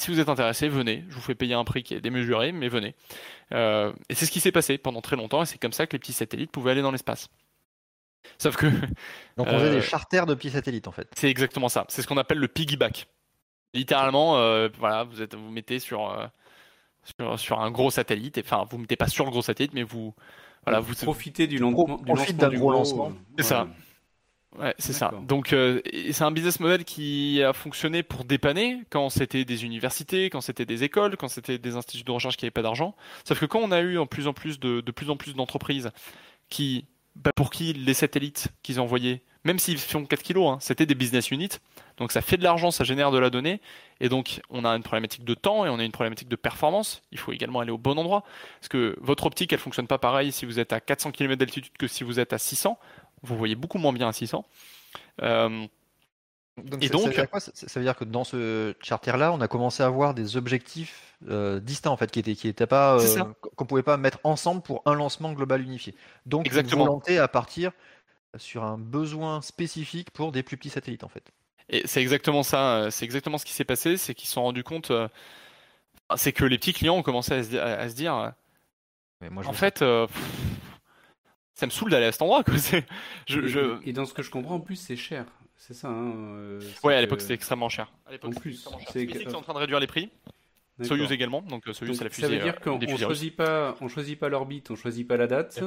si 0.00 0.10
vous 0.10 0.20
êtes 0.20 0.28
intéressé, 0.28 0.68
venez. 0.68 1.04
Je 1.08 1.14
vous 1.14 1.20
fais 1.20 1.34
payer 1.34 1.54
un 1.54 1.64
prix 1.64 1.82
qui 1.82 1.94
est 1.94 2.00
démesuré, 2.00 2.52
mais 2.52 2.68
venez. 2.68 2.94
Euh, 3.52 3.92
et 4.08 4.14
c'est 4.14 4.26
ce 4.26 4.30
qui 4.30 4.40
s'est 4.40 4.52
passé 4.52 4.78
pendant 4.78 5.00
très 5.00 5.16
longtemps, 5.16 5.42
et 5.42 5.46
c'est 5.46 5.58
comme 5.58 5.72
ça 5.72 5.86
que 5.86 5.92
les 5.92 5.98
petits 5.98 6.12
satellites 6.12 6.50
pouvaient 6.50 6.72
aller 6.72 6.82
dans 6.82 6.90
l'espace. 6.90 7.28
Sauf 8.38 8.56
que. 8.56 8.66
Donc 9.36 9.46
on 9.46 9.58
faisait 9.58 9.70
des 9.70 9.76
euh, 9.76 9.82
charters 9.82 10.26
de 10.26 10.34
petits 10.34 10.50
satellites 10.50 10.88
en 10.88 10.92
fait. 10.92 11.08
C'est 11.16 11.28
exactement 11.28 11.68
ça. 11.68 11.84
C'est 11.88 12.02
ce 12.02 12.06
qu'on 12.06 12.18
appelle 12.18 12.38
le 12.38 12.48
piggyback. 12.48 13.06
Littéralement, 13.74 14.36
euh, 14.38 14.68
voilà, 14.78 15.04
vous 15.04 15.22
êtes, 15.22 15.34
vous 15.34 15.50
mettez 15.50 15.78
sur, 15.78 16.30
sur, 17.36 17.60
un 17.60 17.70
gros 17.70 17.90
satellite. 17.90 18.38
Enfin, 18.38 18.64
vous 18.68 18.78
mettez 18.78 18.96
pas 18.96 19.06
sur 19.06 19.24
le 19.24 19.30
gros 19.30 19.42
satellite, 19.42 19.74
mais 19.74 19.84
vous 19.84 20.14
voilà, 20.64 20.80
vous 20.80 20.94
profitez 20.94 21.46
du, 21.46 21.58
lancement, 21.58 21.98
d'un 21.98 22.50
gros 22.50 22.72
lancement. 22.72 23.12
C'est 23.38 23.44
ça. 23.44 23.68
Ouais, 24.58 24.74
c'est 24.78 24.92
ça. 24.92 25.12
Donc 25.22 25.52
euh, 25.52 25.80
c'est 26.10 26.24
un 26.24 26.32
business 26.32 26.58
model 26.58 26.84
qui 26.84 27.40
a 27.42 27.52
fonctionné 27.52 28.02
pour 28.02 28.24
dépanner 28.24 28.82
quand 28.90 29.08
c'était 29.08 29.44
des 29.44 29.64
universités, 29.64 30.28
quand 30.28 30.40
c'était 30.40 30.66
des 30.66 30.82
écoles, 30.82 31.16
quand 31.16 31.28
c'était 31.28 31.58
des 31.58 31.76
instituts 31.76 32.02
de 32.02 32.10
recherche 32.10 32.36
qui 32.36 32.44
n'avaient 32.44 32.50
pas 32.50 32.62
d'argent. 32.62 32.96
Sauf 33.24 33.38
que 33.38 33.46
quand 33.46 33.60
on 33.60 33.70
a 33.70 33.80
eu 33.80 33.96
en 33.98 34.06
plus 34.06 34.26
en 34.26 34.32
plus 34.32 34.58
de, 34.58 34.80
de 34.80 34.90
plus 34.90 35.08
en 35.08 35.16
plus 35.16 35.34
d'entreprises 35.34 35.90
qui, 36.48 36.86
bah, 37.14 37.30
pour 37.34 37.50
qui 37.50 37.72
les 37.74 37.94
satellites 37.94 38.48
qu'ils 38.64 38.80
envoyaient, 38.80 39.22
même 39.44 39.58
s'ils 39.58 39.78
font 39.78 40.04
4 40.04 40.22
kilos, 40.22 40.50
hein, 40.50 40.58
c'était 40.60 40.84
des 40.84 40.94
business 40.94 41.30
units. 41.30 41.60
Donc 41.96 42.12
ça 42.12 42.20
fait 42.20 42.36
de 42.36 42.42
l'argent, 42.42 42.70
ça 42.70 42.84
génère 42.84 43.10
de 43.10 43.18
la 43.18 43.30
donnée. 43.30 43.60
Et 44.00 44.08
donc 44.08 44.40
on 44.50 44.64
a 44.64 44.70
une 44.70 44.82
problématique 44.82 45.24
de 45.24 45.34
temps 45.34 45.64
et 45.64 45.68
on 45.68 45.78
a 45.78 45.84
une 45.84 45.92
problématique 45.92 46.28
de 46.28 46.36
performance. 46.36 47.02
Il 47.12 47.18
faut 47.18 47.32
également 47.32 47.60
aller 47.60 47.70
au 47.70 47.78
bon 47.78 47.98
endroit. 47.98 48.24
Parce 48.60 48.68
que 48.68 48.96
votre 49.00 49.26
optique, 49.26 49.52
elle 49.52 49.58
fonctionne 49.58 49.86
pas 49.86 49.98
pareil 49.98 50.32
si 50.32 50.44
vous 50.44 50.58
êtes 50.58 50.72
à 50.72 50.80
400 50.80 51.12
km 51.12 51.38
d'altitude 51.38 51.72
que 51.78 51.86
si 51.86 52.04
vous 52.04 52.20
êtes 52.20 52.32
à 52.32 52.38
600 52.38 52.78
vous 53.22 53.36
voyez 53.36 53.54
beaucoup 53.54 53.78
moins 53.78 53.92
bien 53.92 54.08
à 54.08 54.12
600. 54.12 54.44
Euh, 55.22 55.66
et 56.80 56.88
donc, 56.88 57.02
ça 57.02 57.08
veut, 57.08 57.14
dire 57.14 57.30
quoi? 57.30 57.40
Ça 57.40 57.80
veut 57.80 57.84
dire 57.84 57.96
que 57.96 58.04
dans 58.04 58.24
ce 58.24 58.74
charter-là, 58.82 59.32
on 59.32 59.40
a 59.40 59.48
commencé 59.48 59.82
à 59.82 59.86
avoir 59.86 60.14
des 60.14 60.36
objectifs 60.36 61.16
euh, 61.28 61.58
distincts 61.60 61.90
en 61.90 61.96
fait, 61.96 62.10
qui 62.10 62.18
étaient 62.18 62.34
qui 62.34 62.48
étaient 62.48 62.66
pas 62.66 62.98
euh, 62.98 63.24
qu'on 63.56 63.66
pouvait 63.66 63.82
pas 63.82 63.96
mettre 63.96 64.18
ensemble 64.24 64.60
pour 64.60 64.82
un 64.84 64.94
lancement 64.94 65.32
global 65.32 65.62
unifié. 65.62 65.94
Donc, 66.26 66.46
Exactement. 66.46 66.82
une 66.82 66.88
volonté 66.88 67.18
à 67.18 67.28
partir 67.28 67.72
sur 68.36 68.64
un 68.64 68.78
besoin 68.78 69.40
spécifique 69.42 70.10
pour 70.10 70.32
des 70.32 70.42
plus 70.42 70.56
petits 70.56 70.70
satellites 70.70 71.04
en 71.04 71.08
fait. 71.08 71.24
Et 71.68 71.82
c'est 71.86 72.02
exactement 72.02 72.42
ça. 72.42 72.90
C'est 72.90 73.04
exactement 73.04 73.38
ce 73.38 73.44
qui 73.44 73.52
s'est 73.52 73.64
passé, 73.64 73.96
c'est 73.96 74.14
qu'ils 74.14 74.28
se 74.28 74.34
sont 74.34 74.42
rendus 74.42 74.64
compte. 74.64 74.92
c'est 76.16 76.32
que 76.32 76.44
les 76.44 76.58
petits 76.58 76.72
clients 76.72 76.96
ont 76.96 77.02
commencé 77.02 77.32
à 77.32 77.88
se, 77.88 77.94
dire. 77.94 78.32
Mais 79.20 79.30
moi, 79.30 79.46
en 79.46 79.52
fait, 79.52 79.82
ça 81.60 81.66
me 81.66 81.70
saoule 81.70 81.90
d'aller 81.90 82.06
à 82.06 82.12
cet 82.12 82.22
endroit. 82.22 82.42
Quoi. 82.42 82.54
Je, 83.28 83.78
Et 83.84 83.92
dans 83.92 84.06
ce 84.06 84.14
que 84.14 84.22
je 84.22 84.30
comprends, 84.30 84.54
en 84.54 84.60
plus, 84.60 84.76
c'est 84.76 84.96
cher. 84.96 85.26
C'est 85.56 85.74
ça. 85.74 85.88
Hein, 85.88 86.12
euh, 86.16 86.60
ouais, 86.84 86.94
à 86.94 87.02
l'époque, 87.02 87.20
c'était 87.20 87.34
extrêmement 87.34 87.68
cher. 87.68 87.92
À 88.06 88.12
l'époque, 88.12 88.34
en 88.34 88.40
plus, 88.40 88.66
c'est 88.90 89.06
que... 89.06 89.34
en 89.34 89.42
train 89.42 89.52
de 89.52 89.58
réduire 89.58 89.78
les 89.78 89.86
prix. 89.86 90.08
Soyuz 90.80 91.12
également. 91.12 91.42
Donc, 91.42 91.68
euh, 91.68 91.74
Soyuz, 91.74 91.98
c'est 91.98 92.04
la 92.04 92.08
fusée. 92.08 92.22
Ça 92.22 92.32
veut 92.32 92.38
dire 92.38 92.54
euh, 92.66 92.78
qu'on 92.78 92.96
choisit 92.96 93.36
pas, 93.36 93.76
on 93.82 93.88
choisit 93.88 94.18
pas 94.18 94.30
l'orbite, 94.30 94.70
on 94.70 94.76
choisit 94.76 95.06
pas 95.06 95.18
la 95.18 95.26
date, 95.26 95.62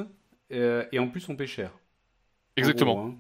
et 0.50 0.98
en 0.98 1.08
plus, 1.10 1.30
on 1.30 1.36
paie 1.36 1.46
cher. 1.46 1.70
Exactement. 2.58 3.06
Hein. 3.06 3.16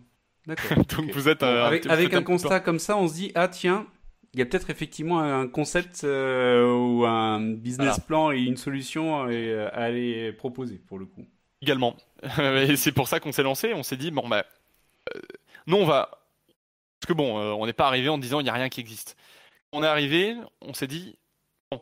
D'accord. 0.47 0.77
donc, 0.97 1.11
vous 1.11 1.29
êtes 1.29 1.43
avec, 1.43 1.85
avec 1.85 2.13
un 2.15 2.23
constat 2.23 2.59
comme 2.59 2.79
ça, 2.79 2.97
on 2.97 3.07
se 3.07 3.13
dit 3.13 3.31
ah 3.35 3.47
tiens, 3.47 3.85
il 4.33 4.39
y 4.39 4.41
a 4.41 4.47
peut-être 4.47 4.71
effectivement 4.71 5.19
un 5.19 5.47
concept 5.47 6.01
ou 6.03 7.05
un 7.05 7.39
business 7.39 7.99
plan 7.99 8.31
et 8.31 8.39
une 8.39 8.57
solution 8.57 9.21
à 9.21 9.27
aller 9.67 10.33
proposer 10.33 10.81
pour 10.87 10.97
le 10.97 11.05
coup. 11.05 11.27
Également. 11.63 11.95
c'est 12.75 12.91
pour 12.91 13.07
ça 13.07 13.21
qu'on 13.21 13.31
s'est 13.31 13.41
lancé. 13.41 13.73
On 13.73 13.83
s'est 13.83 13.95
dit, 13.95 14.11
bon, 14.11 14.27
bah, 14.27 14.45
euh, 15.15 15.19
nous, 15.65 15.77
on 15.77 15.85
va. 15.85 16.09
Parce 16.99 17.07
que 17.07 17.13
bon, 17.13 17.39
euh, 17.39 17.53
on 17.53 17.65
n'est 17.65 17.71
pas 17.71 17.87
arrivé 17.87 18.09
en 18.09 18.17
disant, 18.17 18.41
il 18.41 18.43
n'y 18.43 18.49
a 18.49 18.53
rien 18.53 18.67
qui 18.67 18.81
existe. 18.81 19.15
On 19.71 19.81
est 19.81 19.87
arrivé, 19.87 20.35
on 20.59 20.73
s'est 20.73 20.87
dit, 20.87 21.15
bon, 21.71 21.81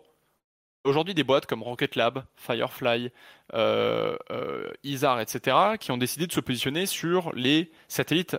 aujourd'hui, 0.84 1.16
des 1.16 1.24
boîtes 1.24 1.48
comme 1.48 1.64
Rocket 1.64 1.96
Lab, 1.96 2.24
Firefly, 2.36 3.12
euh, 3.56 4.16
euh 4.30 4.72
ISAR, 4.84 5.20
etc., 5.20 5.58
qui 5.80 5.90
ont 5.90 5.98
décidé 5.98 6.28
de 6.28 6.32
se 6.32 6.42
positionner 6.42 6.86
sur 6.86 7.34
les 7.34 7.72
satellites 7.88 8.38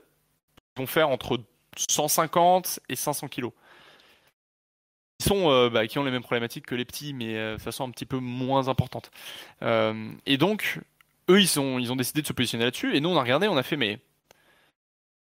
qui 0.57 0.81
vont 0.81 0.87
faire 0.87 1.09
entre 1.09 1.41
150 1.77 2.79
et 2.89 2.95
500 2.95 3.27
kilos. 3.27 3.53
Sont, 5.21 5.69
bah, 5.71 5.89
qui 5.89 5.99
ont 5.99 6.05
les 6.05 6.13
mêmes 6.13 6.23
problématiques 6.23 6.67
que 6.67 6.77
les 6.77 6.85
petits, 6.85 7.15
mais 7.15 7.35
de 7.35 7.59
façon 7.59 7.85
un 7.85 7.91
petit 7.91 8.07
peu 8.07 8.19
moins 8.19 8.69
importante. 8.69 9.11
et 9.61 10.37
donc, 10.37 10.81
eux, 11.29 11.41
ils, 11.41 11.59
ont 11.59 11.97
décidé 11.97 12.23
de 12.23 12.27
se 12.27 12.33
positionner 12.33 12.65
là-dessus. 12.65 12.97
Et 12.97 13.01
nous, 13.01 13.09
on 13.09 13.17
a 13.17 13.23
regardé, 13.23 13.49
on 13.49 13.57
a 13.57 13.63
fait, 13.63 13.77
mais 13.77 14.01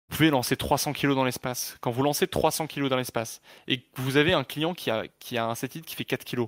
vous 0.09 0.17
pouvez 0.17 0.29
lancer 0.29 0.55
300 0.55 0.93
kg 0.93 1.13
dans 1.13 1.25
l'espace. 1.25 1.77
Quand 1.81 1.91
vous 1.91 2.03
lancez 2.03 2.27
300 2.27 2.67
kg 2.67 2.87
dans 2.87 2.97
l'espace 2.97 3.41
et 3.67 3.81
que 3.81 4.01
vous 4.01 4.17
avez 4.17 4.33
un 4.33 4.43
client 4.43 4.73
qui 4.73 4.89
a, 4.89 5.45
un 5.45 5.55
satellite 5.55 5.85
qui 5.85 5.95
fait 5.95 6.05
4 6.05 6.23
kg, 6.23 6.41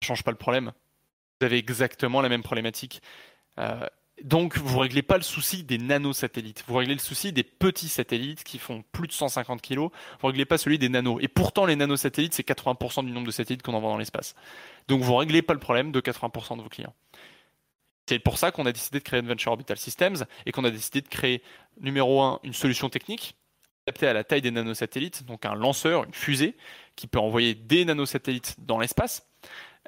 ça 0.00 0.08
change 0.08 0.22
pas 0.22 0.30
le 0.30 0.36
problème. 0.36 0.72
Vous 1.40 1.46
avez 1.46 1.58
exactement 1.58 2.20
la 2.20 2.28
même 2.28 2.42
problématique. 2.42 3.00
Euh, 3.58 3.86
donc, 4.22 4.58
vous 4.58 4.78
réglez 4.78 5.02
pas 5.02 5.16
le 5.16 5.22
souci 5.22 5.62
des 5.62 5.78
nanosatellites. 5.78 6.64
Vous 6.66 6.74
réglez 6.76 6.94
le 6.94 7.00
souci 7.00 7.32
des 7.32 7.44
petits 7.44 7.88
satellites 7.88 8.42
qui 8.42 8.58
font 8.58 8.82
plus 8.90 9.06
de 9.06 9.12
150 9.12 9.62
kg. 9.62 9.78
Vous 9.78 10.26
réglez 10.26 10.44
pas 10.44 10.58
celui 10.58 10.78
des 10.78 10.88
nanos. 10.88 11.18
Et 11.22 11.28
pourtant, 11.28 11.66
les 11.66 11.76
nanosatellites, 11.76 12.34
c'est 12.34 12.46
80% 12.46 13.04
du 13.04 13.12
nombre 13.12 13.26
de 13.26 13.32
satellites 13.32 13.62
qu'on 13.62 13.74
envoie 13.74 13.90
dans 13.90 13.98
l'espace. 13.98 14.34
Donc, 14.88 15.02
vous 15.02 15.14
réglez 15.14 15.42
pas 15.42 15.54
le 15.54 15.60
problème 15.60 15.92
de 15.92 16.00
80% 16.00 16.56
de 16.56 16.62
vos 16.62 16.68
clients. 16.68 16.94
C'est 18.08 18.18
pour 18.18 18.38
ça 18.38 18.50
qu'on 18.50 18.64
a 18.64 18.72
décidé 18.72 19.00
de 19.00 19.04
créer 19.04 19.18
Adventure 19.18 19.52
Orbital 19.52 19.76
Systems 19.76 20.24
et 20.46 20.52
qu'on 20.52 20.64
a 20.64 20.70
décidé 20.70 21.02
de 21.02 21.08
créer, 21.08 21.42
numéro 21.78 22.22
un, 22.22 22.40
une 22.42 22.54
solution 22.54 22.88
technique 22.88 23.36
adaptée 23.86 24.06
à 24.06 24.14
la 24.14 24.24
taille 24.24 24.40
des 24.40 24.50
nanosatellites, 24.50 25.26
donc 25.26 25.44
un 25.44 25.54
lanceur, 25.54 26.04
une 26.04 26.14
fusée, 26.14 26.56
qui 26.96 27.06
peut 27.06 27.18
envoyer 27.18 27.54
des 27.54 27.84
nanosatellites 27.84 28.56
dans 28.60 28.78
l'espace, 28.78 29.26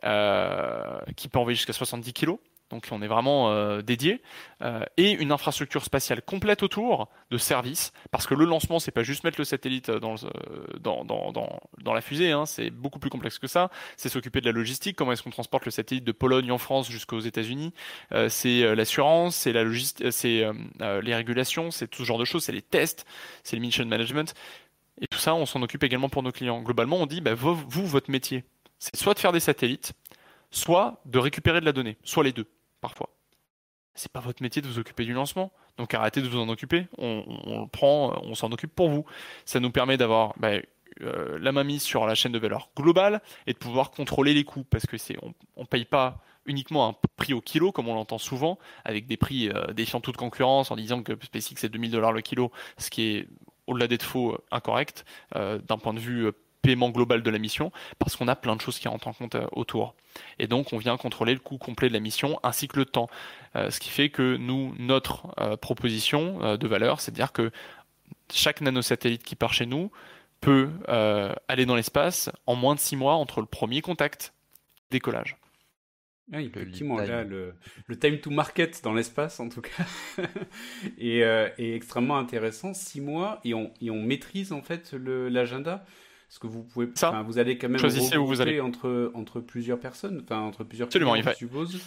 euh, 0.04 1.00
qui 1.16 1.28
peut 1.28 1.38
envoyer 1.38 1.56
jusqu'à 1.56 1.72
70 1.72 2.12
kg, 2.12 2.33
donc 2.70 2.87
on 2.90 3.02
est 3.02 3.06
vraiment 3.06 3.50
euh, 3.50 3.83
dédié, 3.83 4.22
euh, 4.62 4.85
et 4.96 5.11
une 5.11 5.33
infrastructure 5.33 5.85
spatiale 5.85 6.22
complète 6.22 6.62
autour 6.62 7.09
de 7.30 7.38
services, 7.38 7.92
parce 8.11 8.26
que 8.26 8.35
le 8.35 8.44
lancement, 8.44 8.78
c'est 8.78 8.90
pas 8.90 9.02
juste 9.02 9.24
mettre 9.24 9.40
le 9.40 9.44
satellite 9.44 9.90
dans, 9.90 10.16
dans, 10.80 11.94
la 11.94 12.00
fusée, 12.00 12.30
hein, 12.30 12.46
c'est 12.46 12.70
beaucoup 12.70 12.98
plus 12.98 13.11
complexe 13.11 13.38
que 13.38 13.46
ça, 13.46 13.70
c'est 13.96 14.09
s'occuper 14.09 14.40
de 14.40 14.46
la 14.46 14.52
logistique, 14.52 14.96
comment 14.96 15.12
est-ce 15.12 15.22
qu'on 15.22 15.30
transporte 15.30 15.64
le 15.64 15.70
satellite 15.70 16.04
de 16.04 16.12
Pologne 16.12 16.50
en 16.52 16.59
France 16.59 16.90
jusqu'aux 16.90 17.20
États-Unis, 17.20 17.72
euh, 18.12 18.28
c'est 18.28 18.74
l'assurance, 18.74 19.37
c'est 19.37 19.52
la 19.52 19.64
logistique, 19.64 20.12
c'est 20.12 20.46
les 21.02 21.14
régulations, 21.14 21.70
c'est 21.70 21.88
tout 21.88 22.02
ce 22.02 22.06
genre 22.06 22.18
de 22.18 22.24
choses, 22.24 22.44
c'est 22.44 22.52
les 22.52 22.62
tests, 22.62 23.04
c'est 23.42 23.56
le 23.56 23.62
mission 23.62 23.85
management, 23.85 24.35
et 25.00 25.06
tout 25.06 25.18
ça, 25.18 25.35
on 25.35 25.46
s'en 25.46 25.62
occupe 25.62 25.83
également 25.83 26.09
pour 26.09 26.22
nos 26.22 26.33
clients. 26.33 26.61
Globalement, 26.62 26.96
on 26.96 27.06
dit, 27.06 27.20
bah, 27.20 27.35
vous, 27.35 27.87
votre 27.87 28.11
métier, 28.11 28.44
c'est 28.78 28.96
soit 28.96 29.14
de 29.14 29.18
faire 29.18 29.33
des 29.33 29.40
satellites, 29.40 29.92
soit 30.50 31.00
de 31.06 31.18
récupérer 31.18 31.61
de 31.61 31.64
la 31.64 31.72
donnée, 31.72 31.96
soit 32.04 32.24
les 32.24 32.33
deux 32.33 32.46
parfois. 32.80 33.10
C'est 33.94 34.12
pas 34.12 34.20
votre 34.20 34.42
métier 34.42 34.62
de 34.62 34.68
vous 34.68 34.78
occuper 34.78 35.04
du 35.04 35.12
lancement, 35.12 35.52
donc 35.76 35.94
arrêtez 35.94 36.22
de 36.22 36.28
vous 36.28 36.38
en 36.38 36.48
occuper. 36.48 36.86
On, 36.98 37.62
le 37.62 37.66
prend, 37.66 38.18
on 38.22 38.34
s'en 38.34 38.50
occupe 38.52 38.74
pour 38.74 38.88
vous. 38.88 39.04
Ça 39.44 39.60
nous 39.60 39.70
permet 39.70 39.96
d'avoir 39.96 40.34
bah, 40.38 40.52
euh, 41.02 41.38
la 41.40 41.52
main 41.52 41.64
mise 41.64 41.82
sur 41.82 42.06
la 42.06 42.14
chaîne 42.14 42.32
de 42.32 42.38
valeur 42.38 42.70
globale 42.76 43.20
et 43.46 43.52
de 43.52 43.58
pouvoir 43.58 43.90
contrôler 43.90 44.32
les 44.32 44.44
coûts, 44.44 44.64
parce 44.64 44.86
que 44.86 44.96
c'est 44.96 45.16
on, 45.56 45.64
paye 45.64 45.84
pas 45.84 46.18
uniquement 46.46 46.88
un 46.88 46.94
prix 47.16 47.32
au 47.32 47.40
kilo, 47.40 47.72
comme 47.72 47.88
on 47.88 47.94
l'entend 47.94 48.18
souvent, 48.18 48.58
avec 48.84 49.06
des 49.06 49.16
prix 49.16 49.48
euh, 49.48 49.72
défiant 49.72 50.00
toute 50.00 50.16
concurrence, 50.16 50.70
en 50.70 50.76
disant 50.76 51.02
que 51.02 51.12
SpaceX 51.22 51.56
c'est 51.56 51.68
2000 51.68 51.90
dollars 51.90 52.12
le 52.12 52.22
kilo, 52.22 52.50
ce 52.78 52.90
qui 52.90 53.02
est 53.02 53.28
au-delà 53.66 53.86
d'être 53.86 54.02
faux, 54.02 54.38
incorrect, 54.50 55.04
euh, 55.36 55.58
d'un 55.58 55.78
point 55.78 55.94
de 55.94 56.00
vue 56.00 56.30
paiement 56.62 56.90
global 56.90 57.22
de 57.22 57.30
la 57.30 57.38
mission 57.38 57.72
parce 57.98 58.16
qu'on 58.16 58.28
a 58.28 58.36
plein 58.36 58.56
de 58.56 58.60
choses 58.60 58.78
qui 58.78 58.88
rentrent 58.88 59.08
en 59.08 59.12
compte 59.12 59.36
autour. 59.52 59.94
Et 60.38 60.46
donc 60.46 60.72
on 60.72 60.78
vient 60.78 60.96
contrôler 60.96 61.34
le 61.34 61.40
coût 61.40 61.58
complet 61.58 61.88
de 61.88 61.94
la 61.94 62.00
mission 62.00 62.38
ainsi 62.42 62.68
que 62.68 62.78
le 62.78 62.84
temps. 62.84 63.08
ce 63.54 63.78
qui 63.80 63.90
fait 63.90 64.10
que 64.10 64.36
nous, 64.36 64.74
notre 64.78 65.28
proposition 65.56 66.56
de 66.56 66.68
valeur, 66.68 67.00
c'est 67.00 67.12
de 67.12 67.16
dire 67.16 67.32
que 67.32 67.50
chaque 68.32 68.60
nanosatellite 68.60 69.22
qui 69.22 69.36
part 69.36 69.52
chez 69.52 69.66
nous 69.66 69.90
peut 70.40 70.70
aller 71.48 71.66
dans 71.66 71.76
l'espace 71.76 72.30
en 72.46 72.56
moins 72.56 72.74
de 72.74 72.80
six 72.80 72.96
mois 72.96 73.14
entre 73.14 73.40
le 73.40 73.46
premier 73.46 73.80
contact 73.80 74.34
et 74.90 74.94
le 74.94 74.98
décollage. 74.98 75.36
Oui, 76.32 76.50
effectivement, 76.54 76.98
là, 76.98 77.24
le, 77.24 77.54
time 77.98 78.18
to 78.20 78.30
market 78.30 78.82
dans 78.84 78.94
l'espace, 78.94 79.40
en 79.40 79.48
tout 79.48 79.62
cas, 79.62 79.84
est, 80.98 81.22
euh, 81.22 81.48
est, 81.58 81.74
extrêmement 81.74 82.18
intéressant. 82.18 82.72
Six 82.72 83.00
mois, 83.00 83.40
et 83.44 83.52
on, 83.52 83.72
et 83.80 83.90
on 83.90 84.00
maîtrise 84.00 84.52
en 84.52 84.62
fait 84.62 84.92
l'agenda. 84.92 85.84
Parce 86.30 86.38
que 86.38 86.46
vous 86.46 86.62
pouvez, 86.62 86.88
Ça, 86.94 87.24
vous 87.26 87.38
allez 87.38 87.58
quand 87.58 87.68
même 87.68 87.80
choisissez 87.80 88.16
où 88.16 88.24
vous 88.24 88.40
allez 88.40 88.60
entre 88.60 89.10
entre 89.14 89.40
plusieurs 89.40 89.80
personnes, 89.80 90.20
enfin 90.22 90.38
entre 90.38 90.62
plusieurs. 90.62 90.86
Absolument, 90.86 91.14
clients, 91.14 91.24
il 91.26 91.32
je 91.32 91.38
suppose. 91.38 91.80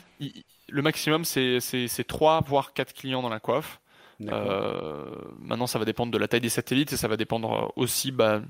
le 0.68 0.82
maximum, 0.82 1.24
c'est 1.24 1.62
c'est 1.62 2.04
trois 2.04 2.42
voire 2.42 2.74
quatre 2.74 2.94
clients 2.94 3.22
dans 3.22 3.30
la 3.30 3.40
coiffe. 3.40 3.80
Euh, 4.22 5.16
maintenant, 5.40 5.66
ça 5.66 5.80
va 5.80 5.86
dépendre 5.86 6.12
de 6.12 6.18
la 6.18 6.28
taille 6.28 6.42
des 6.42 6.50
satellites 6.50 6.92
et 6.92 6.98
ça 6.98 7.08
va 7.08 7.16
dépendre 7.16 7.72
aussi 7.78 8.12
bah, 8.12 8.42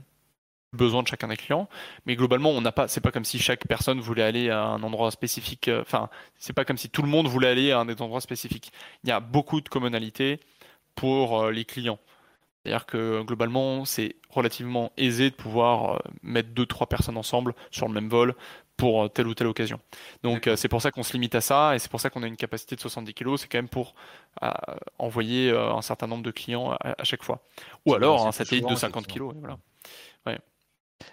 besoin 0.72 1.04
de 1.04 1.08
chacun 1.08 1.28
des 1.28 1.38
clients. 1.38 1.70
Mais 2.08 2.16
globalement, 2.16 2.50
on 2.50 2.62
n'a 2.62 2.72
pas, 2.72 2.88
c'est 2.88 3.02
pas 3.02 3.12
comme 3.12 3.24
si 3.24 3.38
chaque 3.38 3.68
personne 3.68 4.00
voulait 4.00 4.24
aller 4.24 4.50
à 4.50 4.64
un 4.64 4.82
endroit 4.82 5.12
spécifique. 5.12 5.68
Euh, 5.68 5.82
enfin, 5.82 6.10
c'est 6.40 6.54
pas 6.54 6.66
comme 6.66 6.78
si 6.78 6.90
tout 6.90 7.04
le 7.04 7.08
monde 7.08 7.28
voulait 7.28 7.50
aller 7.50 7.72
à 7.72 7.80
un 7.80 7.86
des 7.86 8.02
endroits 8.02 8.22
spécifiques. 8.22 8.72
Il 9.04 9.10
y 9.10 9.12
a 9.12 9.20
beaucoup 9.20 9.62
de 9.62 9.70
commonalités 9.70 10.40
pour 10.96 11.40
euh, 11.40 11.52
les 11.52 11.66
clients. 11.66 12.00
C'est-à-dire 12.64 12.86
que 12.86 13.22
globalement, 13.24 13.86
c'est 13.86 14.16
relativement 14.30 14.92
aisé 14.98 15.30
de 15.30 15.36
pouvoir 15.36 15.96
euh, 15.96 16.00
mettre 16.22 16.50
deux, 16.50 16.66
trois 16.66 16.88
personnes 16.88 17.18
ensemble 17.18 17.54
sur 17.72 17.88
le 17.88 17.94
même 17.94 18.10
vol 18.10 18.36
pour 18.78 19.12
telle 19.12 19.28
ou 19.28 19.36
telle 19.36 19.48
occasion. 19.48 19.80
Donc 20.24 20.50
c'est 20.56 20.68
pour 20.68 20.82
ça 20.82 20.90
qu'on 20.90 21.04
se 21.04 21.14
limite 21.14 21.36
à 21.36 21.42
ça 21.42 21.76
et 21.76 21.80
c'est 21.80 21.92
pour 21.92 22.02
ça 22.02 22.10
qu'on 22.10 22.24
a 22.24 22.28
une 22.28 22.36
capacité 22.36 22.76
de 22.76 22.82
70 22.82 23.14
kg. 23.14 23.38
C'est 23.38 23.48
quand 23.48 23.60
même 23.60 23.70
pour 23.70 23.94
envoyer 24.98 25.52
un 25.52 25.84
certain 25.84 26.08
nombre 26.08 26.24
de 26.24 26.32
clients 26.32 26.76
à, 26.82 27.04
chaque 27.04 27.22
fois. 27.24 27.44
Ou 27.86 27.94
alors 27.94 28.26
un 28.26 28.32
satellite 28.32 28.68
de 28.68 28.74
50 28.74 29.06
kg. 29.06 29.32
Voilà. 29.36 29.60
Ouais. 30.26 30.40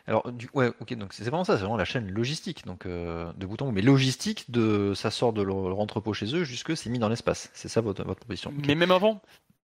Alors, 0.07 0.31
du, 0.33 0.49
ouais, 0.55 0.73
ok, 0.81 0.95
donc 0.95 1.13
c'est 1.13 1.25
vraiment 1.25 1.45
ça, 1.45 1.55
c'est 1.55 1.61
vraiment 1.61 1.77
la 1.77 1.85
chaîne 1.85 2.11
logistique, 2.11 2.65
donc 2.65 2.87
euh, 2.87 3.33
de 3.37 3.47
bout 3.47 3.61
en 3.63 3.67
bout. 3.67 3.73
Mais 3.73 3.83
logistique, 3.83 4.51
de, 4.51 4.93
ça 4.95 5.11
sort 5.11 5.33
de 5.33 5.43
leur, 5.43 5.79
entrepôt 5.79 6.13
chez 6.13 6.35
eux 6.35 6.45
jusque 6.45 6.77
c'est 6.77 6.91
mis 6.91 6.99
dans 6.99 7.09
l'espace. 7.09 7.51
C'est 7.55 7.69
ça 7.69 7.81
votre, 7.81 8.05
votre 8.05 8.21
proposition. 8.21 8.53
Mais 8.67 8.75
même 8.75 8.91
avant. 8.91 9.21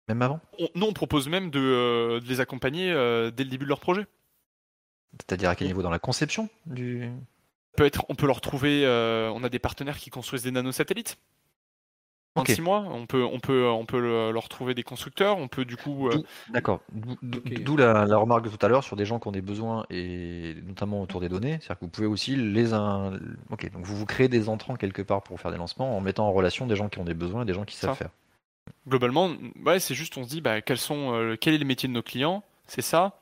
Même 0.07 0.21
avant? 0.21 0.39
nous, 0.75 0.85
on 0.85 0.93
propose 0.93 1.27
même 1.27 1.49
de, 1.49 1.59
euh, 1.59 2.19
les 2.27 2.39
accompagner 2.39 2.91
euh, 2.91 3.31
dès 3.31 3.43
le 3.43 3.49
début 3.49 3.65
de 3.65 3.69
leur 3.69 3.79
projet. 3.79 4.05
C'est-à-dire 5.13 5.49
à 5.49 5.55
quel 5.55 5.67
niveau? 5.67 5.81
Dans 5.81 5.89
la 5.89 5.99
conception 5.99 6.49
du? 6.65 7.09
Peut 7.77 7.85
être, 7.85 8.05
on 8.09 8.15
peut 8.15 8.27
leur 8.27 8.41
trouver. 8.41 8.85
on 9.33 9.43
a 9.43 9.49
des 9.49 9.59
partenaires 9.59 9.97
qui 9.97 10.09
construisent 10.09 10.43
des 10.43 10.51
nanosatellites. 10.51 11.17
26 12.35 12.61
mois, 12.61 12.85
on 12.91 13.05
peut, 13.05 13.23
on 13.23 13.39
peut, 13.39 13.65
on 13.69 13.85
peut 13.85 14.31
leur 14.31 14.49
trouver 14.49 14.73
des 14.73 14.83
constructeurs, 14.83 15.37
on 15.37 15.47
peut 15.47 15.63
du 15.63 15.77
coup. 15.77 16.09
Euh, 16.09 16.21
d'accord. 16.49 16.81
D'où 17.21 17.77
la, 17.77 18.03
remarque 18.17 18.43
de 18.43 18.49
tout 18.49 18.63
à 18.65 18.67
l'heure 18.67 18.83
sur 18.83 18.97
des 18.97 19.05
gens 19.05 19.19
qui 19.19 19.27
ont 19.29 19.31
des 19.31 19.41
besoins 19.41 19.85
et 19.89 20.55
notamment 20.65 21.01
autour 21.01 21.21
des 21.21 21.29
données. 21.29 21.59
C'est-à-dire 21.61 21.79
que 21.79 21.85
vous 21.85 21.91
pouvez 21.91 22.07
aussi 22.07 22.35
les. 22.35 22.73
Un... 22.73 23.17
Ok, 23.51 23.71
donc 23.71 23.85
vous 23.85 23.95
vous 23.95 24.05
créez 24.05 24.27
des 24.27 24.49
entrants 24.49 24.75
quelque 24.75 25.01
part 25.01 25.23
pour 25.23 25.39
faire 25.39 25.51
des 25.51 25.57
lancements 25.57 25.95
en 25.95 26.01
mettant 26.01 26.27
en 26.27 26.33
relation 26.33 26.67
des 26.67 26.75
gens 26.75 26.89
qui 26.89 26.99
ont 26.99 27.05
des 27.05 27.13
besoins 27.13 27.43
et 27.43 27.45
des 27.45 27.53
gens 27.53 27.63
qui 27.63 27.77
savent 27.77 27.95
faire. 27.95 28.09
Globalement, 28.87 29.35
ouais, 29.63 29.79
c'est 29.79 29.95
juste 29.95 30.17
on 30.17 30.23
se 30.23 30.29
dit 30.29 30.41
bah, 30.41 30.61
quels 30.61 30.77
sont, 30.77 31.13
euh, 31.13 31.35
quel 31.39 31.53
est 31.53 31.57
le 31.57 31.65
métier 31.65 31.89
de 31.89 31.93
nos 31.93 32.03
clients, 32.03 32.43
c'est 32.67 32.81
ça? 32.81 33.21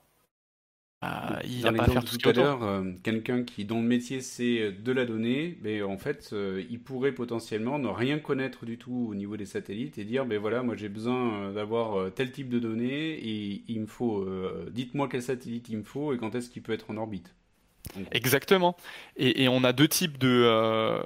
Ah, 1.05 1.39
il 1.43 1.59
y 1.59 1.67
a 1.67 1.73
pas 1.73 1.83
à 1.83 1.87
faire 1.89 2.05
tout, 2.05 2.17
à 2.29 2.31
l'heure, 2.31 2.63
euh, 2.63 2.93
quelqu'un 3.03 3.43
qui 3.43 3.65
dont 3.65 3.81
le 3.81 3.87
métier 3.87 4.21
c'est 4.21 4.61
euh, 4.61 4.71
de 4.71 4.91
la 4.93 5.05
donnée, 5.05 5.57
mais 5.61 5.81
en 5.81 5.97
fait, 5.97 6.29
euh, 6.31 6.63
il 6.69 6.81
pourrait 6.81 7.11
potentiellement 7.11 7.77
ne 7.77 7.89
rien 7.89 8.19
connaître 8.19 8.65
du 8.65 8.77
tout 8.77 9.07
au 9.09 9.13
niveau 9.13 9.35
des 9.35 9.45
satellites 9.45 9.97
et 9.97 10.05
dire, 10.05 10.25
ben 10.25 10.39
voilà, 10.39 10.63
moi 10.63 10.77
j'ai 10.77 10.87
besoin 10.87 11.51
d'avoir 11.51 12.13
tel 12.13 12.31
type 12.31 12.47
de 12.47 12.57
données 12.57 13.11
et 13.15 13.63
il 13.67 13.81
me 13.81 13.85
faut, 13.85 14.25
dites-moi 14.71 15.09
quel 15.11 15.21
satellite 15.21 15.67
il 15.67 15.79
me 15.79 15.83
faut 15.83 16.13
et 16.13 16.17
quand 16.17 16.35
est-ce 16.35 16.49
qu'il 16.49 16.61
peut 16.61 16.71
être 16.71 16.89
en 16.89 16.95
orbite. 16.95 17.35
Exactement. 18.11 18.75
Et, 19.17 19.47
on 19.47 19.63
a 19.63 19.73
deux 19.73 19.87
types 19.87 20.17
de. 20.17 21.01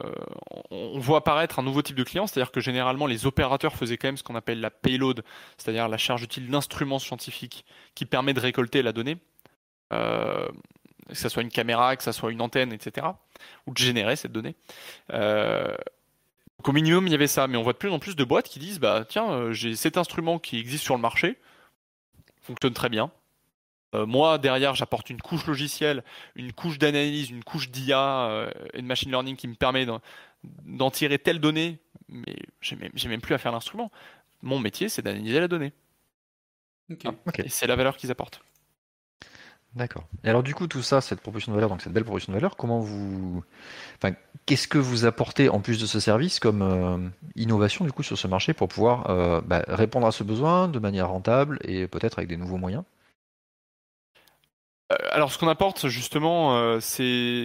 on 0.72 1.00
voit 1.00 1.18
apparaître 1.18 1.60
un 1.60 1.64
nouveau 1.64 1.82
type 1.82 1.96
de 1.96 2.04
client, 2.04 2.28
c'est-à-dire 2.28 2.52
que 2.52 2.62
généralement 2.62 3.08
les 3.08 3.26
opérateurs 3.26 3.76
faisaient 3.76 3.98
quand 3.98 4.08
même 4.08 4.18
ce 4.18 4.24
qu'on 4.24 4.36
appelle 4.36 4.62
la 4.62 4.70
payload, 4.70 5.24
c'est-à-dire 5.58 5.90
la 5.90 5.98
charge 5.98 6.24
utile 6.24 6.50
d'instruments 6.50 7.00
scientifiques 7.00 7.66
qui 7.96 8.06
permet 8.06 8.34
de 8.34 8.40
récolter 8.40 8.82
la 8.82 8.94
donnée. 8.94 9.18
Euh, 9.94 10.48
que 11.08 11.16
ce 11.16 11.30
soit 11.30 11.42
une 11.42 11.50
caméra, 11.50 11.96
que 11.96 12.04
ce 12.04 12.12
soit 12.12 12.32
une 12.32 12.42
antenne, 12.42 12.74
etc., 12.74 13.08
ou 13.66 13.74
de 13.74 13.78
générer 13.78 14.16
cette 14.16 14.32
donnée. 14.32 14.56
Euh, 15.14 15.76
donc 16.58 16.70
au 16.70 16.72
minimum, 16.72 17.08
il 17.08 17.12
y 17.12 17.16
avait 17.16 17.28
ça, 17.28 17.48
mais 17.48 17.58
on 17.58 17.64
voit 17.64 17.74
de 17.74 17.78
plus 17.78 17.90
en 17.90 18.00
plus 18.00 18.16
de 18.16 18.24
boîtes 18.24 18.50
qui 18.50 18.60
disent 18.60 18.80
bah 18.80 19.06
tiens, 19.08 19.30
euh, 19.32 19.54
j'ai 19.54 19.76
cet 19.76 19.98
instrument 19.98 20.40
qui 20.40 20.60
existe 20.60 20.84
sur 20.84 20.96
le 20.96 21.02
marché, 21.02 21.38
fonctionne 22.42 22.74
très 22.74 22.90
bien. 22.90 23.12
Moi, 24.06 24.38
derrière, 24.38 24.76
j'apporte 24.76 25.10
une 25.10 25.22
couche 25.22 25.46
logicielle, 25.48 26.04
une 26.36 26.54
couche 26.54 26.78
d'analyse, 26.78 27.30
une 27.30 27.44
couche 27.44 27.70
d'IA 27.70 28.50
et 28.74 28.82
de 28.82 28.88
machine 28.88 29.12
learning 29.12 29.36
qui 29.36 29.48
me 29.48 29.56
permet 29.56 29.86
d'en 30.66 30.92
tirer 30.92 31.20
telle 31.20 31.40
donnée, 31.40 31.80
mais 32.10 32.36
j'ai 32.62 32.76
même, 32.76 32.92
même, 33.08 33.22
plus 33.22 33.36
à 33.36 33.38
faire 33.38 33.52
l'instrument. 33.52 33.92
Mon 34.42 34.60
métier, 34.60 34.90
c'est 34.90 35.02
d'analyser 35.02 35.40
la 35.40 35.48
donnée. 35.48 35.74
Ah, 37.06 37.12
et 37.38 37.50
c'est 37.50 37.68
la 37.68 37.76
valeur 37.76 37.98
qu'ils 37.98 38.12
apportent. 38.12 38.42
D'accord. 39.76 40.06
Et 40.24 40.30
alors 40.30 40.42
du 40.42 40.56
coup 40.56 40.68
tout 40.68 40.82
ça, 40.82 41.02
cette 41.02 41.22
proposition 41.22 41.52
de 41.52 41.58
valeur, 41.58 41.70
donc 41.70 41.82
cette 41.82 41.94
belle 41.94 42.04
proposition 42.04 42.34
de 42.34 42.38
valeur, 42.38 42.56
comment 42.56 42.80
vous, 42.80 43.44
enfin, 43.98 44.16
qu'est-ce 44.46 44.68
que 44.68 44.78
vous 44.78 45.06
apportez 45.06 45.50
en 45.50 45.60
plus 45.60 45.80
de 45.80 45.86
ce 45.86 46.00
service 46.00 46.40
comme 46.40 46.62
euh, 46.62 46.98
innovation 47.36 47.86
du 47.86 47.92
coup 47.92 48.02
sur 48.02 48.18
ce 48.18 48.28
marché 48.28 48.54
pour 48.54 48.70
pouvoir 48.70 49.10
euh, 49.10 49.42
bah, 49.42 49.64
répondre 49.68 50.08
à 50.08 50.12
ce 50.12 50.24
besoin 50.24 50.68
de 50.68 50.80
manière 50.80 51.10
rentable 51.10 51.60
et 51.64 51.88
peut-être 51.88 52.18
avec 52.18 52.30
des 52.30 52.38
nouveaux 52.38 52.58
moyens? 52.58 52.84
euh, 52.84 52.97
Alors 54.90 55.32
ce 55.32 55.38
qu'on 55.38 55.50
apporte 55.50 55.88
justement, 55.88 56.80
c'est 56.80 57.04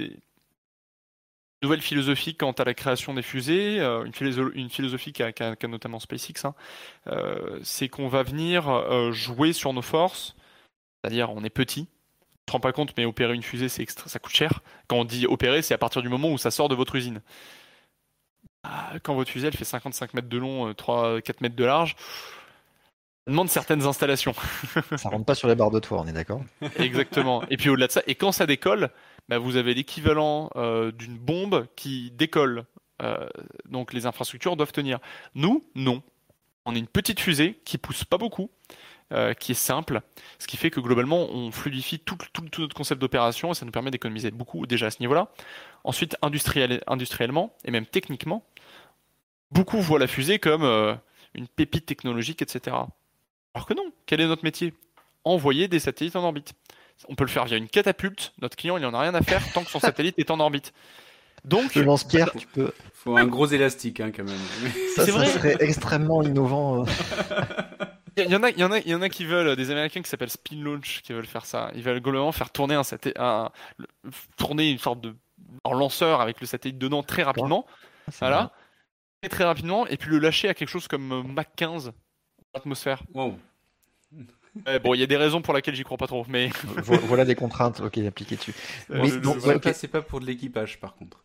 une 0.08 0.20
nouvelle 1.62 1.80
philosophie 1.82 2.36
quant 2.36 2.52
à 2.52 2.64
la 2.64 2.74
création 2.74 3.14
des 3.14 3.22
fusées, 3.22 3.80
une, 3.80 4.70
philosophie 4.70 5.12
qui 5.12 5.22
a, 5.22 5.32
notamment 5.66 5.98
SpaceX, 5.98 6.44
hein. 6.44 6.54
c'est 7.62 7.88
qu'on 7.88 8.08
va 8.08 8.22
venir 8.22 9.12
jouer 9.12 9.52
sur 9.52 9.72
nos 9.72 9.82
forces, 9.82 10.36
c'est-à-dire 11.02 11.30
on 11.32 11.42
est 11.42 11.50
petit, 11.50 11.88
te 12.46 12.52
rends 12.52 12.60
pas 12.60 12.72
compte, 12.72 12.94
mais 12.96 13.04
opérer 13.04 13.34
une 13.34 13.42
fusée, 13.42 13.68
c'est 13.68 13.88
ça 13.88 14.18
coûte 14.18 14.34
cher. 14.34 14.60
Quand 14.88 14.96
on 14.96 15.04
dit 15.04 15.26
opérer, 15.26 15.62
c'est 15.62 15.74
à 15.74 15.78
partir 15.78 16.02
du 16.02 16.08
moment 16.08 16.30
où 16.30 16.38
ça 16.38 16.50
sort 16.50 16.68
de 16.68 16.74
votre 16.74 16.94
usine. 16.94 17.20
Ah, 18.64 18.92
quand 19.02 19.14
votre 19.14 19.30
fusée, 19.30 19.48
elle 19.48 19.56
fait 19.56 19.64
55 19.64 20.14
mètres 20.14 20.28
de 20.28 20.38
long, 20.38 20.70
3-4 20.72 20.84
euh, 20.84 21.20
mètres 21.40 21.56
de 21.56 21.64
large, 21.64 21.96
demande 23.26 23.48
certaines 23.48 23.86
installations. 23.86 24.34
ça 24.96 25.08
rentre 25.08 25.24
pas 25.24 25.34
sur 25.34 25.48
les 25.48 25.54
barres 25.54 25.70
de 25.70 25.80
toit, 25.80 26.00
on 26.00 26.06
est 26.06 26.12
d'accord 26.12 26.42
Exactement. 26.76 27.42
Et 27.50 27.56
puis 27.56 27.68
au-delà 27.68 27.86
de 27.86 27.92
ça, 27.92 28.02
et 28.06 28.14
quand 28.14 28.32
ça 28.32 28.46
décolle, 28.46 28.90
bah, 29.28 29.38
vous 29.38 29.56
avez 29.56 29.74
l'équivalent 29.74 30.50
euh, 30.56 30.92
d'une 30.92 31.18
bombe 31.18 31.66
qui 31.76 32.10
décolle. 32.12 32.64
Euh, 33.02 33.28
donc 33.68 33.92
les 33.92 34.06
infrastructures 34.06 34.56
doivent 34.56 34.72
tenir. 34.72 34.98
Nous, 35.34 35.64
non. 35.74 36.02
On 36.64 36.74
est 36.74 36.78
une 36.78 36.86
petite 36.86 37.18
fusée 37.18 37.60
qui 37.64 37.76
pousse 37.76 38.04
pas 38.04 38.18
beaucoup, 38.18 38.48
euh, 39.12 39.34
qui 39.34 39.52
est 39.52 39.56
simple, 39.56 40.00
ce 40.38 40.46
qui 40.46 40.56
fait 40.56 40.70
que 40.70 40.78
globalement 40.78 41.28
on 41.28 41.50
fluidifie 41.50 41.98
tout, 41.98 42.16
notre 42.40 42.76
concept 42.76 43.00
d'opération 43.00 43.50
et 43.50 43.54
ça 43.54 43.64
nous 43.64 43.72
permet 43.72 43.90
d'économiser 43.90 44.30
beaucoup 44.30 44.64
déjà 44.66 44.86
à 44.86 44.90
ce 44.90 45.00
niveau-là. 45.00 45.32
Ensuite, 45.82 46.16
industriellement 46.22 47.56
et 47.64 47.72
même 47.72 47.86
techniquement, 47.86 48.44
beaucoup 49.50 49.80
voient 49.80 49.98
la 49.98 50.06
fusée 50.06 50.38
comme 50.38 50.62
une 51.34 51.48
pépite 51.48 51.86
technologique, 51.86 52.42
etc. 52.42 52.76
Alors 53.54 53.66
que 53.66 53.74
non, 53.74 53.92
quel 54.06 54.20
est 54.20 54.26
notre 54.26 54.44
métier? 54.44 54.74
Envoyer 55.24 55.68
des 55.68 55.78
satellites 55.78 56.16
en 56.16 56.24
orbite. 56.24 56.54
On 57.08 57.14
peut 57.14 57.24
le 57.24 57.30
faire 57.30 57.44
via 57.44 57.56
une 57.56 57.68
catapulte, 57.68 58.32
notre 58.40 58.56
client 58.56 58.76
il 58.76 58.86
en 58.86 58.94
a 58.94 59.00
rien 59.00 59.14
à 59.14 59.22
faire 59.22 59.42
tant 59.52 59.64
que 59.64 59.70
son 59.70 59.80
satellite 59.80 60.18
est 60.18 60.30
en 60.30 60.40
orbite. 60.40 60.72
Donc, 61.44 61.74
le 61.74 61.82
lance-pierre, 61.82 62.30
tu 62.36 62.46
peux. 62.46 62.72
Faut 62.94 63.16
un 63.16 63.26
gros 63.26 63.46
élastique 63.46 63.98
hein, 63.98 64.12
quand 64.14 64.22
même. 64.22 64.38
Ça, 64.94 65.06
ça 65.06 65.26
serait 65.26 65.56
extrêmement 65.58 66.22
innovant. 66.22 66.82
Euh. 66.82 66.86
Il 68.18 68.30
y, 68.30 68.36
en 68.36 68.42
a, 68.42 68.50
il 68.50 68.58
y 68.58 68.64
en 68.64 68.70
a, 68.70 68.78
il 68.78 68.88
y 68.88 68.94
en 68.94 69.00
a 69.00 69.08
qui 69.08 69.24
veulent 69.24 69.56
des 69.56 69.70
Américains 69.70 70.02
qui 70.02 70.10
s'appellent 70.10 70.28
Spin 70.28 70.62
Launch 70.62 71.00
qui 71.00 71.14
veulent 71.14 71.24
faire 71.24 71.46
ça. 71.46 71.70
Ils 71.74 71.82
veulent 71.82 72.02
globalement 72.02 72.30
faire 72.30 72.50
tourner 72.50 72.74
un, 72.74 72.82
un 73.16 73.50
tourner 74.36 74.70
une 74.70 74.78
sorte 74.78 75.00
de 75.00 75.14
lanceur 75.64 76.20
avec 76.20 76.38
le 76.42 76.46
satellite 76.46 76.76
dedans 76.76 77.02
très 77.02 77.22
rapidement. 77.22 77.64
voilà. 78.20 78.52
Très, 79.22 79.30
très 79.30 79.44
rapidement 79.44 79.86
et 79.86 79.96
puis 79.96 80.10
le 80.10 80.18
lâcher 80.18 80.50
à 80.50 80.52
quelque 80.52 80.68
chose 80.68 80.88
comme 80.88 81.26
Mach 81.32 81.46
15 81.56 81.94
atmosphère. 82.54 83.02
Wow. 83.14 83.36
bon, 84.84 84.94
il 84.94 85.00
y 85.00 85.02
a 85.02 85.06
des 85.06 85.16
raisons 85.16 85.42
pour 85.42 85.54
lesquelles 85.54 85.74
j'y 85.74 85.84
crois 85.84 85.96
pas 85.96 86.06
trop, 86.06 86.24
mais 86.28 86.50
voilà 86.84 87.24
des 87.24 87.34
contraintes 87.34 87.80
ok 87.80 87.98
appliquées 87.98 88.36
dessus. 88.36 88.54
mais 88.88 89.08
le, 89.08 89.72
c'est 89.72 89.88
pas 89.88 90.02
pour 90.02 90.20
de 90.20 90.26
l'équipage 90.26 90.78
par 90.78 90.94
contre. 90.94 91.22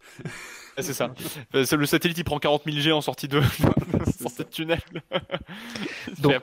c'est 0.77 0.93
ça. 0.93 1.13
Euh, 1.55 1.65
le 1.69 1.85
satellite 1.85 2.17
il 2.17 2.23
prend 2.23 2.39
40 2.39 2.63
000 2.65 2.77
G 2.77 2.91
en 2.91 3.01
sortie 3.01 3.27
de, 3.27 3.41
sortie 4.19 4.37
de 4.37 4.43
tunnel. 4.43 4.81
donc, 6.19 6.41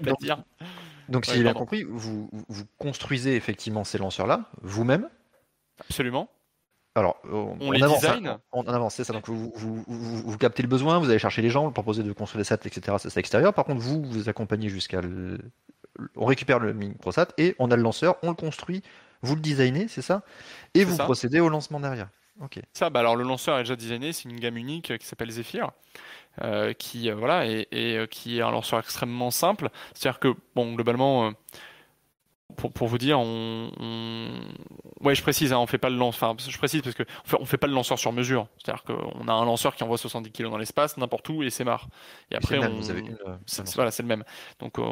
donc, 1.08 1.26
si 1.26 1.34
j'ai 1.34 1.42
bien 1.42 1.52
compris, 1.52 1.84
vous, 1.84 2.30
vous 2.48 2.64
construisez 2.78 3.36
effectivement 3.36 3.84
ces 3.84 3.98
lanceurs-là 3.98 4.50
vous-même? 4.62 5.08
Absolument. 5.80 6.30
Alors, 6.96 7.20
on, 7.24 7.72
les 7.72 7.82
avance, 7.82 8.00
design. 8.00 8.38
On, 8.52 8.62
avance, 8.68 8.94
c'est 8.94 9.04
ça. 9.04 9.12
Donc, 9.12 9.28
vous, 9.28 9.52
vous, 9.56 9.84
vous, 9.86 10.38
captez 10.38 10.62
le 10.62 10.68
besoin, 10.68 11.00
vous 11.00 11.10
allez 11.10 11.18
chercher 11.18 11.42
les 11.42 11.50
gens, 11.50 11.64
vous 11.64 11.72
proposez 11.72 12.04
de 12.04 12.12
construire 12.12 12.40
des 12.40 12.44
sets, 12.44 12.60
etc. 12.66 12.96
C'est 13.00 13.10
ça 13.10 13.18
extérieur. 13.18 13.52
Par 13.52 13.64
contre, 13.64 13.80
vous, 13.80 14.02
vous 14.04 14.28
accompagnez 14.28 14.68
jusqu'à. 14.68 15.00
On 16.16 16.24
récupère 16.24 16.60
le 16.60 16.72
microsat 16.72 17.28
et 17.36 17.56
on 17.58 17.70
a 17.70 17.76
le 17.76 17.82
lanceur, 17.82 18.16
on 18.22 18.28
le 18.28 18.36
construit, 18.36 18.82
vous 19.22 19.34
le 19.34 19.40
designez, 19.40 19.88
c'est 19.88 20.02
ça? 20.02 20.22
Et 20.74 20.84
vous 20.84 20.96
procédez 20.96 21.40
au 21.40 21.48
lancement 21.48 21.80
derrière. 21.80 22.08
Ok. 22.40 22.60
Ça, 22.72 22.90
bah 22.90 23.00
alors 23.00 23.14
le 23.14 23.22
lanceur 23.22 23.58
est 23.58 23.62
déjà 23.62 23.76
designé, 23.76 24.12
c'est 24.12 24.28
une 24.28 24.40
gamme 24.40 24.56
unique 24.56 24.90
euh, 24.90 24.96
qui 24.96 25.06
s'appelle 25.06 25.30
Zephyr. 25.30 25.70
Euh, 26.42 26.72
qui 26.72 27.08
euh, 27.08 27.14
voilà 27.14 27.46
et, 27.46 27.68
et, 27.70 28.08
qui 28.08 28.38
est 28.38 28.42
un 28.42 28.50
lanceur 28.50 28.80
extrêmement 28.80 29.30
simple. 29.30 29.68
C'est-à-dire 29.94 30.18
que 30.18 30.34
bon 30.56 30.74
globalement 30.74 31.32
pour, 32.56 32.72
pour, 32.72 32.88
vous 32.88 32.98
dire, 32.98 33.18
on, 33.18 33.70
ouais, 35.00 35.14
je 35.14 35.22
précise, 35.22 35.52
hein, 35.52 35.58
on 35.58 35.66
fait 35.66 35.78
pas 35.78 35.90
le 35.90 35.96
lanceur. 35.96 36.30
Enfin, 36.30 36.50
je 36.50 36.56
précise 36.58 36.82
parce 36.82 36.94
que 36.94 37.02
on 37.02 37.28
fait, 37.28 37.36
on 37.40 37.44
fait 37.44 37.56
pas 37.56 37.66
le 37.66 37.72
lanceur 37.72 37.98
sur 37.98 38.12
mesure. 38.12 38.48
C'est-à-dire 38.58 38.84
qu'on 38.84 39.28
a 39.28 39.32
un 39.32 39.44
lanceur 39.44 39.74
qui 39.74 39.82
envoie 39.82 39.96
70 39.96 40.30
kg 40.30 40.50
dans 40.50 40.58
l'espace, 40.58 40.96
n'importe 40.96 41.28
où, 41.30 41.42
et 41.42 41.50
c'est 41.50 41.64
marre. 41.64 41.88
Et 42.30 42.36
après, 42.36 42.58
on... 42.58 42.76
vous 42.76 42.90
avez 42.90 43.00
une, 43.00 43.16
euh, 43.26 43.64
voilà, 43.74 43.90
c'est 43.90 44.02
le 44.02 44.08
même. 44.08 44.24
Donc, 44.60 44.78
euh, 44.78 44.84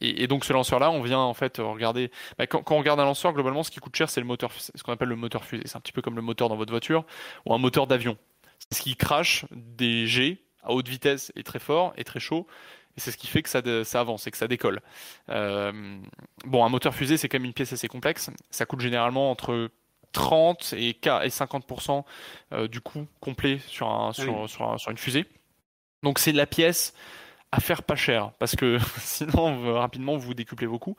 et, 0.00 0.24
et, 0.24 0.26
donc 0.26 0.44
ce 0.44 0.52
lanceur-là, 0.52 0.90
on 0.90 1.00
vient 1.00 1.20
en 1.20 1.34
fait 1.34 1.58
regarder. 1.58 2.10
Bah, 2.38 2.46
quand, 2.46 2.62
quand, 2.62 2.74
on 2.74 2.78
regarde 2.78 3.00
un 3.00 3.04
lanceur, 3.04 3.32
globalement, 3.32 3.62
ce 3.62 3.70
qui 3.70 3.80
coûte 3.80 3.96
cher, 3.96 4.10
c'est 4.10 4.20
le 4.20 4.26
moteur, 4.26 4.50
ce 4.52 4.82
qu'on 4.82 4.92
appelle 4.92 5.08
le 5.08 5.16
moteur 5.16 5.44
fusée. 5.44 5.64
C'est 5.66 5.76
un 5.76 5.80
petit 5.80 5.92
peu 5.92 6.02
comme 6.02 6.16
le 6.16 6.22
moteur 6.22 6.48
dans 6.48 6.56
votre 6.56 6.72
voiture 6.72 7.04
ou 7.46 7.54
un 7.54 7.58
moteur 7.58 7.86
d'avion. 7.86 8.18
C'est 8.58 8.78
ce 8.78 8.82
qui 8.82 8.96
crache 8.96 9.46
des 9.52 10.06
jets 10.06 10.38
à 10.62 10.72
haute 10.72 10.88
vitesse 10.88 11.32
et 11.36 11.42
très 11.42 11.58
fort 11.58 11.92
et 11.96 12.04
très 12.04 12.20
chaud 12.20 12.46
et 12.96 13.00
c'est 13.00 13.10
ce 13.10 13.16
qui 13.16 13.26
fait 13.26 13.42
que 13.42 13.48
ça, 13.48 13.60
ça 13.84 14.00
avance 14.00 14.26
et 14.26 14.30
que 14.30 14.36
ça 14.36 14.48
décolle. 14.48 14.80
Euh, 15.28 15.98
bon, 16.44 16.64
un 16.64 16.68
moteur 16.68 16.94
fusée, 16.94 17.16
c'est 17.16 17.28
quand 17.28 17.38
même 17.38 17.46
une 17.46 17.52
pièce 17.52 17.72
assez 17.72 17.88
complexe. 17.88 18.30
Ça 18.50 18.66
coûte 18.66 18.80
généralement 18.80 19.30
entre 19.30 19.70
30 20.12 20.74
et 20.76 20.92
50% 20.92 22.04
euh, 22.52 22.68
du 22.68 22.80
coût 22.80 23.06
complet 23.20 23.58
sur, 23.66 23.88
un, 23.90 24.12
sur, 24.12 24.48
sur, 24.48 24.78
sur 24.78 24.90
une 24.90 24.98
fusée. 24.98 25.26
Donc 26.02 26.18
c'est 26.18 26.32
la 26.32 26.46
pièce 26.46 26.94
à 27.54 27.60
faire 27.60 27.84
pas 27.84 27.94
cher 27.94 28.32
parce 28.40 28.56
que 28.56 28.78
sinon 28.98 29.74
rapidement 29.74 30.16
vous 30.16 30.34
décuplez 30.34 30.66
vos 30.66 30.78
coûts. 30.78 30.96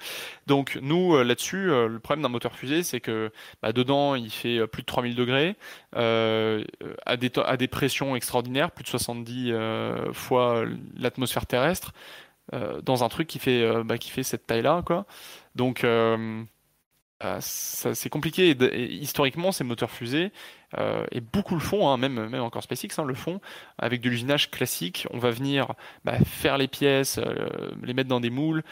Donc 0.48 0.80
nous 0.82 1.16
euh, 1.16 1.24
là-dessus, 1.24 1.70
euh, 1.70 1.88
le 1.88 2.00
problème 2.00 2.24
d'un 2.24 2.30
moteur 2.30 2.56
fusée, 2.56 2.84
c'est 2.84 3.02
que 3.02 3.32
bah, 3.62 3.74
dedans 3.74 4.16
il 4.16 4.32
fait 4.32 4.60
euh, 4.60 4.68
plus 4.68 4.82
de 4.82 4.86
3000 4.86 5.16
degrés 5.16 5.56
à 5.94 7.18
des 7.18 7.32
à 7.44 7.58
des 7.58 7.68
pressions 7.68 8.16
extraordinaires, 8.16 8.72
plus 8.72 8.84
de 8.84 8.90
70 8.90 9.54
fois 10.14 10.66
l'atmosphère 10.98 11.46
terrestre 11.46 11.94
dans 12.52 13.04
un 13.04 13.10
truc 13.10 13.28
qui 13.28 13.40
fait 13.40 13.84
bah, 13.84 13.98
qui 13.98 14.12
fait 14.12 14.24
cette 14.24 14.46
taille-là 14.46 14.84
quoi. 14.86 15.06
Donc 15.56 15.84
euh, 17.24 17.38
c'est 17.42 18.10
compliqué. 18.10 18.56
Historiquement, 19.02 19.52
ces 19.52 19.64
moteurs 19.64 19.92
fusées, 19.92 20.32
euh, 20.78 21.06
et 21.12 21.22
beaucoup 21.22 21.56
le 21.56 21.62
font, 21.62 21.90
hein, 21.90 21.98
même, 21.98 22.28
même 22.28 22.42
encore 22.42 22.64
SpaceX 22.64 23.00
hein, 23.00 23.06
le 23.06 23.14
font, 23.14 23.40
avec 23.78 24.02
de 24.02 24.10
l'usinage 24.10 24.52
classique. 24.52 25.08
On 25.12 25.20
va 25.20 25.32
venir 25.32 25.74
bah, 26.04 26.18
faire 26.26 26.58
les 26.58 26.68
pièces, 26.68 27.18
euh, 27.18 27.72
les 27.84 27.94
mettre 27.94 28.10
dans 28.10 28.20
des 28.20 28.30
moules, 28.30 28.64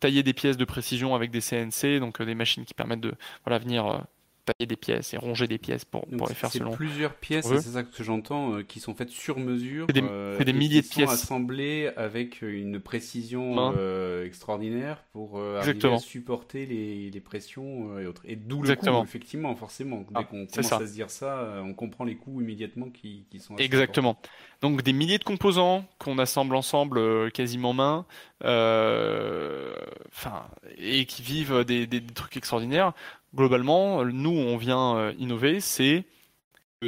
tailler 0.00 0.22
des 0.22 0.32
pièces 0.32 0.56
de 0.56 0.64
précision 0.64 1.14
avec 1.14 1.30
des 1.30 1.40
CNC, 1.40 2.00
donc 2.00 2.20
des 2.22 2.34
machines 2.34 2.64
qui 2.64 2.74
permettent 2.74 3.00
de 3.00 3.14
voilà, 3.44 3.58
venir 3.58 4.04
tailler 4.46 4.66
des 4.66 4.76
pièces 4.76 5.12
et 5.12 5.16
ronger 5.16 5.46
des 5.46 5.58
pièces 5.58 5.84
pour, 5.84 6.06
pour 6.06 6.28
les 6.28 6.34
faire 6.34 6.50
selon. 6.50 6.72
plusieurs 6.72 7.14
pièces, 7.14 7.46
c'est 7.46 7.60
ça 7.60 7.82
que 7.82 8.02
j'entends, 8.02 8.54
euh, 8.54 8.62
qui 8.62 8.80
sont 8.80 8.94
faites 8.94 9.10
sur 9.10 9.38
mesure. 9.38 9.86
C'est 9.88 10.00
des, 10.00 10.08
euh, 10.08 10.42
des 10.42 10.52
milliers 10.52 10.82
de 10.82 10.86
pièces. 10.86 11.10
assemblées 11.10 11.90
avec 11.96 12.42
une 12.42 12.80
précision 12.80 13.74
euh, 13.76 14.24
extraordinaire 14.24 15.02
pour 15.12 15.40
arriver 15.40 15.92
à 15.92 15.98
supporter 15.98 16.66
les, 16.66 17.10
les 17.10 17.20
pressions 17.20 17.98
et 17.98 18.06
autres. 18.06 18.22
Et 18.24 18.36
d'où 18.36 18.62
le 18.62 18.76
coût, 18.76 19.02
effectivement, 19.02 19.54
forcément. 19.56 19.98
Dès 19.98 20.14
ah, 20.14 20.24
qu'on 20.24 20.46
commence 20.46 20.72
à 20.72 20.86
se 20.86 20.92
dire 20.92 21.10
ça, 21.10 21.60
on 21.64 21.74
comprend 21.74 22.04
les 22.04 22.16
coûts 22.16 22.40
immédiatement 22.40 22.88
qui, 22.90 23.26
qui 23.30 23.40
sont. 23.40 23.56
Exactement. 23.56 24.16
Donc 24.62 24.82
des 24.82 24.92
milliers 24.92 25.18
de 25.18 25.24
composants 25.24 25.84
qu'on 25.98 26.18
assemble 26.18 26.54
ensemble 26.54 27.30
quasiment 27.32 27.74
main, 27.74 28.06
enfin, 28.40 30.46
et 30.78 31.04
qui 31.04 31.22
vivent 31.22 31.64
des, 31.64 31.86
des, 31.86 32.00
des 32.00 32.14
trucs 32.14 32.36
extraordinaires 32.36 32.92
globalement, 33.36 34.04
nous, 34.04 34.30
on 34.30 34.56
vient 34.56 34.96
euh, 34.96 35.12
innover, 35.18 35.60
c'est 35.60 36.04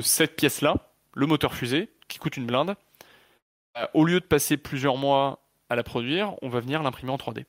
cette 0.01 0.37
pièce-là, 0.37 0.91
le 1.15 1.27
moteur 1.27 1.55
fusée, 1.55 1.91
qui 2.09 2.19
coûte 2.19 2.37
une 2.37 2.47
blinde, 2.47 2.75
euh, 3.77 3.87
au 3.95 4.05
lieu 4.05 4.21
de 4.21 4.25
passer 4.25 4.57
plusieurs 4.57 4.97
mois 4.97 5.41
à 5.71 5.77
la 5.77 5.83
produire, 5.83 6.35
on 6.43 6.49
va 6.49 6.61
venir 6.61 6.83
l'imprimer 6.83 7.13
en 7.13 7.17
3D. 7.17 7.45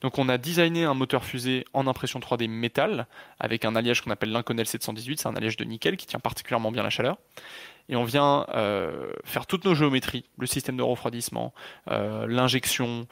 Donc 0.00 0.18
on 0.18 0.28
a 0.28 0.38
designé 0.38 0.84
un 0.84 0.94
moteur 0.94 1.24
fusée 1.24 1.64
en 1.72 1.86
impression 1.86 2.20
3D 2.20 2.48
métal 2.48 3.06
avec 3.40 3.64
un 3.64 3.74
alliage 3.74 4.02
qu'on 4.02 4.10
appelle 4.10 4.30
l'Inconel 4.30 4.66
718, 4.66 5.20
c'est 5.20 5.28
un 5.28 5.34
alliage 5.34 5.56
de 5.56 5.64
nickel 5.64 5.96
qui 5.96 6.06
tient 6.06 6.20
particulièrement 6.20 6.70
bien 6.70 6.82
la 6.82 6.90
chaleur 6.90 7.18
et 7.88 7.96
on 7.96 8.04
vient 8.04 8.46
euh, 8.54 9.12
faire 9.24 9.46
toutes 9.46 9.64
nos 9.64 9.74
géométries, 9.74 10.24
le 10.38 10.46
système 10.46 10.76
de 10.76 10.82
refroidissement, 10.82 11.52
euh, 11.90 12.26
l'injection, 12.26 13.06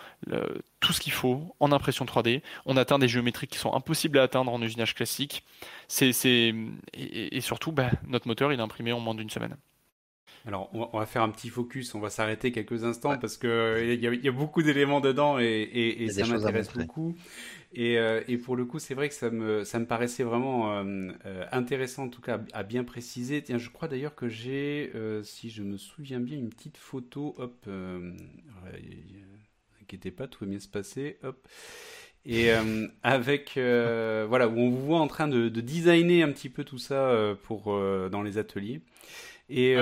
tout 0.80 0.92
ce 0.92 1.00
qu'il 1.00 1.12
faut 1.12 1.54
en 1.60 1.72
impression 1.72 2.04
3D. 2.04 2.42
On 2.66 2.76
atteint 2.76 2.98
des 2.98 3.08
géométries 3.08 3.46
qui 3.46 3.58
sont 3.58 3.74
impossibles 3.74 4.18
à 4.18 4.22
atteindre 4.22 4.52
en 4.52 4.62
usinage 4.62 4.94
classique. 4.94 5.44
C'est, 5.88 6.12
et, 6.94 7.40
surtout, 7.40 7.72
bah, 7.72 7.90
notre 8.06 8.28
moteur 8.28 8.52
il 8.52 8.58
est 8.58 8.62
imprimé 8.62 8.92
en 8.92 9.00
moins 9.00 9.14
d'une 9.14 9.30
semaine. 9.30 9.56
Alors, 10.44 10.70
on 10.72 10.98
va 10.98 11.06
faire 11.06 11.22
un 11.22 11.28
petit 11.28 11.50
focus, 11.50 11.94
on 11.94 12.00
va 12.00 12.10
s'arrêter 12.10 12.50
quelques 12.50 12.82
instants 12.82 13.16
parce 13.16 13.36
que 13.36 13.80
il 13.94 14.00
y, 14.00 14.28
a 14.28 14.32
beaucoup 14.32 14.62
d'éléments 14.62 15.00
dedans 15.00 15.38
et, 15.38 16.08
ça 16.10 16.26
m'intéresse 16.26 16.72
beaucoup. 16.72 17.14
Euh, 17.78 18.22
et, 18.28 18.36
pour 18.36 18.56
le 18.56 18.64
coup, 18.64 18.78
c'est 18.78 18.94
vrai 18.94 19.08
que 19.08 19.14
ça 19.14 19.30
me, 19.30 19.64
ça 19.64 19.78
me 19.78 19.86
paraissait 19.86 20.24
vraiment 20.24 20.72
euh, 20.72 21.10
euh, 21.26 21.44
intéressant, 21.52 22.04
en 22.04 22.08
tout 22.08 22.20
cas, 22.20 22.40
à 22.52 22.62
bien 22.62 22.84
préciser. 22.84 23.42
Tiens, 23.42 23.58
je 23.58 23.70
crois 23.70 23.88
d'ailleurs 23.88 24.14
que 24.14 24.28
j'ai, 24.28 24.92
si 25.22 25.50
je 25.50 25.62
me 25.62 25.76
souviens 25.76 26.20
bien, 26.20 26.38
une 26.38 26.50
petite 26.50 26.76
photo. 26.76 27.34
Hop, 27.38 27.68
inquiétez 29.80 30.10
pas, 30.10 30.26
tout 30.26 30.44
va 30.44 30.50
bien 30.50 30.60
se 30.60 30.68
passer. 30.68 31.18
Hop. 31.22 31.48
Et 32.24 32.50
avec, 33.02 33.52
voilà, 33.54 34.48
où 34.48 34.58
on 34.58 34.70
vous 34.70 34.86
voit 34.86 35.00
en 35.00 35.08
train 35.08 35.28
de, 35.28 35.48
designer 35.48 36.22
un 36.22 36.32
petit 36.32 36.50
peu 36.50 36.64
tout 36.64 36.78
ça 36.78 37.34
pour, 37.44 37.64
dans 38.10 38.22
les 38.22 38.38
ateliers. 38.38 38.82
Et, 39.48 39.76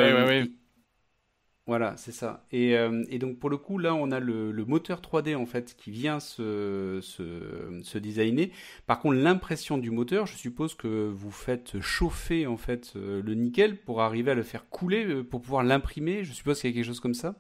voilà, 1.71 1.97
c'est 1.97 2.11
ça. 2.11 2.45
Euh, 2.53 3.05
et, 3.11 3.21
donc 3.21 3.39
pour 3.39 3.49
le 3.49 3.57
coup, 3.57 3.79
là, 3.79 3.95
on 3.95 4.11
a 4.11 4.19
le, 4.19 4.53
moteur 4.65 5.01
3D 5.01 5.37
en 5.37 5.47
fait 5.47 5.77
qui 5.77 5.93
vient 5.93 6.19
se, 6.19 6.99
se, 7.01 7.99
designer. 7.99 8.51
Par 8.89 8.99
contre, 8.99 9.15
l'impression 9.19 9.79
du 9.79 9.93
moteur, 9.93 10.27
je 10.27 10.37
suppose 10.37 10.75
que 10.75 11.09
vous 11.09 11.31
faites 11.31 11.79
chauffer 11.79 12.49
en 12.49 12.57
fait 12.57 12.95
euh, 12.97 13.23
le 13.23 13.35
nickel 13.35 13.77
pour 13.77 14.01
arriver 14.01 14.33
à 14.33 14.35
le 14.35 14.43
faire 14.43 14.69
couler, 14.69 15.05
euh, 15.05 15.23
pour 15.23 15.43
pouvoir 15.43 15.63
l'imprimer. 15.63 16.25
Je 16.25 16.33
suppose 16.33 16.61
qu'il 16.61 16.71
y 16.71 16.73
a 16.73 16.75
quelque 16.75 16.87
chose 16.87 16.99
comme 16.99 17.15
ça. 17.15 17.37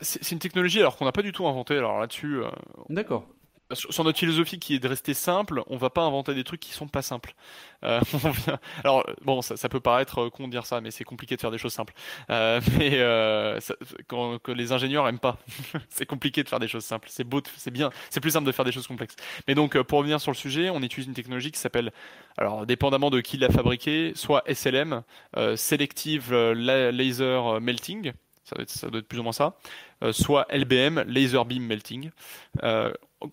c'est 0.00 0.30
une 0.30 0.38
technologie 0.38 0.78
alors 0.78 0.96
qu'on 0.96 1.04
n'a 1.04 1.10
pas 1.10 1.22
du 1.22 1.32
tout 1.32 1.48
inventé. 1.48 1.76
Alors 1.76 1.98
là-dessus, 1.98 2.42
d'accord 2.90 3.33
sur 3.72 4.04
notre 4.04 4.18
philosophie 4.18 4.58
qui 4.58 4.74
est 4.74 4.78
de 4.78 4.88
rester 4.88 5.14
simple, 5.14 5.62
on 5.68 5.76
va 5.76 5.88
pas 5.88 6.02
inventer 6.02 6.34
des 6.34 6.44
trucs 6.44 6.60
qui 6.60 6.72
sont 6.72 6.86
pas 6.86 7.02
simples. 7.02 7.34
Euh, 7.82 8.00
alors 8.84 9.06
bon, 9.22 9.40
ça, 9.42 9.68
peut 9.68 9.80
paraître 9.80 10.26
euh, 10.26 10.30
con 10.30 10.46
de 10.46 10.50
dire 10.50 10.66
ça, 10.66 10.80
mais 10.80 10.90
c'est 10.90 11.04
compliqué 11.04 11.36
de 11.36 11.40
faire 11.40 11.50
des 11.50 11.58
choses 11.58 11.72
simples. 11.72 11.94
Euh, 12.30 12.60
mais 12.78 12.90
que 14.08 14.52
les 14.52 14.72
ingénieurs 14.72 15.08
aiment 15.08 15.18
pas, 15.18 15.38
c'est 15.88 16.06
compliqué 16.06 16.42
de 16.42 16.48
faire 16.48 16.60
des 16.60 16.68
choses 16.68 16.84
simples. 16.84 17.08
C'est 17.10 17.24
beau, 17.24 17.40
c'est 17.56 17.70
bien, 17.70 17.90
c'est 18.10 18.20
plus 18.20 18.32
simple 18.32 18.46
de 18.46 18.52
faire 18.52 18.64
des 18.64 18.72
choses 18.72 18.86
complexes. 18.86 19.16
Mais 19.48 19.54
donc 19.54 19.80
pour 19.82 19.98
revenir 19.98 20.20
sur 20.20 20.30
le 20.30 20.36
sujet, 20.36 20.68
on 20.68 20.82
utilise 20.82 21.06
une 21.06 21.14
technologie 21.14 21.50
qui 21.50 21.58
s'appelle, 21.58 21.92
alors 22.36 22.66
dépendamment 22.66 23.10
de 23.10 23.20
qui 23.20 23.38
l'a 23.38 23.48
fabriqué, 23.48 24.12
soit 24.14 24.42
SLM, 24.46 25.02
Selective 25.56 26.34
Laser 26.34 27.60
Melting 27.60 28.12
ça 28.44 28.56
doit, 28.88 28.98
être, 28.98 29.08
plus 29.08 29.20
ou 29.20 29.22
moins 29.22 29.32
ça, 29.32 29.56
soit 30.12 30.46
LBM, 30.52 31.04
Laser 31.06 31.46
Beam 31.46 31.64
Melting. 31.64 32.10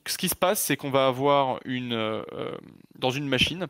Ce 0.07 0.17
qui 0.17 0.29
se 0.29 0.35
passe, 0.35 0.61
c'est 0.61 0.77
qu'on 0.77 0.91
va 0.91 1.07
avoir 1.07 1.59
une, 1.65 1.93
euh, 1.93 2.23
dans 2.97 3.11
une 3.11 3.27
machine 3.27 3.67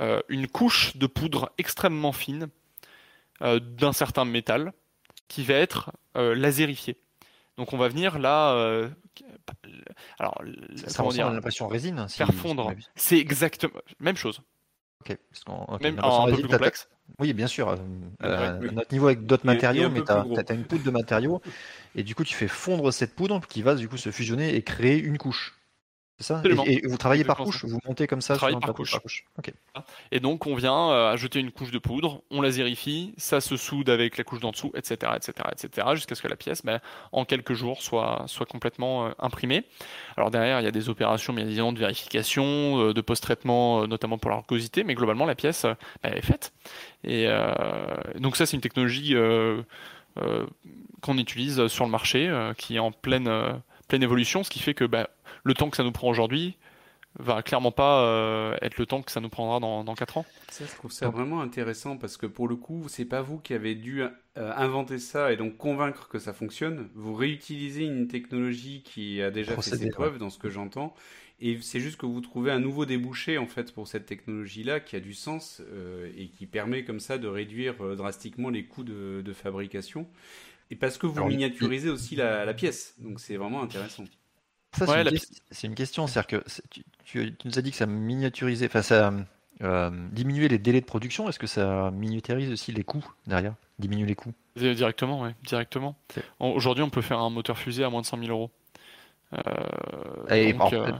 euh, 0.00 0.20
une 0.28 0.48
couche 0.48 0.96
de 0.96 1.06
poudre 1.06 1.52
extrêmement 1.58 2.12
fine 2.12 2.48
euh, 3.42 3.60
d'un 3.60 3.92
certain 3.92 4.24
métal 4.24 4.72
qui 5.28 5.44
va 5.44 5.54
être 5.54 5.92
lasérifié. 6.14 6.96
Donc 7.58 7.72
on 7.72 7.78
va 7.78 7.88
venir 7.88 8.18
là, 8.18 8.52
alors 10.18 10.40
ça 10.86 11.02
ressemble 11.02 11.34
l'impression 11.34 11.68
résine, 11.68 12.08
faire 12.08 12.32
fondre. 12.32 12.72
C'est 12.94 13.18
exactement 13.18 13.80
même 13.98 14.16
chose. 14.16 14.40
Ok. 15.00 15.18
Même 15.82 15.98
un, 15.98 16.26
peu 16.26 16.36
plus 16.36 16.48
complexe. 16.48 16.88
Oui, 17.18 17.32
bien 17.32 17.46
sûr. 17.46 17.70
à 18.20 18.52
notre 18.58 18.92
niveau 18.92 19.06
avec 19.06 19.26
d'autres 19.26 19.46
matériaux, 19.46 19.90
mais 19.90 20.02
tu 20.04 20.12
as, 20.12 20.54
une 20.54 20.64
poudre 20.64 20.84
de 20.84 20.90
matériaux 20.90 21.40
et 21.94 22.02
du 22.02 22.14
coup 22.14 22.24
tu 22.24 22.34
fais 22.34 22.48
fondre 22.48 22.92
cette 22.92 23.14
poudre 23.14 23.40
qui 23.48 23.62
va 23.62 23.74
du 23.74 23.88
coup 23.88 23.96
se 23.96 24.10
fusionner 24.10 24.54
et 24.54 24.62
créer 24.62 24.98
une 24.98 25.18
couche. 25.18 25.55
C'est 26.18 26.28
ça? 26.28 26.42
Et, 26.64 26.86
vous 26.86 26.96
travaillez 26.96 27.24
par 27.24 27.36
couche 27.36 27.64
Vous 27.66 27.78
montez 27.84 28.06
comme 28.06 28.22
ça 28.22 28.38
sur 28.38 28.60
par 28.60 28.72
couche. 28.72 29.24
Et 30.10 30.20
donc 30.20 30.46
on 30.46 30.54
vient 30.54 30.90
euh, 30.90 31.12
ajouter 31.12 31.40
une 31.40 31.50
couche 31.50 31.70
de 31.70 31.78
poudre, 31.78 32.22
on 32.30 32.40
lasérifie, 32.40 33.12
ça 33.18 33.42
se 33.42 33.56
soude 33.56 33.90
avec 33.90 34.16
la 34.16 34.24
couche 34.24 34.40
d'en 34.40 34.50
dessous, 34.50 34.72
etc., 34.74 35.12
etc., 35.14 35.48
etc., 35.52 35.88
jusqu'à 35.94 36.14
ce 36.14 36.22
que 36.22 36.28
la 36.28 36.36
pièce, 36.36 36.64
ben, 36.64 36.80
en 37.12 37.26
quelques 37.26 37.52
jours, 37.52 37.82
soit 37.82 38.24
soit 38.28 38.46
complètement 38.46 39.06
euh, 39.06 39.10
imprimée. 39.18 39.64
Alors 40.16 40.30
derrière, 40.30 40.60
il 40.60 40.64
y 40.64 40.68
a 40.68 40.72
des 40.72 40.88
opérations 40.88 41.34
bien 41.34 41.44
évidemment 41.44 41.74
de 41.74 41.78
vérification, 41.78 42.80
euh, 42.80 42.94
de 42.94 43.00
post-traitement, 43.02 43.86
notamment 43.86 44.16
pour 44.16 44.30
la 44.30 44.38
rugosité, 44.38 44.84
mais 44.84 44.94
globalement 44.94 45.26
la 45.26 45.34
pièce 45.34 45.64
ben, 45.64 45.76
elle 46.02 46.16
est 46.16 46.22
faite. 46.22 46.54
Et 47.04 47.28
donc 48.18 48.36
ça 48.36 48.46
c'est 48.46 48.56
une 48.56 48.62
technologie 48.62 49.14
qu'on 51.02 51.18
utilise 51.18 51.66
sur 51.68 51.84
le 51.84 51.90
marché, 51.90 52.32
qui 52.56 52.76
est 52.76 52.78
en 52.78 52.90
pleine 52.90 53.60
pleine 53.88 54.02
évolution, 54.02 54.42
ce 54.42 54.50
qui 54.50 54.58
fait 54.58 54.74
que 54.74 54.84
ben, 54.84 55.06
le 55.46 55.54
temps 55.54 55.70
que 55.70 55.76
ça 55.76 55.84
nous 55.84 55.92
prend 55.92 56.08
aujourd'hui 56.08 56.56
va 57.18 57.42
clairement 57.42 57.70
pas 57.70 58.02
euh, 58.02 58.56
être 58.60 58.76
le 58.76 58.84
temps 58.84 59.00
que 59.00 59.10
ça 59.10 59.20
nous 59.20 59.28
prendra 59.28 59.60
dans, 59.60 59.84
dans 59.84 59.94
4 59.94 60.18
ans. 60.18 60.26
Ça, 60.50 60.64
je 60.66 60.74
trouve 60.74 60.92
ça 60.92 61.08
vraiment 61.08 61.40
intéressant 61.40 61.96
parce 61.96 62.16
que 62.16 62.26
pour 62.26 62.48
le 62.48 62.56
coup, 62.56 62.84
c'est 62.88 63.04
pas 63.04 63.22
vous 63.22 63.38
qui 63.38 63.54
avez 63.54 63.74
dû 63.74 64.02
euh, 64.02 64.08
inventer 64.36 64.98
ça 64.98 65.32
et 65.32 65.36
donc 65.36 65.56
convaincre 65.56 66.08
que 66.08 66.18
ça 66.18 66.34
fonctionne. 66.34 66.88
Vous 66.94 67.14
réutilisez 67.14 67.84
une 67.84 68.08
technologie 68.08 68.82
qui 68.82 69.22
a 69.22 69.30
déjà 69.30 69.54
fait 69.54 69.76
ses 69.76 69.88
preuves, 69.88 70.18
dans 70.18 70.30
ce 70.30 70.38
que 70.38 70.50
j'entends. 70.50 70.94
Et 71.40 71.58
c'est 71.62 71.80
juste 71.80 71.96
que 71.96 72.06
vous 72.06 72.20
trouvez 72.20 72.50
un 72.50 72.60
nouveau 72.60 72.86
débouché 72.86 73.38
en 73.38 73.46
fait 73.46 73.72
pour 73.72 73.88
cette 73.88 74.06
technologie-là 74.06 74.80
qui 74.80 74.96
a 74.96 75.00
du 75.00 75.14
sens 75.14 75.62
euh, 75.70 76.10
et 76.16 76.28
qui 76.28 76.46
permet 76.46 76.84
comme 76.84 77.00
ça 77.00 77.18
de 77.18 77.28
réduire 77.28 77.76
drastiquement 77.96 78.50
les 78.50 78.64
coûts 78.64 78.84
de, 78.84 79.32
fabrication. 79.32 80.06
Et 80.70 80.76
parce 80.76 80.98
que 80.98 81.06
vous 81.06 81.24
miniaturisez 81.24 81.88
aussi 81.88 82.16
la, 82.16 82.44
la 82.44 82.52
pièce, 82.52 82.94
donc 82.98 83.20
c'est 83.20 83.36
vraiment 83.36 83.62
intéressant 83.62 84.04
c'est, 85.50 85.66
une, 85.66 85.74
question. 85.74 86.06
C'est-à-dire 86.06 86.40
que 86.40 86.44
tu, 87.04 87.34
nous 87.44 87.58
as 87.58 87.62
dit 87.62 87.70
que 87.70 87.76
ça 87.76 87.86
miniaturisait, 87.86 88.66
enfin 88.66 88.82
ça 88.82 89.12
euh, 89.62 89.90
diminuait 90.12 90.48
les 90.48 90.58
délais 90.58 90.80
de 90.80 90.86
production. 90.86 91.28
Est-ce 91.28 91.38
que 91.38 91.46
ça 91.46 91.90
miniaturise 91.90 92.50
aussi 92.50 92.72
les 92.72 92.84
coûts 92.84 93.04
derrière? 93.26 93.54
Diminue 93.78 94.06
les 94.06 94.14
coûts? 94.14 94.32
Directement, 94.56 95.22
oui. 95.22 95.30
Directement. 95.44 95.96
Aujourd'hui, 96.40 96.84
on 96.84 96.90
peut 96.90 97.02
faire 97.02 97.18
un 97.18 97.30
moteur 97.30 97.58
fusée 97.58 97.84
à 97.84 97.90
moins 97.90 98.00
de 98.02 98.06
100 98.06 98.18
000 98.18 98.30
euros. 98.30 98.50
Euh, 99.34 100.34
Et 100.34 100.54
euh, 100.54 100.92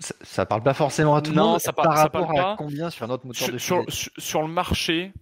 ça, 0.00 0.44
parle 0.44 0.62
pas 0.62 0.74
forcément 0.74 1.14
à 1.14 1.22
tout 1.22 1.30
le 1.30 1.40
monde. 1.40 1.60
Ça 1.60 1.72
par 1.72 1.94
rapport 1.94 2.38
à 2.38 2.56
combien 2.56 2.90
sur 2.90 3.06
un 3.06 3.10
autre 3.10 3.26
moteur 3.26 3.58
sur, 3.58 3.86
de 3.86 3.90
sur, 3.90 4.42
le 4.42 4.48
marché, 4.48 5.12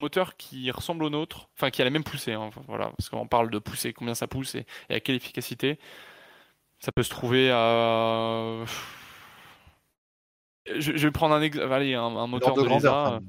moteur 0.00 0.36
qui 0.36 0.70
ressemble 0.70 1.04
au 1.04 1.10
nôtre, 1.10 1.48
enfin 1.56 1.70
qui 1.70 1.82
a 1.82 1.84
la 1.84 1.90
même 1.90 2.04
poussée, 2.04 2.34
hein, 2.34 2.50
voilà, 2.68 2.92
parce 2.96 3.08
qu'on 3.08 3.26
parle 3.26 3.50
de 3.50 3.58
poussée, 3.58 3.92
combien 3.92 4.14
ça 4.14 4.28
pousse 4.28 4.54
et 4.54 4.66
à 4.90 5.00
quelle 5.00 5.16
efficacité. 5.16 5.78
Ça 6.84 6.90
peut 6.90 7.04
se 7.04 7.10
trouver 7.10 7.50
à. 7.52 8.64
Je, 10.66 10.92
vais 10.92 11.10
prendre 11.12 11.34
un, 11.34 11.70
Allez, 11.70 11.94
un, 11.94 12.26
moteur 12.26 12.54
de, 12.54 12.62
grandeur. 12.62 13.20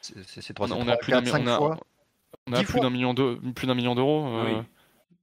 C'est 0.00 0.58
On 0.60 0.88
a 0.88 0.96
plus 0.96 1.12
d'un 1.12 2.90
million 2.90 3.12
d'euros. 3.12 3.36
Plus 3.54 3.66
d'un 3.66 3.74
million 3.74 3.94
d'euros. 3.94 4.42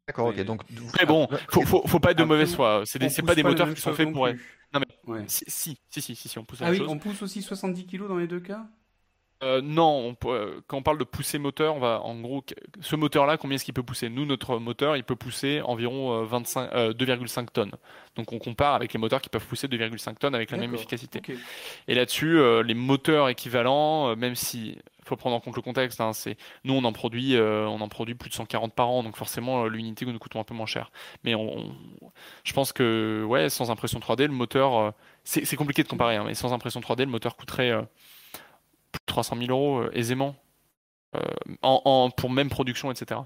D'accord, 0.08 0.28
ok. 0.28 0.44
Donc, 0.44 0.62
mais 1.00 1.06
bon, 1.06 1.28
faut, 1.50 1.62
faut, 1.64 1.88
faut 1.88 2.00
pas 2.00 2.12
être 2.12 2.18
de 2.18 2.24
mauvaise 2.24 2.56
foi. 2.56 2.84
C'est 2.86 3.24
pas 3.24 3.36
des 3.36 3.44
moteurs 3.44 3.74
qui 3.74 3.82
sont 3.82 3.94
faits 3.94 4.12
pour. 4.12 4.28
Non 4.72 4.82
mais 5.08 5.24
si, 5.26 5.80
si, 5.90 6.02
si, 6.02 6.16
si, 6.16 6.38
on 6.38 6.46
pousse. 6.46 6.60
Ah 6.62 6.70
oui, 6.70 6.84
on 6.88 7.00
pousse 7.00 7.24
aussi 7.24 7.42
70 7.42 7.88
kg 7.88 8.08
dans 8.08 8.18
les 8.18 8.28
deux 8.28 8.40
cas. 8.40 8.68
Euh, 9.42 9.62
non, 9.62 10.18
euh, 10.26 10.60
quand 10.68 10.78
on 10.78 10.82
parle 10.82 10.98
de 10.98 11.06
pousser 11.06 11.40
moteur, 11.40 11.76
on 11.76 11.80
va 11.80 12.02
en 12.02 12.20
gros 12.20 12.44
ce 12.82 12.96
moteur-là, 12.98 13.38
combien 13.38 13.56
est-ce 13.56 13.64
qu'il 13.64 13.74
peut 13.74 13.84
pousser? 13.84 14.10
Nous, 14.10 14.26
notre 14.26 14.60
moteur, 14.60 14.98
il 14.98 15.04
peut 15.06 15.16
pousser 15.16 15.62
environ 15.62 16.24
25, 16.26 16.70
euh, 16.74 16.94
2,5 16.94 17.50
tonnes. 17.52 17.72
Donc 18.16 18.34
on 18.34 18.40
compare 18.40 18.76
avec 18.76 18.92
les 18.92 19.00
moteurs 19.00 19.22
qui 19.22 19.30
peuvent 19.30 19.46
pousser 19.46 19.68
2,5 19.68 20.18
tonnes 20.18 20.36
avec 20.36 20.52
la 20.52 20.58
même 20.58 20.74
efficacité. 20.76 21.22
Et 21.88 21.96
là-dessus, 21.96 22.38
les 22.64 22.74
moteurs 22.74 23.30
équivalents, 23.30 24.16
même 24.16 24.36
si 24.36 24.78
faut 25.06 25.16
prendre 25.16 25.36
en 25.36 25.40
compte 25.40 25.56
le 25.56 25.62
contexte, 25.64 26.02
hein, 26.02 26.14
c'est 26.14 26.38
nous 26.66 26.74
on 26.74 26.84
en 26.84 26.92
produit, 26.92 27.38
on 27.38 27.82
en 27.82 27.88
produit 27.88 28.16
plus 28.16 28.30
de 28.30 28.36
140 28.36 28.74
par 28.74 28.90
an, 28.90 29.04
donc 29.04 29.16
forcément 29.16 29.66
l'unité 29.66 30.06
nous 30.06 30.20
coûte 30.20 30.36
un 30.36 30.44
peu 30.44 30.54
moins 30.54 30.66
cher. 30.66 30.92
Mais 31.24 31.34
on, 31.34 31.74
je 32.44 32.54
pense 32.54 32.74
que 32.74 33.24
ouais, 33.26 33.50
sans 33.50 33.72
impression 33.72 34.00
3D, 34.00 34.28
le 34.28 34.34
moteur, 34.34 34.94
c'est 35.24 35.56
compliqué 35.56 35.84
de 35.84 35.88
comparer, 35.88 36.18
hein, 36.18 36.26
mais 36.26 36.34
sans 36.34 36.52
impression 36.52 36.82
3D, 36.82 37.00
le 37.00 37.06
moteur 37.06 37.38
coûterait 37.38 37.74
plus 38.92 39.00
de 39.00 39.06
300 39.06 39.38
000 39.38 39.52
euros 39.52 39.80
euh, 39.80 39.92
aisément 39.94 40.36
euh, 41.16 41.22
en, 41.62 42.10
pour 42.12 42.30
même 42.30 42.50
production, 42.50 42.92
etc. 42.92 43.22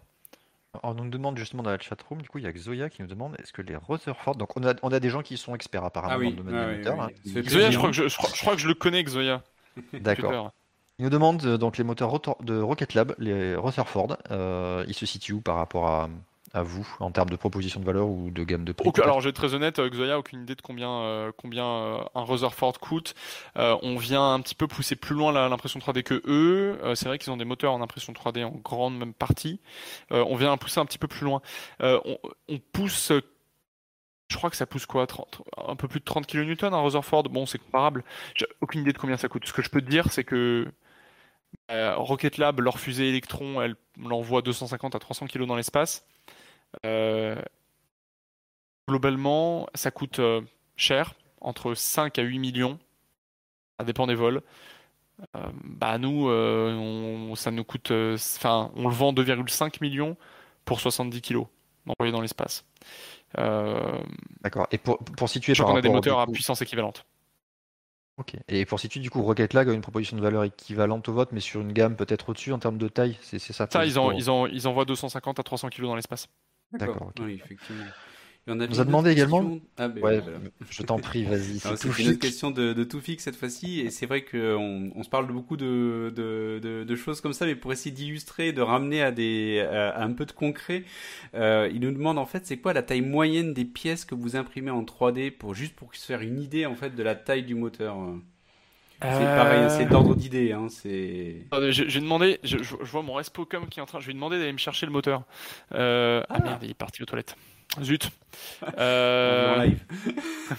on 0.83 0.93
nous 0.93 1.09
demande 1.09 1.37
justement 1.37 1.63
dans 1.63 1.71
la 1.71 1.79
chatroom, 1.79 2.21
du 2.21 2.29
coup, 2.29 2.37
il 2.37 2.45
y 2.45 2.47
a 2.47 2.51
Xoya 2.51 2.89
qui 2.89 3.01
nous 3.01 3.07
demande 3.07 3.35
est-ce 3.39 3.51
que 3.51 3.61
les 3.61 3.75
Rutherford. 3.75 4.35
Donc, 4.35 4.55
on 4.55 4.65
a, 4.65 4.73
on 4.83 4.89
a 4.89 4.99
des 4.99 5.09
gens 5.09 5.21
qui 5.21 5.37
sont 5.37 5.53
experts 5.53 5.83
apparemment 5.83 6.15
ah 6.15 6.23
dans 6.23 6.29
le 6.29 6.35
domaine 6.35 6.55
ah 6.55 6.71
des 6.71 6.77
moteurs. 6.77 7.01
Hein. 7.01 7.09
Xoya, 7.25 7.71
je 7.71 7.77
crois, 7.77 7.89
que 7.89 7.95
je, 7.95 8.07
je, 8.07 8.17
crois, 8.17 8.55
que 8.55 8.61
je 8.61 8.67
le 8.67 8.73
connais, 8.73 9.03
Xoya. 9.03 9.43
D'accord. 9.93 10.51
Il 10.99 11.03
nous 11.03 11.09
demande 11.09 11.43
euh, 11.45 11.57
donc 11.57 11.77
les 11.77 11.83
moteurs 11.83 12.19
de 12.41 12.59
Rocket 12.59 12.93
Lab, 12.93 13.15
les 13.17 13.55
Rutherford, 13.55 14.17
euh, 14.31 14.85
ils 14.87 14.93
se 14.93 15.05
situent 15.05 15.33
où 15.33 15.41
par 15.41 15.55
rapport 15.55 15.87
à, 15.87 16.09
à 16.53 16.61
vous 16.61 16.87
en 16.99 17.09
termes 17.09 17.31
de 17.31 17.35
proposition 17.35 17.79
de 17.79 17.85
valeur 17.85 18.07
ou 18.07 18.29
de 18.29 18.43
gamme 18.43 18.63
de 18.63 18.71
prix 18.71 18.91
Alors, 19.01 19.19
je 19.19 19.25
vais 19.25 19.29
être 19.31 19.35
très 19.35 19.55
honnête, 19.55 19.79
euh, 19.79 19.89
Xoya, 19.89 20.19
aucune 20.19 20.43
idée 20.43 20.53
de 20.53 20.61
combien, 20.61 20.91
euh, 21.01 21.31
combien 21.35 21.65
euh, 21.65 21.97
un 22.13 22.23
Rutherford 22.23 22.79
coûte. 22.79 23.15
on 23.55 23.97
vient 23.97 24.33
un 24.33 24.39
petit 24.39 24.53
peu 24.55 24.67
pousser 24.67 24.95
plus 24.95 25.15
loin 25.15 25.31
l'impression 25.31 25.79
3D 25.79 26.03
que 26.03 26.21
eux. 26.25 26.79
c'est 26.95 27.07
vrai 27.07 27.17
qu'ils 27.17 27.31
ont 27.31 27.37
des 27.37 27.45
moteurs 27.45 27.73
en 27.73 27.81
impression 27.81 28.13
3D 28.13 28.45
en 28.45 28.51
grande 28.51 28.97
même 28.97 29.13
partie. 29.13 29.59
on 30.11 30.35
vient 30.35 30.55
pousser 30.57 30.79
un 30.79 30.85
petit 30.85 30.99
peu 30.99 31.07
plus 31.07 31.25
loin. 31.25 31.41
On, 31.79 32.59
pousse 32.71 33.11
je 34.29 34.37
crois 34.37 34.49
que 34.49 34.55
ça 34.55 34.65
pousse 34.65 34.85
quoi 34.85 35.05
Un 35.67 35.75
peu 35.75 35.87
plus 35.87 35.99
de 35.99 36.05
30 36.05 36.25
kN 36.25 36.55
un 36.61 36.81
Rutherford? 36.81 37.23
Bon, 37.23 37.45
c'est 37.45 37.59
comparable. 37.59 38.03
J'ai 38.35 38.47
aucune 38.61 38.81
idée 38.81 38.93
de 38.93 38.97
combien 38.97 39.17
ça 39.17 39.27
coûte. 39.27 39.45
Ce 39.45 39.53
que 39.53 39.61
je 39.61 39.69
peux 39.69 39.81
te 39.81 39.89
dire, 39.89 40.11
c'est 40.11 40.23
que 40.23 40.67
Rocket 41.69 42.37
Lab, 42.37 42.59
leur 42.59 42.79
fusée 42.79 43.09
Electron, 43.09 43.61
elle 43.61 43.75
l'envoie 43.99 44.41
250 44.41 44.95
à 44.95 44.99
300 44.99 45.27
kg 45.27 45.45
dans 45.45 45.55
l'espace. 45.55 46.05
Euh, 46.85 47.35
globalement, 48.87 49.67
ça 49.73 49.91
coûte 49.91 50.19
euh, 50.19 50.41
cher, 50.75 51.13
entre 51.41 51.73
5 51.73 52.17
à 52.19 52.21
8 52.21 52.39
millions. 52.39 52.79
Ça 53.79 53.85
dépend 53.85 54.07
des 54.07 54.15
vols. 54.15 54.41
Euh, 55.35 55.39
bah 55.63 55.97
nous, 55.97 57.35
ça 57.35 57.51
nous 57.51 57.63
coûte, 57.63 57.91
enfin, 57.91 58.71
on 58.75 58.87
le 58.87 58.93
vend 58.93 59.13
2,5 59.13 59.77
millions 59.81 60.17
pour 60.65 60.79
70 60.79 61.21
kilos 61.21 61.47
envoyés 61.87 62.11
dans 62.11 62.21
l'espace. 62.21 62.65
D'accord. 63.35 64.67
Et 64.71 64.77
pour, 64.77 64.97
pour 64.99 65.29
situer, 65.29 65.53
je 65.53 65.61
crois 65.61 65.73
qu'on 65.73 65.79
a 65.79 65.81
des 65.81 65.89
moteurs 65.89 66.19
à 66.19 66.27
puissance 66.27 66.61
équivalente. 66.61 67.05
Ok. 68.17 68.35
Et 68.47 68.65
pour 68.65 68.79
situer, 68.79 68.99
du 68.99 69.09
coup, 69.09 69.23
Rocket 69.23 69.53
Lag 69.53 69.69
a 69.69 69.73
une 69.73 69.81
proposition 69.81 70.15
de 70.15 70.21
valeur 70.21 70.43
équivalente 70.43 71.09
au 71.09 71.13
vote, 71.13 71.29
mais 71.31 71.39
sur 71.39 71.61
une 71.61 71.73
gamme 71.73 71.95
peut-être 71.95 72.29
au-dessus 72.29 72.53
en 72.53 72.59
termes 72.59 72.77
de 72.77 72.87
taille. 72.87 73.17
C'est 73.21 73.39
ça. 73.39 73.67
Ça, 73.69 73.85
ils, 73.85 73.97
ils, 73.97 74.49
ils 74.53 74.67
envoient 74.67 74.85
250 74.85 75.39
à 75.39 75.43
300 75.43 75.69
kilos 75.69 75.89
dans 75.89 75.95
l'espace. 75.95 76.29
D'accord. 76.73 77.11
Oui, 77.21 77.39
effectivement. 77.43 77.83
on 78.47 78.59
a 78.59 78.67
nous 78.67 78.81
a 78.81 78.85
demandé 78.85 79.11
également. 79.11 79.59
Ah, 79.77 79.87
ben 79.87 80.03
ouais, 80.03 80.23
Je 80.69 80.83
t'en 80.83 80.99
prie, 80.99 81.23
vas-y. 81.23 81.59
C'est 81.59 81.99
une 81.99 82.09
autre 82.09 82.19
question 82.19 82.51
de, 82.51 82.73
de 82.73 82.99
fixe 82.99 83.23
cette 83.23 83.35
fois-ci, 83.35 83.81
et 83.81 83.89
c'est 83.89 84.05
vrai 84.05 84.25
qu'on 84.25 84.91
on 84.95 85.03
se 85.03 85.09
parle 85.09 85.27
de 85.27 85.33
beaucoup 85.33 85.57
de, 85.57 86.11
de, 86.15 86.83
de, 86.83 86.95
choses 86.95 87.21
comme 87.21 87.33
ça, 87.33 87.45
mais 87.45 87.55
pour 87.55 87.71
essayer 87.71 87.91
d'illustrer, 87.93 88.51
de 88.51 88.61
ramener 88.61 89.01
à, 89.01 89.11
des, 89.11 89.59
à 89.61 90.01
un 90.01 90.11
peu 90.11 90.25
de 90.25 90.31
concret, 90.31 90.83
euh, 91.35 91.69
il 91.73 91.81
nous 91.81 91.91
demande 91.91 92.17
en 92.17 92.25
fait 92.25 92.45
c'est 92.45 92.57
quoi 92.57 92.73
la 92.73 92.83
taille 92.83 93.01
moyenne 93.01 93.53
des 93.53 93.65
pièces 93.65 94.05
que 94.05 94.15
vous 94.15 94.35
imprimez 94.35 94.71
en 94.71 94.83
3D 94.83 95.31
pour 95.31 95.53
juste 95.53 95.75
pour 95.75 95.93
se 95.95 96.05
faire 96.05 96.21
une 96.21 96.39
idée 96.39 96.65
en 96.65 96.75
fait 96.75 96.95
de 96.95 97.03
la 97.03 97.15
taille 97.15 97.43
du 97.43 97.55
moteur. 97.55 97.97
C'est 99.03 99.25
pareil, 99.25 99.69
c'est 99.69 99.85
d'ordre 99.85 100.15
d'idée. 100.15 100.53
Hein, 100.53 100.67
c'est. 100.69 101.45
Je, 101.51 101.83
vais 101.83 101.99
demander, 101.99 102.39
je, 102.43 102.57
vois 102.83 103.01
mon 103.01 103.13
Respocom 103.13 103.67
qui 103.67 103.79
est 103.79 103.81
en 103.81 103.85
train. 103.85 103.99
Je 103.99 104.07
vais 104.07 104.13
demander 104.13 104.37
d'aller 104.37 104.53
me 104.53 104.57
chercher 104.57 104.85
le 104.85 104.91
moteur. 104.91 105.23
Euh, 105.73 106.23
ah. 106.29 106.39
merde, 106.39 106.63
il 106.63 106.71
est 106.71 106.73
parti 106.73 107.01
aux 107.03 107.05
toilettes. 107.05 107.35
Zut. 107.81 108.11
Euh... 108.77 109.67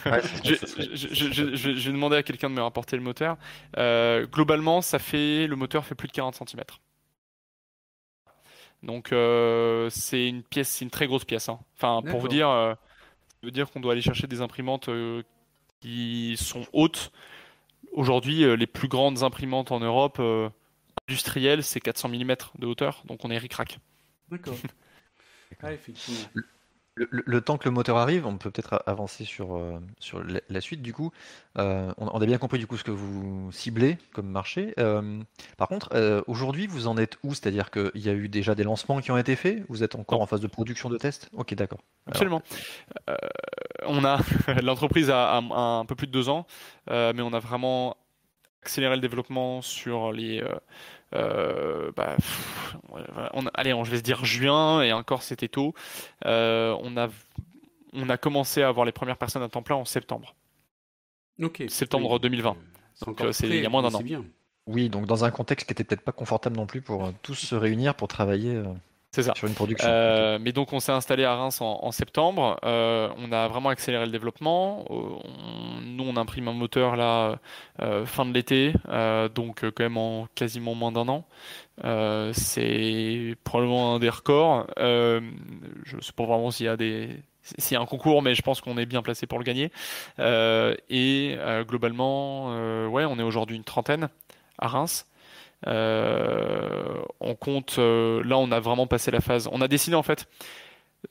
je, 0.45 1.71
vais 1.71 1.93
demander 1.93 2.17
à 2.17 2.23
quelqu'un 2.23 2.51
de 2.51 2.55
me 2.55 2.61
rapporter 2.61 2.97
le 2.97 3.03
moteur. 3.03 3.39
Euh, 3.79 4.27
globalement, 4.27 4.83
ça 4.83 4.99
fait 4.99 5.47
le 5.47 5.57
moteur 5.57 5.87
fait 5.87 5.95
plus 5.95 6.09
de 6.09 6.13
40 6.13 6.35
cm. 6.35 6.63
Donc 8.83 9.13
euh, 9.13 9.89
c'est 9.91 10.29
une 10.29 10.43
pièce, 10.43 10.69
c'est 10.69 10.85
une 10.85 10.91
très 10.91 11.07
grosse 11.07 11.25
pièce. 11.25 11.49
Hein. 11.49 11.61
Enfin, 11.77 12.03
pour 12.07 12.21
vous 12.21 12.29
dire, 12.29 12.49
ça 12.49 12.77
veut 13.43 13.51
dire 13.51 13.71
qu'on 13.71 13.81
doit 13.81 13.93
aller 13.93 14.03
chercher 14.03 14.27
des 14.27 14.43
imprimantes 14.43 14.91
qui 15.81 16.37
sont 16.39 16.67
hautes 16.73 17.11
Aujourd'hui, 17.95 18.43
euh, 18.43 18.57
les 18.57 18.67
plus 18.67 18.89
grandes 18.89 19.23
imprimantes 19.23 19.71
en 19.71 19.79
Europe 19.79 20.17
euh, 20.19 20.51
industrielles, 21.09 21.63
c'est 21.63 21.79
400 21.79 22.09
mm 22.09 22.35
de 22.59 22.67
hauteur, 22.67 23.03
donc 23.07 23.25
on 23.25 23.31
est 23.31 23.39
ric-rac. 23.39 23.79
D'accord. 24.31 24.57
ah, 25.63 25.73
effectivement. 25.73 26.29
Le, 26.97 27.41
temps 27.41 27.59
que 27.59 27.65
le 27.65 27.73
moteur 27.73 27.97
arrive, 27.97 28.25
on 28.25 28.39
peut 28.39 28.53
peut-être 28.53 28.81
avancer 28.87 29.25
sur, 29.25 29.57
euh, 29.57 29.81
sur 29.99 30.23
la, 30.49 30.61
suite 30.61 30.81
du 30.81 30.93
coup. 30.93 31.11
Euh, 31.59 31.93
on, 31.99 32.21
a 32.21 32.27
bien 32.27 32.39
compris 32.39 32.59
du 32.61 32.69
coup 32.69 32.77
ce 32.77 32.85
que 32.85 32.93
vous 32.93 33.51
ciblez 33.51 33.99
comme 34.13 34.29
marché. 34.29 34.75
Euh, 34.79 35.21
par 35.57 35.67
contre, 35.67 35.91
aujourd'hui, 36.29 36.69
vous 36.69 36.87
en 36.87 36.97
êtes 36.97 37.19
où? 37.25 37.35
C'est-à-dire 37.35 37.73
qu'il 37.73 37.91
y 37.97 38.09
a 38.09 38.13
eu 38.13 38.29
déjà 38.29 38.55
des 38.55 38.63
lancements 38.63 39.01
qui 39.01 39.11
ont 39.11 39.19
été 39.19 39.35
faits? 39.35 39.65
Vous 39.69 39.83
êtes 39.83 39.97
encore 39.97 40.21
en 40.21 40.27
phase 40.27 40.41
de 40.41 40.47
production 40.47 40.89
de 40.89 40.97
test? 40.97 41.31
Ok, 41.33 41.55
d'accord. 41.55 41.81
Absolument. 42.07 42.43
on 43.83 44.05
a 44.05 44.21
l'entreprise 44.63 45.11
a, 45.11 45.37
un 45.39 45.85
peu 45.87 45.97
plus 45.97 46.07
de 46.07 46.13
deux 46.13 46.29
ans, 46.29 46.47
mais 46.89 47.23
on 47.23 47.33
a 47.33 47.41
vraiment 47.41 47.97
accéléré 48.63 48.95
le 48.95 49.03
développement 49.03 49.63
sur 49.63 50.13
les 50.13 50.45
euh, 51.15 51.93
bah, 51.97 52.17
on, 53.33 53.47
allez, 53.55 53.73
on, 53.73 53.85
je 53.85 53.91
vais 53.91 53.99
se 53.99 54.03
dire 54.03 54.25
juin, 54.25 54.83
et 54.83 54.93
encore 54.93 55.23
c'était 55.23 55.49
tôt. 55.49 55.75
Euh, 56.27 56.77
on, 56.83 56.97
a, 56.97 57.09
on 57.93 58.09
a 58.09 58.17
commencé 58.17 58.63
à 58.63 58.69
avoir 58.69 58.87
les 58.87 58.93
premières 58.93 59.17
personnes 59.17 59.43
à 59.43 59.49
temps 59.49 59.63
plein 59.63 59.77
en 59.77 59.85
septembre. 59.85 60.35
Ok. 61.43 61.65
Septembre 61.69 62.19
2020. 62.19 62.57
Donc 63.07 63.21
euh, 63.21 63.33
c'est 63.33 63.49
il 63.49 63.57
y 63.57 63.67
a 63.67 63.69
moins 63.69 63.83
d'un 63.83 63.95
an. 63.95 64.01
Bien. 64.01 64.25
Oui, 64.67 64.89
donc 64.89 65.07
dans 65.07 65.25
un 65.25 65.31
contexte 65.31 65.67
qui 65.67 65.73
était 65.73 65.85
peut-être 65.85 66.03
pas 66.03 66.13
confortable 66.13 66.57
non 66.57 66.67
plus 66.67 66.81
pour 66.81 67.13
tous 67.23 67.35
se 67.35 67.55
réunir 67.55 67.95
pour 67.95 68.09
travailler. 68.09 68.63
C'est 69.15 69.23
ça. 69.23 69.33
Sur 69.37 69.47
une 69.47 69.55
production. 69.55 69.89
Euh, 69.89 70.39
mais 70.41 70.51
donc 70.51 70.73
on 70.73 70.81
s'est 70.81 70.91
installé 70.91 71.23
à 71.23 71.37
Reims 71.37 71.61
en, 71.61 71.93
septembre. 71.93 72.59
Euh, 72.65 73.09
on 73.17 73.31
a 73.31 73.47
vraiment 73.47 73.69
accéléré 73.69 74.05
le 74.07 74.11
développement. 74.11 74.85
Euh, 74.91 74.95
nous 75.85 76.03
on 76.03 76.17
imprime 76.17 76.49
un 76.49 76.53
moteur 76.53 76.97
là 76.97 77.39
fin 78.07 78.25
de 78.25 78.33
l'été, 78.33 78.73
donc 79.37 79.61
quand 79.61 79.85
même 79.85 79.99
en 79.99 80.27
quasiment 80.35 80.75
moins 80.75 80.91
d'un 80.91 81.07
an. 81.07 81.25
c'est 82.33 83.37
probablement 83.45 83.95
un 83.95 83.99
des 84.01 84.09
records. 84.09 84.67
je 84.77 85.21
ne 85.97 86.01
sais 86.01 86.13
pas 86.13 86.25
vraiment 86.25 86.51
s'il 86.51 86.67
y 86.67 86.69
a 86.69 86.77
des 86.77 87.11
un 87.73 87.87
concours, 87.87 88.21
mais 88.21 88.35
je 88.35 88.43
pense 88.43 88.61
qu'on 88.61 88.79
est 88.79 88.87
bien 88.87 89.03
placé 89.03 89.29
pour 89.29 89.39
le 89.39 89.45
gagner. 89.45 89.71
et 90.19 91.39
globalement, 91.69 92.49
ouais, 92.89 93.05
on 93.05 93.17
est 93.21 93.23
aujourd'hui 93.23 93.57
une 93.57 93.65
trentaine 93.65 94.09
à 94.59 94.67
Reims. 94.67 95.07
Euh, 95.67 97.03
on 97.21 97.35
compte, 97.35 97.77
euh, 97.79 98.23
là 98.25 98.39
on 98.39 98.51
a 98.53 98.61
vraiment 98.61 98.87
passé 98.87 99.11
la 99.11 99.21
phase. 99.21 99.49
On 99.53 99.61
a 99.61 99.69
décidé 99.69 99.97
en 99.97 100.03
fait, 100.03 100.29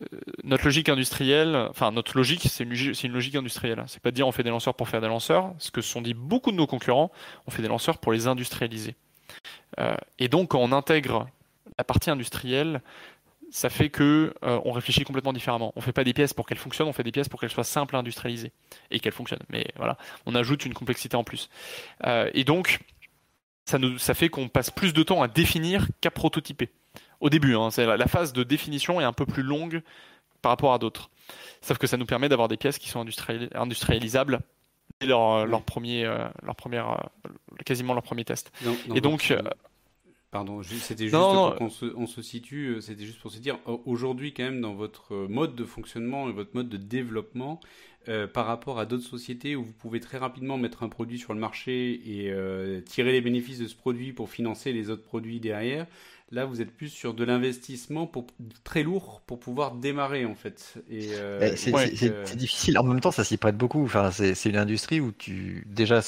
euh, 0.02 0.20
notre 0.44 0.66
logique 0.66 0.90
industrielle, 0.90 1.56
enfin 1.70 1.92
notre 1.92 2.18
logique, 2.18 2.48
c'est 2.50 2.64
une, 2.64 3.14
logique 3.14 3.36
industrielle. 3.36 3.84
C'est 3.88 4.02
pas 4.02 4.12
de 4.12 4.16
dire 4.16 4.28
on 4.28 4.32
fait 4.32 4.44
des 4.44 4.50
lanceurs 4.50 4.76
pour 4.76 4.90
faire 4.90 5.02
des 5.02 5.08
lanceurs, 5.08 5.54
ce 5.58 5.72
que 5.72 5.82
se 5.82 5.90
sont 5.90 6.02
dit 6.02 6.14
beaucoup 6.14 6.52
de 6.52 6.58
nos 6.58 6.68
concurrents, 6.68 7.12
on 7.48 7.52
fait 7.52 7.62
des 7.62 7.68
lanceurs 7.68 7.98
pour 7.98 8.12
les 8.12 8.28
industrialiser. 8.28 8.96
et 10.20 10.28
donc 10.28 10.50
quand 10.50 10.60
on 10.60 10.72
intègre 10.72 11.28
la 11.78 11.84
partie 11.84 12.12
industrielle, 12.12 12.82
ça 13.50 13.70
fait 13.70 13.90
que 13.90 14.34
on 14.42 14.72
réfléchit 14.72 15.04
complètement 15.04 15.34
différemment. 15.34 15.74
On 15.76 15.82
fait 15.82 15.94
pas 15.94 16.04
des 16.04 16.14
pièces 16.14 16.34
pour 16.34 16.46
qu'elles 16.46 16.58
fonctionnent, 16.58 16.88
on 16.88 16.94
fait 16.94 17.04
des 17.04 17.12
pièces 17.12 17.30
pour 17.30 17.40
qu'elles 17.40 17.52
soient 17.52 17.64
simples 17.64 17.96
à 17.96 18.00
industrialiser 18.00 18.52
et 18.92 19.00
qu'elles 19.00 19.14
fonctionnent. 19.14 19.44
Mais 19.50 19.66
voilà, 19.76 19.98
on 20.26 20.36
ajoute 20.36 20.66
une 20.66 20.74
complexité 20.74 21.16
en 21.16 21.24
plus. 21.24 21.50
et 22.06 22.44
donc 22.44 22.80
ça, 23.66 23.80
nous, 23.80 23.98
ça 23.98 24.14
fait 24.14 24.30
qu'on 24.30 24.50
passe 24.50 24.70
plus 24.70 24.94
de 24.94 25.04
temps 25.04 25.22
à 25.22 25.28
définir 25.28 25.88
qu'à 26.02 26.12
prototyper. 26.12 26.70
Au 27.20 27.30
début, 27.30 27.56
hein, 27.56 27.70
la, 27.78 28.08
phase 28.08 28.34
de 28.34 28.44
définition 28.44 29.00
est 29.00 29.06
un 29.06 29.14
peu 29.14 29.26
plus 29.26 29.44
longue 29.44 29.82
par 30.42 30.52
rapport 30.52 30.74
à 30.74 30.78
d'autres. 30.78 31.10
Sauf 31.62 31.78
que 31.78 31.88
ça 31.88 31.96
nous 31.96 32.06
permet 32.06 32.28
d'avoir 32.28 32.50
des 32.50 32.58
pièces 32.58 32.78
qui 32.78 32.90
sont 32.90 33.06
industrialisables 33.56 34.42
dès 35.00 35.08
leur, 35.08 35.46
leur 35.46 35.64
premier, 35.64 36.06
euh, 36.06 36.28
leur 36.42 36.56
première, 36.56 36.92
euh, 36.92 37.30
quasiment 37.66 37.94
leur 37.94 38.04
premier 38.04 38.26
test. 38.26 38.52
et 38.94 39.00
donc, 39.00 39.32
euh, 39.32 39.42
Pardon, 40.34 40.62
c'était 40.64 41.04
juste 41.04 41.16
pour 41.16 41.56
qu'on 41.56 41.70
se, 41.70 41.86
on 41.96 42.08
se 42.08 42.22
situe, 42.22 42.78
c'était 42.82 43.06
juste 43.06 43.20
pour 43.20 43.32
se 43.32 43.38
dire, 43.38 43.60
aujourd'hui 43.86 44.34
quand 44.34 44.44
même 44.44 44.62
dans 44.62 44.74
votre 44.74 45.16
mode 45.16 45.56
de 45.56 45.64
fonctionnement 45.64 46.28
et 46.28 46.34
votre 46.34 46.56
mode 46.56 46.70
de 46.70 46.78
développement, 46.78 47.60
euh, 48.10 48.28
par 48.28 48.48
rapport 48.48 48.80
à 48.80 48.86
d'autres 48.86 49.06
sociétés 49.06 49.56
où 49.56 49.64
vous 49.64 49.72
pouvez 49.72 50.02
très 50.02 50.18
rapidement 50.18 50.58
mettre 50.58 50.84
un 50.84 50.90
produit 50.90 51.18
sur 51.18 51.34
le 51.34 51.40
marché 51.40 52.02
et 52.06 52.32
euh, 52.32 52.82
tirer 52.82 53.14
les 53.14 53.22
bénéfices 53.22 53.60
de 53.60 53.68
ce 53.68 53.76
produit 53.76 54.12
pour 54.12 54.30
financer 54.30 54.74
les 54.74 54.90
autres 54.90 55.04
produits 55.04 55.40
derrière. 55.40 55.88
Là, 56.30 56.44
vous 56.44 56.62
êtes 56.62 56.72
plus 56.72 56.90
sur 56.90 57.14
de 57.14 57.24
l'investissement 57.24 58.06
pour, 58.06 58.26
très 58.66 58.84
lourd 58.84 59.22
pour 59.26 59.40
pouvoir 59.40 59.76
démarrer 59.76 60.26
en 60.26 60.36
fait. 60.36 60.74
Euh, 60.92 61.52
eh, 61.54 61.56
c'est 61.56 62.36
difficile. 62.36 62.78
En 62.78 62.84
même 62.84 63.00
temps, 63.00 63.12
ça 63.12 63.24
s'y 63.24 63.38
prête 63.38 63.56
beaucoup. 63.56 63.84
Enfin, 63.84 64.12
c'est 64.12 64.50
une 64.50 64.58
industrie 64.58 65.00
où 65.00 65.14
tu 65.14 65.66
déjà 65.68 66.02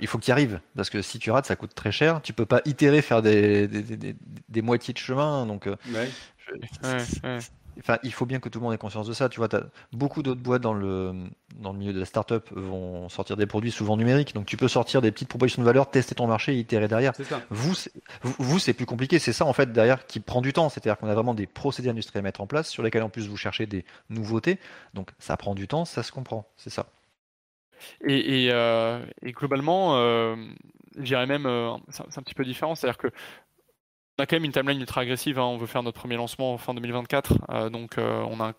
il 0.00 0.06
faut 0.06 0.18
que 0.18 0.24
tu 0.24 0.30
y 0.30 0.32
arrives 0.32 0.60
parce 0.76 0.90
que 0.90 1.02
si 1.02 1.18
tu 1.18 1.30
rates, 1.30 1.46
ça 1.46 1.56
coûte 1.56 1.74
très 1.74 1.92
cher. 1.92 2.20
Tu 2.22 2.32
peux 2.32 2.46
pas 2.46 2.60
itérer, 2.64 3.02
faire 3.02 3.22
des, 3.22 3.66
des, 3.68 4.62
moitiés 4.62 4.94
de 4.94 4.98
chemin. 4.98 5.46
Donc, 5.46 5.68
Enfin, 7.78 7.98
il 8.02 8.12
faut 8.12 8.26
bien 8.26 8.38
que 8.38 8.48
tout 8.48 8.58
le 8.58 8.64
monde 8.64 8.74
ait 8.74 8.78
conscience 8.78 9.06
de 9.06 9.12
ça. 9.12 9.28
Tu 9.28 9.38
vois, 9.38 9.54
as 9.54 9.62
beaucoup 9.92 10.22
d'autres 10.22 10.40
boîtes 10.40 10.62
dans 10.62 10.74
le, 10.74 11.14
dans 11.56 11.72
le 11.72 11.78
milieu 11.78 11.92
de 11.92 12.00
la 12.00 12.04
startup 12.04 12.44
vont 12.52 13.08
sortir 13.08 13.36
des 13.36 13.46
produits 13.46 13.70
souvent 13.70 13.96
numériques. 13.96 14.34
Donc, 14.34 14.46
tu 14.46 14.56
peux 14.56 14.68
sortir 14.68 15.00
des 15.00 15.10
petites 15.10 15.28
propositions 15.28 15.62
de 15.62 15.66
valeur, 15.66 15.90
tester 15.90 16.14
ton 16.14 16.26
marché 16.26 16.54
et 16.54 16.58
itérer 16.58 16.88
derrière. 16.88 17.12
Vous, 17.50 17.74
vous, 18.22 18.58
c'est 18.58 18.74
plus 18.74 18.86
compliqué. 18.86 19.18
C'est 19.18 19.32
ça, 19.32 19.46
en 19.46 19.52
fait, 19.52 19.72
derrière, 19.72 20.06
qui 20.06 20.20
prend 20.20 20.42
du 20.42 20.52
temps. 20.52 20.68
C'est-à-dire 20.68 20.98
qu'on 20.98 21.08
a 21.08 21.14
vraiment 21.14 21.34
des 21.34 21.46
procédés 21.46 21.88
industriels 21.88 22.20
à 22.20 22.24
mettre 22.24 22.40
en 22.42 22.46
place 22.46 22.68
sur 22.68 22.82
lesquels, 22.82 23.02
en 23.02 23.08
plus, 23.08 23.28
vous 23.28 23.36
cherchez 23.36 23.66
des 23.66 23.84
nouveautés. 24.10 24.58
Donc, 24.92 25.10
ça 25.18 25.36
prend 25.36 25.54
du 25.54 25.66
temps, 25.66 25.84
ça 25.84 26.02
se 26.02 26.12
comprend. 26.12 26.46
C'est 26.56 26.70
ça. 26.70 26.86
Et, 28.04 28.44
et, 28.44 28.52
euh, 28.52 29.04
et 29.22 29.32
globalement, 29.32 29.96
euh, 29.96 30.36
je 30.96 31.02
dirais 31.02 31.26
même, 31.26 31.46
euh, 31.46 31.74
c'est 31.88 32.18
un 32.18 32.22
petit 32.22 32.34
peu 32.34 32.44
différent. 32.44 32.74
C'est-à-dire 32.74 32.98
que 32.98 33.08
on 34.18 34.22
a 34.22 34.26
quand 34.26 34.36
même 34.36 34.44
une 34.44 34.52
timeline 34.52 34.80
ultra 34.80 35.00
agressive. 35.00 35.38
Hein. 35.38 35.44
On 35.44 35.56
veut 35.56 35.66
faire 35.66 35.82
notre 35.82 35.98
premier 35.98 36.16
lancement 36.16 36.52
en 36.52 36.58
fin 36.58 36.74
2024. 36.74 37.32
Euh, 37.50 37.70
donc, 37.70 37.94
on 37.96 38.40
a 38.40 38.52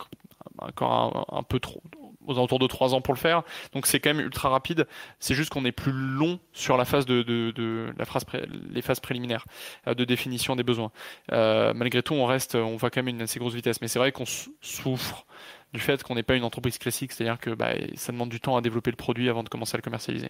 encore 0.57 1.27
un, 1.31 1.43
peu 1.43 1.59
trop, 1.59 1.83
aux 2.25 2.33
alentours 2.33 2.57
de 2.57 2.65
3 2.65 2.95
ans 2.95 3.01
pour 3.01 3.13
le 3.13 3.19
faire. 3.19 3.43
Donc, 3.71 3.85
c'est 3.85 3.99
quand 3.99 4.13
même 4.15 4.25
ultra 4.25 4.49
rapide. 4.49 4.87
C'est 5.19 5.35
juste 5.35 5.51
qu'on 5.51 5.63
est 5.65 5.71
plus 5.71 5.91
long 5.91 6.39
sur 6.53 6.75
la 6.75 6.85
phase 6.85 7.05
de, 7.05 7.21
de, 7.21 7.93
la 7.97 8.05
phase 8.05 8.25
les 8.71 8.81
phases 8.81 8.99
préliminaires 8.99 9.45
de 9.85 10.03
définition 10.05 10.55
des 10.55 10.63
besoins. 10.63 10.91
malgré 11.29 12.01
tout, 12.01 12.15
on 12.15 12.25
reste, 12.25 12.55
on 12.55 12.75
voit 12.75 12.89
quand 12.89 13.03
même 13.03 13.15
une 13.15 13.21
assez 13.21 13.39
grosse 13.39 13.53
vitesse. 13.53 13.79
Mais 13.79 13.87
c'est 13.87 13.99
vrai 13.99 14.11
qu'on 14.11 14.25
souffre 14.25 15.27
du 15.73 15.79
fait 15.79 16.03
qu'on 16.03 16.15
n'est 16.15 16.23
pas 16.23 16.35
une 16.35 16.43
entreprise 16.43 16.77
classique, 16.77 17.11
c'est-à-dire 17.11 17.39
que 17.39 17.49
bah, 17.49 17.71
ça 17.95 18.11
demande 18.11 18.29
du 18.29 18.39
temps 18.39 18.55
à 18.55 18.61
développer 18.61 18.91
le 18.91 18.95
produit 18.95 19.29
avant 19.29 19.43
de 19.43 19.49
commencer 19.49 19.75
à 19.75 19.77
le 19.77 19.81
commercialiser. 19.81 20.29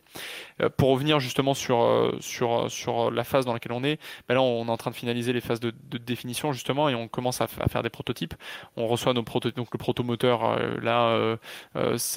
Euh, 0.62 0.70
pour 0.70 0.90
revenir 0.90 1.20
justement 1.20 1.54
sur, 1.54 1.82
euh, 1.82 2.18
sur 2.20 3.12
la 3.12 3.24
phase 3.24 3.46
dans 3.46 3.54
laquelle 3.54 3.74
on 3.74 3.84
est, 3.84 4.00
bah 4.28 4.36
là 4.36 4.42
on 4.42 4.66
est 4.66 4.72
en 4.72 4.78
train 4.78 4.92
de 4.92 4.96
finaliser 4.96 5.34
les 5.34 5.42
phases 5.42 5.60
de, 5.60 5.74
définition 5.98 6.54
justement 6.54 6.90
et 6.90 6.96
on 6.96 7.08
commence 7.08 7.42
à, 7.42 7.48
faire 7.48 7.84
des 7.84 7.90
prototypes. 7.90 8.34
On 8.78 8.88
reçoit 8.88 9.14
nos 9.14 9.24
prototypes, 9.24 9.58
donc 9.58 9.70
le 9.72 9.78
protomoteur 9.78 10.46
euh, 10.46 10.80
là 10.82 11.38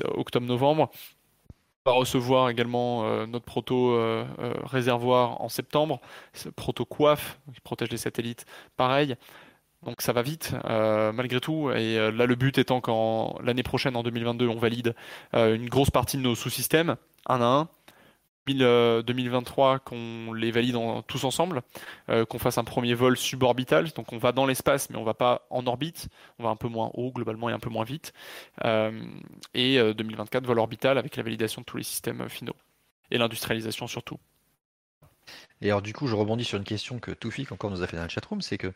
octobre-novembre. 0.05 0.91
On 1.85 1.91
va 1.91 1.97
recevoir 1.97 2.49
également 2.49 3.27
notre 3.27 3.45
proto 3.45 3.97
réservoir 4.65 5.41
en 5.41 5.49
septembre, 5.49 6.01
proto 6.57 6.85
coiffe 6.85 7.39
qui 7.55 7.61
protège 7.61 7.91
les 7.91 7.97
satellites, 7.97 8.45
pareil. 8.77 9.17
Donc 9.87 10.03
ça 10.03 10.13
va 10.13 10.23
vite, 10.23 10.53
euh, 10.65 11.13
malgré 11.13 11.41
tout. 11.41 11.71
Et 11.71 11.97
euh, 11.97 12.11
là, 12.11 12.27
le 12.27 12.35
but 12.35 12.59
étant 12.59 12.81
qu'en 12.81 13.39
l'année 13.41 13.63
prochaine, 13.63 13.95
en 13.95 14.03
2022, 14.03 14.49
on 14.49 14.59
valide 14.59 14.97
euh, 15.35 15.55
une 15.55 15.69
grosse 15.69 15.91
partie 15.91 16.17
de 16.17 16.23
nos 16.23 16.35
sous-systèmes, 16.35 16.97
un 17.27 17.41
à 17.41 17.45
un. 17.45 17.69
2023, 18.49 19.81
qu'on 19.81 20.33
les 20.33 20.53
valide 20.53 20.77
tous 21.09 21.25
ensemble, 21.25 21.63
qu'on 22.29 22.39
fasse 22.39 22.59
un 22.59 22.63
premier 22.63 22.95
vol 22.95 23.17
suborbital. 23.17 23.91
Donc 23.97 24.13
on 24.13 24.19
va 24.19 24.31
dans 24.31 24.47
l'espace, 24.47 24.89
mais 24.89 24.97
on 24.97 25.03
va 25.03 25.15
pas 25.15 25.49
en 25.51 25.67
orbite. 25.67 26.07
On 26.39 26.45
va 26.45 26.51
un 26.51 26.55
peu 26.55 26.69
moins 26.69 26.93
haut 26.95 27.11
globalement 27.11 27.49
et 27.49 27.53
un 27.53 27.59
peu 27.59 27.71
moins 27.71 27.83
vite. 27.83 28.13
et 28.63 29.95
2024, 29.95 30.47
vol 30.47 30.61
orbital 30.61 30.97
avec 30.97 31.17
la 31.17 31.25
validation 31.25 31.63
de 31.63 31.67
tous 31.67 31.77
les 31.77 31.83
systèmes 31.83 32.29
finaux 32.29 32.55
et 33.11 33.19
l'industrialisation 33.19 33.89
surtout. 33.89 34.21
Et 35.61 35.67
alors 35.67 35.83
du 35.83 35.93
coup, 35.93 36.07
je 36.07 36.15
rebondis 36.15 36.45
sur 36.45 36.57
une 36.57 36.65
question 36.65 37.01
que 37.01 37.11
Toufik 37.11 37.51
encore 37.51 37.73
nous 37.73 37.83
a 37.83 37.89
fait 37.89 37.97
dans 37.97 38.05
le 38.05 38.09
chatroom, 38.09 38.43
c'est 38.43 38.59
que 38.59 38.73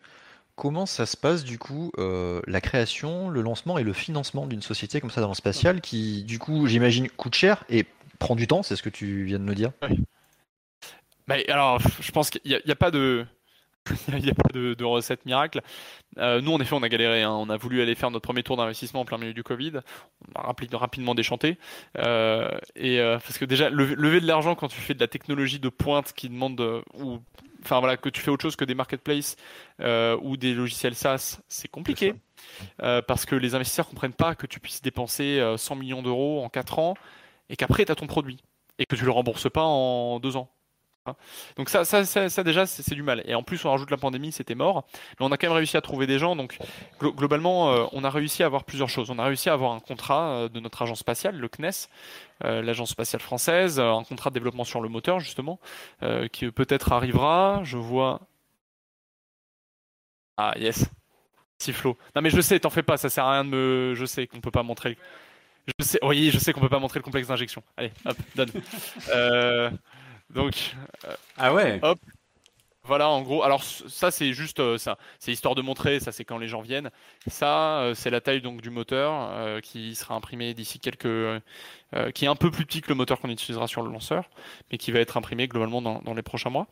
Comment 0.60 0.84
ça 0.84 1.06
se 1.06 1.16
passe 1.16 1.42
du 1.42 1.58
coup 1.58 1.90
euh, 1.96 2.42
la 2.46 2.60
création, 2.60 3.30
le 3.30 3.40
lancement 3.40 3.78
et 3.78 3.82
le 3.82 3.94
financement 3.94 4.46
d'une 4.46 4.60
société 4.60 5.00
comme 5.00 5.08
ça 5.08 5.22
dans 5.22 5.28
le 5.28 5.34
spatial 5.34 5.80
qui 5.80 6.22
du 6.22 6.38
coup 6.38 6.66
j'imagine 6.66 7.08
coûte 7.08 7.34
cher 7.34 7.64
et 7.70 7.86
prend 8.18 8.36
du 8.36 8.46
temps, 8.46 8.62
c'est 8.62 8.76
ce 8.76 8.82
que 8.82 8.90
tu 8.90 9.24
viens 9.24 9.38
de 9.38 9.44
nous 9.44 9.54
dire? 9.54 9.72
Oui. 9.80 10.04
Bah, 11.26 11.36
alors 11.48 11.80
je 12.02 12.12
pense 12.12 12.28
qu'il 12.28 12.42
n'y 12.44 12.54
a, 12.54 12.76
pas 12.76 12.90
de 12.90 13.24
il 14.08 14.28
a 14.28 14.34
pas 14.34 14.52
de, 14.52 14.84
recette 14.84 15.24
miracle. 15.24 15.62
Euh, 16.18 16.42
nous, 16.42 16.52
en 16.52 16.60
effet, 16.60 16.74
on 16.74 16.82
a 16.82 16.90
galéré. 16.90 17.22
Hein. 17.22 17.30
On 17.30 17.48
a 17.48 17.56
voulu 17.56 17.80
aller 17.80 17.94
faire 17.94 18.10
notre 18.10 18.24
premier 18.24 18.42
tour 18.42 18.58
d'investissement 18.58 19.00
en 19.00 19.04
plein 19.06 19.16
milieu 19.16 19.32
du 19.32 19.42
Covid. 19.42 19.80
On 20.28 20.42
a 20.42 20.54
rapidement 20.76 21.14
déchanté. 21.14 21.56
Euh, 21.96 22.50
et 22.76 22.98
parce 22.98 23.38
que 23.38 23.46
déjà, 23.46 23.70
lever 23.70 24.20
de 24.20 24.26
l'argent 24.26 24.54
quand 24.54 24.68
tu 24.68 24.80
fais 24.82 24.92
de 24.92 25.00
la 25.00 25.08
technologie 25.08 25.58
de 25.58 25.70
pointe 25.70 26.12
qui 26.12 26.28
demande 26.28 26.82
enfin 27.62 27.78
voilà, 27.80 27.96
que 27.96 28.08
tu 28.08 28.20
fais 28.20 28.30
autre 28.30 28.42
chose 28.42 28.56
que 28.56 28.64
des 28.64 28.74
marketplaces 28.74 29.36
euh, 29.80 30.16
ou 30.22 30.36
des 30.36 30.54
logiciels 30.54 30.94
SaaS, 30.94 31.40
c'est 31.48 31.68
compliqué 31.68 32.14
euh, 32.82 33.02
parce 33.02 33.26
que 33.26 33.34
les 33.34 33.54
investisseurs 33.54 33.88
comprennent 33.88 34.12
pas 34.12 34.34
que 34.34 34.46
tu 34.46 34.60
puisses 34.60 34.82
dépenser 34.82 35.42
100 35.56 35.74
euh, 35.74 35.78
millions 35.78 36.02
d'euros 36.02 36.42
en 36.44 36.48
4 36.48 36.78
ans 36.78 36.94
et 37.48 37.56
qu'après 37.56 37.84
tu 37.84 37.92
as 37.92 37.94
ton 37.94 38.06
produit 38.06 38.42
et 38.78 38.86
que 38.86 38.96
tu 38.96 39.04
le 39.04 39.10
rembourses 39.10 39.50
pas 39.50 39.64
en 39.64 40.20
2 40.20 40.36
ans. 40.36 40.50
Donc 41.56 41.70
ça, 41.70 41.84
ça, 41.84 42.04
ça, 42.04 42.44
déjà, 42.44 42.66
c'est 42.66 42.94
du 42.94 43.02
mal. 43.02 43.22
Et 43.26 43.34
en 43.34 43.42
plus, 43.42 43.64
on 43.64 43.70
rajoute 43.70 43.90
la 43.90 43.96
pandémie, 43.96 44.32
c'était 44.32 44.54
mort. 44.54 44.86
Mais 45.18 45.26
on 45.26 45.32
a 45.32 45.38
quand 45.38 45.48
même 45.48 45.56
réussi 45.56 45.76
à 45.76 45.80
trouver 45.80 46.06
des 46.06 46.18
gens. 46.18 46.36
Donc 46.36 46.58
globalement, 47.00 47.72
euh, 47.72 47.86
on 47.92 48.04
a 48.04 48.10
réussi 48.10 48.42
à 48.42 48.46
avoir 48.46 48.64
plusieurs 48.64 48.88
choses. 48.88 49.10
On 49.10 49.18
a 49.18 49.24
réussi 49.24 49.48
à 49.48 49.54
avoir 49.54 49.72
un 49.72 49.80
contrat 49.80 50.30
euh, 50.30 50.48
de 50.48 50.60
notre 50.60 50.82
agence 50.82 50.98
spatiale, 50.98 51.36
le 51.36 51.48
CNES, 51.48 51.88
euh, 52.44 52.62
l'agence 52.62 52.90
spatiale 52.90 53.22
française, 53.22 53.80
un 53.80 54.04
contrat 54.04 54.30
de 54.30 54.34
développement 54.34 54.64
sur 54.64 54.80
le 54.80 54.88
moteur 54.88 55.20
justement, 55.20 55.58
qui 56.32 56.50
peut-être 56.50 56.92
arrivera. 56.92 57.60
Je 57.64 57.76
vois. 57.78 58.20
Ah 60.36 60.54
yes, 60.58 60.86
Sifflo. 61.58 61.96
Non 62.16 62.22
mais 62.22 62.30
je 62.30 62.40
sais, 62.40 62.60
t'en 62.60 62.70
fais 62.70 62.82
pas, 62.82 62.96
ça 62.96 63.10
sert 63.10 63.24
à 63.24 63.32
rien 63.32 63.44
de 63.44 63.50
me. 63.50 63.94
Je 63.94 64.06
sais 64.06 64.26
qu'on 64.26 64.40
peut 64.40 64.50
pas 64.50 64.62
montrer. 64.62 64.96
Je 65.78 65.84
sais, 65.84 65.98
oui, 66.02 66.30
je 66.30 66.38
sais 66.38 66.52
qu'on 66.52 66.60
peut 66.60 66.68
pas 66.68 66.78
montrer 66.78 66.98
le 66.98 67.04
complexe 67.04 67.28
d'injection. 67.28 67.62
Allez, 67.76 67.92
hop, 68.06 68.16
donne. 68.34 68.50
euh... 70.30 70.34
Donc, 70.34 70.76
euh, 71.04 71.14
ah 71.36 71.54
ouais. 71.54 71.78
Hop. 71.82 71.98
Voilà, 72.84 73.08
en 73.10 73.22
gros. 73.22 73.42
Alors 73.42 73.62
ça, 73.62 74.10
c'est 74.10 74.32
juste 74.32 74.58
euh, 74.58 74.78
ça. 74.78 74.96
C'est 75.18 75.32
histoire 75.32 75.54
de 75.54 75.62
montrer. 75.62 76.00
Ça, 76.00 76.12
c'est 76.12 76.24
quand 76.24 76.38
les 76.38 76.48
gens 76.48 76.60
viennent. 76.60 76.90
Ça, 77.26 77.80
euh, 77.80 77.94
c'est 77.94 78.10
la 78.10 78.20
taille 78.20 78.40
donc 78.40 78.62
du 78.62 78.70
moteur 78.70 79.60
qui 79.60 79.94
sera 79.94 80.14
imprimé 80.14 80.54
d'ici 80.54 80.80
quelques, 80.80 81.42
qui 82.14 82.24
est 82.24 82.28
un 82.28 82.36
peu 82.36 82.50
plus 82.50 82.64
petit 82.64 82.80
que 82.80 82.88
le 82.88 82.94
moteur 82.94 83.20
qu'on 83.20 83.28
utilisera 83.28 83.66
sur 83.66 83.82
le 83.82 83.92
lanceur, 83.92 84.30
mais 84.72 84.78
qui 84.78 84.92
va 84.92 85.00
être 85.00 85.16
imprimé 85.16 85.46
globalement 85.46 85.82
dans, 85.82 86.00
dans 86.00 86.14
les 86.14 86.22
prochains 86.22 86.50
mois. 86.50 86.66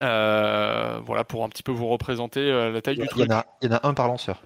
voilà 0.00 1.24
pour 1.24 1.44
un 1.44 1.48
petit 1.48 1.62
peu 1.62 1.72
vous 1.72 1.88
représenter 1.88 2.50
la 2.50 2.80
taille 2.80 2.96
du 2.96 3.06
truc. 3.06 3.28
Il 3.62 3.70
y 3.70 3.72
en 3.72 3.76
a 3.76 3.86
un 3.86 3.94
par 3.94 4.08
lanceur. 4.08 4.42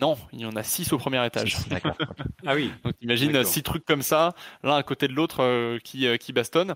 Non, 0.00 0.16
il 0.32 0.40
y 0.40 0.46
en 0.46 0.56
a 0.56 0.62
six 0.62 0.92
au 0.92 0.98
premier 0.98 1.24
étage. 1.26 1.58
ah 2.46 2.54
oui. 2.54 2.72
Donc 2.84 2.94
imagine 3.02 3.44
six 3.44 3.62
trucs 3.62 3.84
comme 3.84 4.02
ça, 4.02 4.34
l'un 4.62 4.76
à 4.76 4.82
côté 4.82 5.08
de 5.08 5.12
l'autre 5.12 5.42
euh, 5.42 5.78
qui, 5.84 6.06
euh, 6.06 6.16
qui 6.16 6.32
bastonnent, 6.32 6.74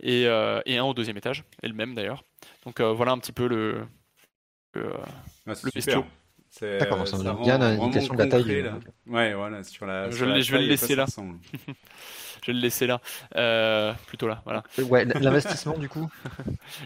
et, 0.00 0.26
euh, 0.26 0.60
et, 0.66 0.78
un 0.78 0.84
au 0.84 0.94
deuxième 0.94 1.16
étage, 1.16 1.44
et 1.62 1.68
le 1.68 1.74
même 1.74 1.94
d'ailleurs. 1.94 2.22
Donc 2.64 2.80
voilà 2.80 3.12
un 3.12 3.18
petit 3.18 3.32
peu 3.32 3.48
le, 3.48 3.86
le, 4.74 4.92
ah, 5.46 5.52
le 5.64 6.78
D'accord, 6.78 7.06
ça 7.06 7.16
donne 7.16 7.42
bien 7.42 7.58
l'indication 7.58 8.14
de 8.14 8.18
la 8.18 8.26
taille. 8.26 8.62
Là. 8.62 8.78
Ouais, 9.06 9.34
voilà, 9.34 9.64
sur 9.64 9.86
la. 9.86 10.10
je, 10.10 10.24
la 10.24 10.40
je 10.40 10.52
vais 10.52 10.60
le 10.60 10.66
laisser 10.66 10.94
là. 10.94 11.06
je 11.08 12.46
vais 12.46 12.52
le 12.52 12.60
laisser 12.60 12.86
là. 12.86 13.00
plutôt 14.06 14.28
là, 14.28 14.42
voilà. 14.44 14.62
Ouais, 14.78 15.04
l'investissement 15.04 15.76
du 15.76 15.88
coup. 15.88 16.08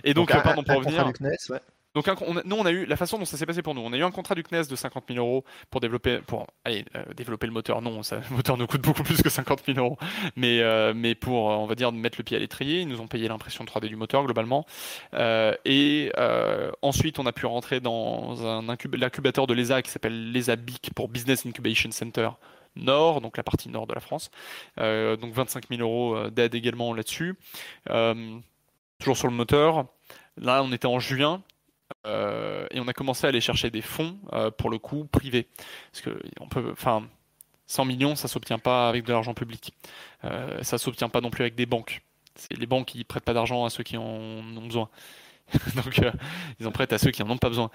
Et 0.02 0.14
donc, 0.14 0.30
donc 0.30 0.42
pardon, 0.42 0.62
pour 0.62 0.76
revenir. 0.76 1.12
Ouais. 1.50 1.60
Donc 1.94 2.08
nous 2.44 2.56
on 2.56 2.66
a 2.66 2.72
eu 2.72 2.86
la 2.86 2.96
façon 2.96 3.18
dont 3.18 3.24
ça 3.24 3.36
s'est 3.36 3.46
passé 3.46 3.62
pour 3.62 3.74
nous. 3.74 3.80
On 3.80 3.92
a 3.92 3.96
eu 3.96 4.02
un 4.02 4.10
contrat 4.10 4.34
du 4.34 4.42
CNES 4.42 4.66
de 4.68 4.74
50 4.74 5.04
000 5.08 5.24
euros 5.24 5.44
pour 5.70 5.80
développer 5.80 6.18
pour 6.18 6.46
aller 6.64 6.84
euh, 6.96 7.04
développer 7.14 7.46
le 7.46 7.52
moteur. 7.52 7.80
Non, 7.82 8.00
le 8.10 8.36
moteur 8.36 8.56
nous 8.56 8.66
coûte 8.66 8.82
beaucoup 8.82 9.04
plus 9.04 9.22
que 9.22 9.28
50 9.28 9.62
000 9.66 9.78
euros. 9.78 9.96
Mais 10.34 10.60
euh, 10.60 10.92
mais 10.94 11.14
pour 11.14 11.52
euh, 11.52 11.54
on 11.54 11.66
va 11.66 11.76
dire 11.76 11.92
mettre 11.92 12.18
le 12.18 12.24
pied 12.24 12.36
à 12.36 12.40
l'étrier, 12.40 12.80
ils 12.80 12.88
nous 12.88 13.00
ont 13.00 13.06
payé 13.06 13.28
l'impression 13.28 13.64
3D 13.64 13.86
du 13.86 13.96
moteur 13.96 14.24
globalement. 14.24 14.66
et 15.64 16.12
ensuite 16.82 17.18
on 17.18 17.26
a 17.26 17.32
pu 17.32 17.46
rentrer 17.46 17.80
dans 17.80 18.44
un 18.44 18.76
l'incubateur 18.94 19.46
de 19.46 19.54
l'ESA 19.54 19.82
qui 19.82 19.90
s'appelle 19.90 20.32
l'ESA 20.32 20.56
BIC 20.56 20.90
pour 20.94 21.08
Business 21.08 21.46
Incubation 21.46 21.90
Center 21.90 22.30
nord, 22.76 23.20
donc 23.20 23.36
la 23.36 23.44
partie 23.44 23.68
nord 23.68 23.86
de 23.86 23.94
la 23.94 24.00
France. 24.00 24.30
donc 24.76 25.32
25 25.32 25.68
000 25.68 25.80
euros 25.80 26.30
d'aide 26.30 26.54
également 26.54 26.92
là-dessus. 26.92 27.36
toujours 28.98 29.16
sur 29.16 29.28
le 29.28 29.34
moteur. 29.34 29.86
Là, 30.36 30.62
on 30.64 30.72
était 30.72 30.86
en 30.86 30.98
juin. 30.98 31.42
Euh, 32.06 32.66
et 32.70 32.80
on 32.80 32.88
a 32.88 32.92
commencé 32.92 33.26
à 33.26 33.28
aller 33.28 33.40
chercher 33.40 33.70
des 33.70 33.82
fonds 33.82 34.18
euh, 34.32 34.50
pour 34.50 34.70
le 34.70 34.78
coup 34.78 35.04
privés. 35.04 35.48
Parce 35.92 36.02
que 36.02 36.10
peut 36.50 36.70
enfin 36.72 37.06
100 37.66 37.84
millions 37.86 38.16
ça 38.16 38.28
s'obtient 38.28 38.58
pas 38.58 38.88
avec 38.88 39.04
de 39.04 39.12
l'argent 39.12 39.34
public. 39.34 39.72
Euh, 40.24 40.62
ça 40.62 40.78
s'obtient 40.78 41.08
pas 41.08 41.20
non 41.20 41.30
plus 41.30 41.42
avec 41.42 41.54
des 41.54 41.66
banques. 41.66 42.02
C'est 42.36 42.56
les 42.56 42.66
banques 42.66 42.86
qui 42.86 43.04
prêtent 43.04 43.24
pas 43.24 43.34
d'argent 43.34 43.64
à 43.64 43.70
ceux 43.70 43.84
qui 43.84 43.96
en 43.96 44.02
ont 44.02 44.66
besoin. 44.66 44.88
Donc 45.76 45.98
euh, 45.98 46.10
ils 46.58 46.66
en 46.66 46.72
prêtent 46.72 46.92
à 46.92 46.98
ceux 46.98 47.10
qui 47.10 47.22
en 47.22 47.30
ont 47.30 47.38
pas 47.38 47.50
besoin. 47.50 47.70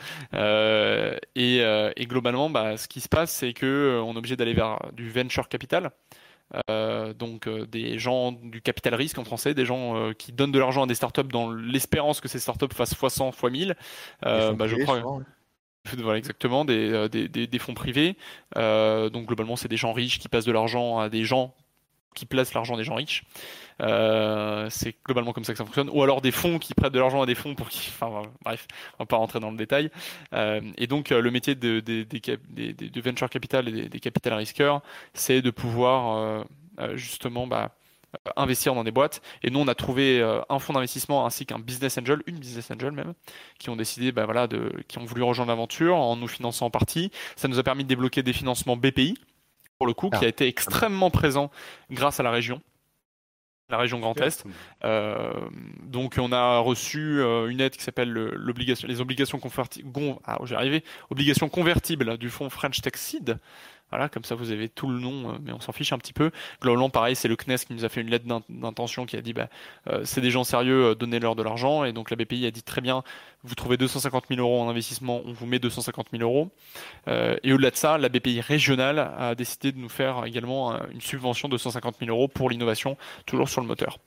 Et, 1.36 1.60
et, 1.60 2.06
globalement 2.08 2.50
bah, 2.50 2.78
ce 2.78 2.88
qui 2.88 3.00
se 3.00 3.10
passe 3.10 3.32
c'est 3.32 3.54
que 3.54 4.02
on 4.04 4.14
est 4.14 4.18
obligé 4.18 4.36
d'aller 4.36 4.54
vers 4.54 4.80
du 4.94 5.10
venture 5.10 5.48
capital 5.50 5.92
euh, 6.70 7.14
donc 7.14 7.48
euh, 7.48 7.66
des 7.68 8.00
gens 8.00 8.32
du 8.32 8.62
capital 8.62 8.96
risque 8.96 9.18
en 9.18 9.24
français, 9.24 9.54
des 9.54 9.66
gens 9.66 9.96
euh, 9.96 10.14
qui 10.14 10.32
donnent 10.32 10.52
de 10.52 10.60
l'argent 10.60 10.84
à 10.84 10.88
des 10.88 10.96
startups 10.96 11.24
dans 11.24 11.52
l'espérance 11.52 12.22
que 12.22 12.28
ces 12.28 12.40
startups 12.40 12.74
fassent 12.74 12.96
x100, 12.96 13.34
x1000. 13.36 13.76
Bah, 14.56 14.68
je 14.68 14.76
crois. 14.84 15.02
Voilà, 15.98 16.20
exactement, 16.20 16.66
des, 16.66 17.08
des, 17.10 17.48
des, 17.48 17.60
fonds 17.60 17.74
privés. 17.74 18.18
donc 18.56 19.26
globalement, 19.26 19.56
c'est 19.56 19.70
des 19.70 19.78
gens 19.78 19.94
riches 19.94 20.20
qui 20.20 20.28
passent 20.28 20.46
de 20.46 20.52
l'argent 20.52 21.00
à 21.00 21.10
des 21.10 21.24
gens 21.24 21.56
qui 22.16 22.26
placent 22.26 22.54
l'argent 22.54 22.78
des 22.78 22.84
gens 22.84 22.96
riches. 22.96 23.24
Euh, 23.82 24.68
c'est 24.70 24.96
globalement 25.06 25.34
comme 25.34 25.44
ça 25.44 25.54
que 25.54 25.58
ça 25.58 25.66
fonctionne. 25.66 25.90
Ou 25.92 26.04
alors 26.04 26.22
des 26.22 26.32
fonds 26.32 26.60
qui 26.60 26.74
prêtent 26.74 26.94
de 26.94 27.00
l'argent 27.00 27.22
à 27.22 27.26
des 27.26 27.36
fonds 27.36 27.56
pour 27.56 27.70
qui. 27.70 27.90
Enfin 27.90 28.24
bref, 28.44 28.68
on 28.98 29.04
va 29.04 29.06
pas 29.06 29.18
rentrer 29.18 29.40
dans 29.40 29.52
le 29.52 29.58
détail. 29.58 29.90
Euh, 30.34 30.62
et 30.78 30.88
donc 30.88 31.12
euh, 31.12 31.22
le 31.22 31.32
métier 31.32 31.56
de, 31.56 31.82
venture 33.02 33.30
capital 33.30 33.68
et 33.68 33.90
des, 33.90 34.00
capital 34.00 34.34
risqueurs, 34.34 34.82
c'est 35.14 35.42
de 35.42 35.52
pouvoir 35.52 36.46
justement 36.94 37.48
bah, 37.48 37.72
investir 38.36 38.74
dans 38.74 38.84
des 38.84 38.92
boîtes. 38.92 39.22
Et 39.44 39.50
nous, 39.50 39.60
on 39.60 39.68
a 39.68 39.76
trouvé 39.76 40.22
un 40.50 40.60
fonds 40.60 40.74
d'investissement 40.74 41.26
ainsi 41.26 41.46
qu'un 41.46 41.60
business 41.60 41.98
angel, 41.98 42.22
une 42.26 42.38
business 42.38 42.72
angel 42.72 42.92
même, 42.92 43.14
qui 43.60 43.70
ont 43.70 43.76
décidé, 43.76 44.12
bah, 44.12 44.26
voilà, 44.26 44.48
qui 44.88 44.98
ont 44.98 45.06
voulu 45.06 45.24
rejoindre 45.24 45.52
l'aventure 45.52 45.96
en 45.96 46.16
nous 46.16 46.28
finançant 46.28 46.68
en 46.68 46.70
partie. 46.70 47.12
Ça 47.36 47.48
nous 47.48 47.60
a 47.60 47.64
permis 47.64 47.84
de 47.84 47.90
débloquer 47.90 48.24
des 48.24 48.34
financements 48.34 48.78
BPI, 48.78 49.16
pour 49.80 49.88
le 49.88 49.94
coup, 49.94 50.10
qui 50.10 50.20
ah. 50.22 50.26
a 50.26 50.28
été 50.28 50.48
extrêmement 50.48 51.10
présent 51.10 51.50
grâce 51.90 52.20
à 52.20 52.24
la 52.24 52.32
région 52.32 52.62
la 53.70 53.78
région 53.78 54.00
Grand 54.00 54.20
Est. 54.20 54.46
Euh, 54.84 55.32
donc 55.84 56.16
on 56.18 56.32
a 56.32 56.58
reçu 56.58 57.20
euh, 57.20 57.50
une 57.50 57.62
aide 57.62 57.76
qui 57.76 57.84
s'appelle 57.84 58.12
les 58.12 59.00
obligations 59.00 59.40
ah, 60.26 60.40
obligations 61.12 61.50
convertibles 61.50 62.18
du 62.18 62.30
fonds 62.32 62.50
French 62.50 62.82
Tech 62.82 62.96
Seed, 62.96 63.38
voilà, 63.90 64.10
comme 64.10 64.24
ça 64.24 64.36
vous 64.36 64.52
avez 64.52 64.70
tout 64.70 64.88
le 64.88 65.00
nom, 65.00 65.32
euh, 65.32 65.38
mais 65.44 65.52
on 65.52 65.60
s'en 65.60 65.72
fiche 65.72 65.94
un 65.94 65.98
petit 65.98 66.14
peu. 66.14 66.32
Globalement, 66.62 66.90
pareil, 66.90 67.16
c'est 67.16 67.28
le 67.28 67.36
CNES 67.36 67.58
qui 67.58 67.74
nous 67.74 67.86
a 67.86 67.90
fait 67.90 68.02
une 68.02 68.10
lettre 68.10 68.26
d'intention 68.50 69.06
qui 69.06 69.18
a 69.18 69.22
dit 69.22 69.34
bah, 69.34 69.50
euh, 69.90 70.02
c'est 70.06 70.22
des 70.22 70.32
gens 70.32 70.44
sérieux, 70.44 70.88
euh, 70.88 70.96
donnez-leur 70.96 71.36
de 71.36 71.44
l'argent. 71.44 71.84
Et 71.84 71.94
donc 71.94 72.10
la 72.10 72.16
BPI 72.16 72.46
a 72.46 72.52
dit 72.52 72.64
très 72.64 72.82
bien, 72.82 73.04
vous 73.44 73.56
trouvez 73.56 73.78
250 73.78 74.26
000 74.30 74.42
euros 74.42 74.62
en 74.62 74.70
investissement, 74.70 75.22
on 75.26 75.34
vous 75.34 75.46
met 75.46 75.60
250 75.60 76.08
000 76.12 76.24
euros. 76.24 76.52
et 77.08 77.54
au-delà 77.54 77.72
de 77.72 77.76
ça, 77.76 77.98
la 77.98 78.10
BPI 78.10 78.42
régionale 78.42 79.00
a 79.00 79.34
décidé 79.36 79.72
de 79.72 79.78
nous 79.78 79.90
faire 79.90 80.26
également 80.26 80.78
une 80.92 81.02
subvention 81.02 81.48
de 81.48 81.58
150 81.58 81.96
000 82.00 82.12
euros 82.12 82.28
pour 82.28 82.50
l'innovation, 82.50 82.98
toujours 83.26 83.50
sur 83.50 83.62
le 83.62 83.68
moteur. 83.68 83.98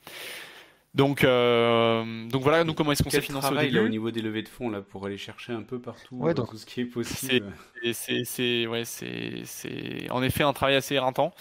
Donc, 0.95 1.25
euh, 1.25 2.29
donc 2.29 2.43
voilà, 2.43 2.65
nous 2.65 2.75
comment 2.75 2.93
est-ce 2.93 3.03
qu'on 3.03 3.09
s'est 3.09 3.23
financé 3.23 3.51
au 3.51 3.57
début 3.57 3.79
au 3.79 3.89
niveau 3.89 4.11
des 4.11 4.21
levées 4.21 4.43
de 4.43 4.49
fonds 4.49 4.69
là 4.69 4.83
pour 4.83 5.07
aller 5.07 5.17
chercher 5.17 5.55
un 5.55 5.63
peu 5.63 5.81
partout 5.81 6.17
ouais, 6.17 6.35
tout 6.35 6.57
ce 6.57 6.67
qui 6.67 6.83
est 6.83 6.85
possible. 6.85 7.51
C'est 7.95 8.67
ouais, 8.67 8.85
c'est 8.85 10.11
en 10.11 10.23
effet 10.23 10.43
un 10.43 10.53
travail 10.53 10.77
assez 10.77 10.95
éreintant 10.95 11.33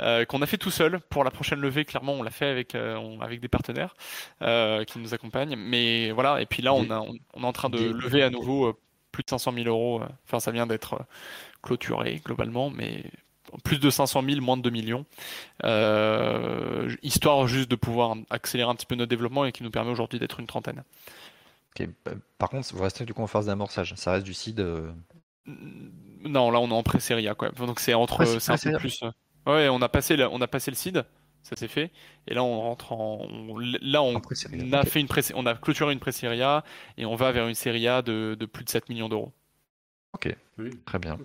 euh, 0.00 0.26
qu'on 0.26 0.42
a 0.42 0.46
fait 0.46 0.58
tout 0.58 0.70
seul. 0.70 1.00
Pour 1.08 1.24
la 1.24 1.30
prochaine 1.30 1.58
levée, 1.60 1.86
clairement, 1.86 2.12
on 2.12 2.22
l'a 2.22 2.30
fait 2.30 2.48
avec 2.48 2.74
euh, 2.74 3.18
avec 3.20 3.40
des 3.40 3.48
partenaires 3.48 3.96
euh, 4.42 4.84
qui 4.84 4.98
nous 4.98 5.14
accompagnent. 5.14 5.56
Mais 5.56 6.10
voilà, 6.12 6.42
et 6.42 6.46
puis 6.46 6.62
là, 6.62 6.74
on, 6.74 6.90
a, 6.90 7.00
on, 7.00 7.42
est 7.42 7.46
en 7.46 7.52
train 7.52 7.70
de 7.70 7.78
lever 7.78 8.22
à 8.22 8.28
nouveau 8.28 8.66
euh, 8.66 8.76
plus 9.10 9.22
de 9.22 9.30
500 9.30 9.52
000 9.54 9.68
euros. 9.68 10.02
Enfin, 10.26 10.38
ça 10.38 10.50
vient 10.50 10.66
d'être 10.66 11.00
clôturé 11.62 12.20
globalement, 12.22 12.68
mais 12.68 13.04
plus 13.64 13.78
de 13.78 13.90
500 13.90 14.22
000, 14.22 14.40
moins 14.40 14.56
de 14.56 14.62
2 14.62 14.70
millions, 14.70 15.04
euh, 15.64 16.94
histoire 17.02 17.46
juste 17.46 17.70
de 17.70 17.76
pouvoir 17.76 18.16
accélérer 18.30 18.70
un 18.70 18.74
petit 18.74 18.86
peu 18.86 18.94
notre 18.94 19.10
développement 19.10 19.44
et 19.44 19.52
qui 19.52 19.62
nous 19.62 19.70
permet 19.70 19.90
aujourd'hui 19.90 20.18
d'être 20.18 20.40
une 20.40 20.46
trentaine. 20.46 20.82
Bah, 22.04 22.12
par 22.38 22.48
contre, 22.48 22.74
vous 22.74 22.82
restez 22.82 23.04
du 23.04 23.14
coup 23.14 23.22
en 23.22 23.26
phase 23.26 23.46
d'amorçage, 23.46 23.94
ça 23.96 24.12
reste 24.12 24.24
du 24.24 24.34
seed 24.34 24.60
euh, 24.60 24.90
Non, 25.46 26.50
là 26.50 26.60
on 26.60 26.68
est 26.68 26.72
en 26.72 26.82
pré-série 26.82 27.28
quoi. 27.36 27.50
Donc 27.50 27.80
c'est 27.80 27.94
entre, 27.94 28.24
c'est 28.24 28.52
un 28.52 28.56
peu 28.56 28.78
plus. 28.78 29.02
Euh, 29.02 29.10
ouais, 29.46 29.68
on 29.68 29.80
a 29.82 29.88
passé, 29.88 30.16
on 30.30 30.40
a 30.40 30.48
passé 30.48 30.70
le 30.70 30.76
seed, 30.76 31.04
ça 31.42 31.56
s'est 31.56 31.68
fait, 31.68 31.92
et 32.26 32.34
là 32.34 32.42
on 32.42 32.60
rentre 32.60 32.92
en, 32.92 33.28
là 33.80 34.02
on, 34.02 34.16
a 34.16 34.84
fait 34.84 35.00
une 35.00 35.06
pré 35.06 35.22
on 35.34 35.46
a 35.46 35.54
clôturé 35.54 35.92
une 35.92 36.00
pré-série 36.00 36.42
et 36.96 37.06
on 37.06 37.14
va 37.14 37.32
vers 37.32 37.46
une 37.46 37.54
série 37.54 37.86
A 37.86 38.02
de, 38.02 38.36
de 38.38 38.46
plus 38.46 38.64
de 38.64 38.70
7 38.70 38.88
millions 38.88 39.08
d'euros. 39.08 39.32
Ok, 40.14 40.34
très 40.84 40.98
bien. 40.98 41.18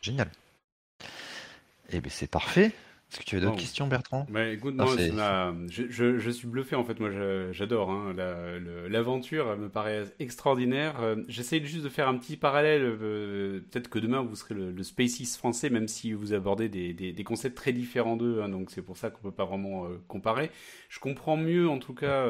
Génial. 0.00 0.30
Eh 1.90 2.00
bien, 2.00 2.10
c'est 2.14 2.30
parfait. 2.30 2.72
Est-ce 3.12 3.20
que 3.20 3.24
tu 3.26 3.36
as 3.36 3.40
d'autres 3.40 3.56
questions, 3.56 3.86
Bertrand? 3.86 4.26
Bah, 4.30 4.48
écoute, 4.48 4.74
moi, 4.74 4.86
je, 4.96 6.18
je, 6.18 6.30
suis 6.30 6.46
bluffé 6.48 6.76
en 6.76 6.82
fait. 6.82 6.98
Moi, 6.98 7.10
j'adore 7.52 7.90
hein, 7.90 8.14
l'aventure. 8.88 9.54
me 9.58 9.68
paraît 9.68 10.04
extraordinaire. 10.18 10.98
Euh, 11.02 11.16
j'essaie 11.28 11.62
juste 11.62 11.84
de 11.84 11.90
faire 11.90 12.08
un 12.08 12.16
petit 12.16 12.38
parallèle. 12.38 12.80
Euh, 12.82 13.60
peut-être 13.70 13.90
que 13.90 13.98
demain 13.98 14.22
vous 14.22 14.34
serez 14.34 14.54
le, 14.54 14.72
le 14.72 14.82
SpaceX 14.82 15.36
français, 15.36 15.68
même 15.68 15.88
si 15.88 16.14
vous 16.14 16.32
abordez 16.32 16.70
des, 16.70 16.94
des, 16.94 17.24
concepts 17.24 17.54
très 17.54 17.74
différents 17.74 18.16
d'eux. 18.16 18.40
Hein, 18.40 18.48
donc 18.48 18.70
c'est 18.70 18.80
pour 18.80 18.96
ça 18.96 19.10
qu'on 19.10 19.20
peut 19.20 19.30
pas 19.30 19.44
vraiment 19.44 19.84
euh, 19.84 20.00
comparer. 20.08 20.50
Je 20.88 20.98
comprends 20.98 21.36
mieux 21.36 21.68
en 21.68 21.78
tout 21.78 21.94
cas 21.94 22.26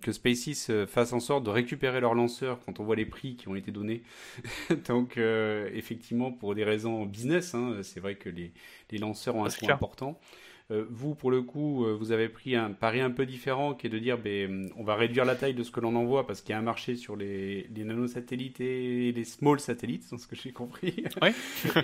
que 0.00 0.12
SpaceX 0.12 0.86
fasse 0.86 1.12
en 1.12 1.20
sorte 1.20 1.44
de 1.44 1.50
récupérer 1.50 2.00
leurs 2.00 2.14
lanceurs 2.14 2.58
quand 2.60 2.80
on 2.80 2.84
voit 2.84 2.96
les 2.96 3.06
prix 3.06 3.36
qui 3.36 3.48
ont 3.48 3.54
été 3.54 3.70
donnés. 3.70 4.02
donc 4.88 5.18
effectivement, 5.18 6.32
pour 6.32 6.54
des 6.54 6.64
raisons 6.64 7.04
business, 7.04 7.54
hein, 7.54 7.78
c'est 7.82 8.00
vrai 8.00 8.14
que 8.16 8.28
les, 8.28 8.52
les 8.90 8.98
lanceurs 8.98 9.36
ont 9.36 9.44
un 9.44 9.50
coût 9.50 9.70
important. 9.70 10.20
Euh, 10.70 10.84
vous, 10.90 11.14
pour 11.14 11.30
le 11.30 11.42
coup, 11.42 11.84
euh, 11.84 11.94
vous 11.94 12.12
avez 12.12 12.28
pris 12.28 12.54
un 12.56 12.70
pari 12.70 13.00
un 13.00 13.10
peu 13.10 13.26
différent 13.26 13.74
qui 13.74 13.88
est 13.88 13.90
de 13.90 13.98
dire 13.98 14.16
ben, 14.16 14.70
on 14.76 14.84
va 14.84 14.94
réduire 14.94 15.24
la 15.24 15.34
taille 15.34 15.54
de 15.54 15.62
ce 15.62 15.70
que 15.70 15.80
l'on 15.80 15.94
envoie 15.96 16.26
parce 16.26 16.40
qu'il 16.40 16.50
y 16.50 16.54
a 16.54 16.58
un 16.58 16.62
marché 16.62 16.96
sur 16.96 17.16
les, 17.16 17.66
les 17.74 17.84
nanosatellites 17.84 18.60
et 18.60 19.12
les 19.12 19.24
small 19.24 19.60
satellites, 19.60 20.04
c'est 20.04 20.18
ce 20.18 20.26
que 20.26 20.36
j'ai 20.36 20.52
compris. 20.52 21.04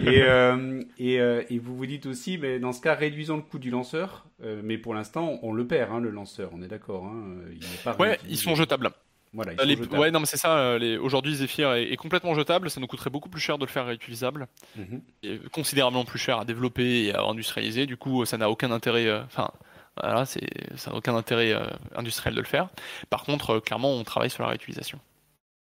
et, 0.00 0.22
euh, 0.22 0.82
et, 0.98 1.14
et, 1.14 1.58
vous 1.58 1.76
vous 1.76 1.86
dites 1.86 2.06
aussi, 2.06 2.38
mais 2.38 2.58
dans 2.58 2.72
ce 2.72 2.80
cas, 2.80 2.94
réduisons 2.94 3.36
le 3.36 3.42
coût 3.42 3.58
du 3.58 3.70
lanceur. 3.70 4.26
mais 4.62 4.78
pour 4.78 4.94
l'instant, 4.94 5.38
on, 5.42 5.52
le 5.52 5.66
perd, 5.66 5.92
hein, 5.92 6.00
le 6.00 6.10
lanceur, 6.10 6.50
on 6.54 6.62
est 6.62 6.68
d'accord. 6.68 7.06
Hein, 7.06 7.94
ouais, 7.98 8.18
ils 8.28 8.38
sont 8.38 8.54
jetables. 8.54 8.90
Voilà, 9.32 9.52
ouais, 9.62 10.10
non, 10.10 10.20
mais 10.20 10.26
c'est 10.26 10.36
ça. 10.36 10.78
Les... 10.78 10.96
Aujourd'hui, 10.96 11.34
Zephyr 11.34 11.74
est... 11.74 11.96
complètement 11.96 12.34
jetable. 12.34 12.70
Ça 12.70 12.80
nous 12.80 12.86
coûterait 12.86 13.10
beaucoup 13.10 13.28
plus 13.28 13.40
cher 13.40 13.58
de 13.58 13.64
le 13.64 13.70
faire 13.70 13.86
réutilisable, 13.86 14.48
mhm. 14.76 15.02
et 15.22 15.38
considérablement 15.52 16.04
plus 16.04 16.18
cher 16.18 16.38
à 16.38 16.44
développer 16.44 17.04
et 17.04 17.14
à 17.14 17.22
industrialiser. 17.22 17.86
Du 17.86 17.96
coup, 17.96 18.24
ça 18.24 18.38
n'a 18.38 18.50
aucun 18.50 18.70
intérêt. 18.70 19.06
Euh, 19.06 19.22
enfin, 19.24 19.50
voilà, 20.00 20.24
c'est 20.24 20.48
ça 20.76 20.90
n'a 20.90 20.96
aucun 20.96 21.14
intérêt 21.16 21.52
euh, 21.52 21.66
industriel 21.94 22.34
de 22.34 22.40
le 22.40 22.46
faire. 22.46 22.68
Par 23.10 23.24
contre, 23.24 23.56
euh, 23.56 23.60
clairement, 23.60 23.92
on 23.92 24.04
travaille 24.04 24.30
sur 24.30 24.42
la 24.42 24.50
réutilisation. 24.50 24.98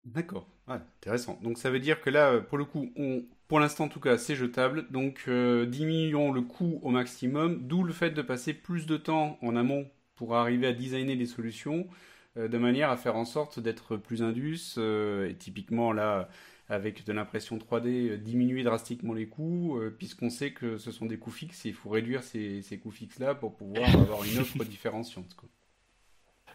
D'accord. 0.03 0.47
intéressant. 0.67 1.39
Donc 1.41 1.57
ça 1.57 1.71
veut 1.71 1.79
dire 1.79 2.01
que 2.01 2.09
là, 2.09 2.39
pour 2.39 2.57
le 2.57 2.65
coup, 2.65 2.91
on, 2.95 3.23
pour 3.47 3.59
l'instant 3.59 3.85
en 3.85 3.89
tout 3.89 3.99
cas, 3.99 4.17
c'est 4.17 4.35
jetable. 4.35 4.85
Donc 4.91 5.27
diminuons 5.27 6.31
le 6.31 6.41
coût 6.41 6.79
au 6.83 6.89
maximum. 6.89 7.67
D'où 7.67 7.83
le 7.83 7.93
fait 7.93 8.11
de 8.11 8.21
passer 8.21 8.53
plus 8.53 8.85
de 8.85 8.97
temps 8.97 9.39
en 9.41 9.55
amont 9.55 9.87
pour 10.15 10.35
arriver 10.35 10.67
à 10.67 10.73
designer 10.73 11.15
des 11.15 11.25
solutions 11.25 11.87
euh, 11.87 11.91
de 12.36 12.57
manière 12.57 12.89
à 12.89 12.97
faire 12.97 13.15
en 13.15 13.25
sorte 13.25 13.59
d'être 13.59 13.95
plus 13.95 14.21
indus 14.21 14.75
euh, 14.77 15.29
et 15.29 15.36
typiquement 15.36 15.93
là 15.93 16.27
avec 16.67 17.05
de 17.05 17.13
l'impression 17.13 17.57
3D 17.57 18.09
euh, 18.09 18.17
diminuer 18.17 18.63
drastiquement 18.63 19.13
les 19.13 19.27
coûts 19.27 19.79
puisqu'on 19.97 20.29
sait 20.29 20.51
que 20.51 20.77
ce 20.77 20.91
sont 20.91 21.05
des 21.05 21.17
coûts 21.17 21.31
fixes 21.31 21.65
et 21.65 21.69
il 21.69 21.75
faut 21.75 21.89
réduire 21.89 22.23
ces, 22.23 22.61
ces 22.61 22.77
coûts 22.77 22.91
fixes 22.91 23.19
là 23.19 23.36
pour 23.36 23.55
pouvoir 23.55 23.88
avoir 23.95 24.23
une 24.23 24.39
offre 24.39 24.63
différenciante. 24.65 25.36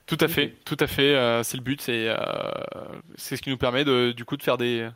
Tout 0.06 0.18
à 0.20 0.28
fait, 0.28 0.56
tout 0.64 0.76
à 0.80 0.86
fait. 0.86 1.42
c'est 1.44 1.56
le 1.56 1.62
but, 1.62 1.80
c'est 1.80 2.08
c'est 3.14 3.36
ce 3.36 3.42
qui 3.42 3.50
nous 3.50 3.58
permet 3.58 3.84
de, 3.84 4.12
du 4.12 4.24
coup 4.24 4.36
de 4.36 4.42
faire 4.42 4.58
des 4.58 4.90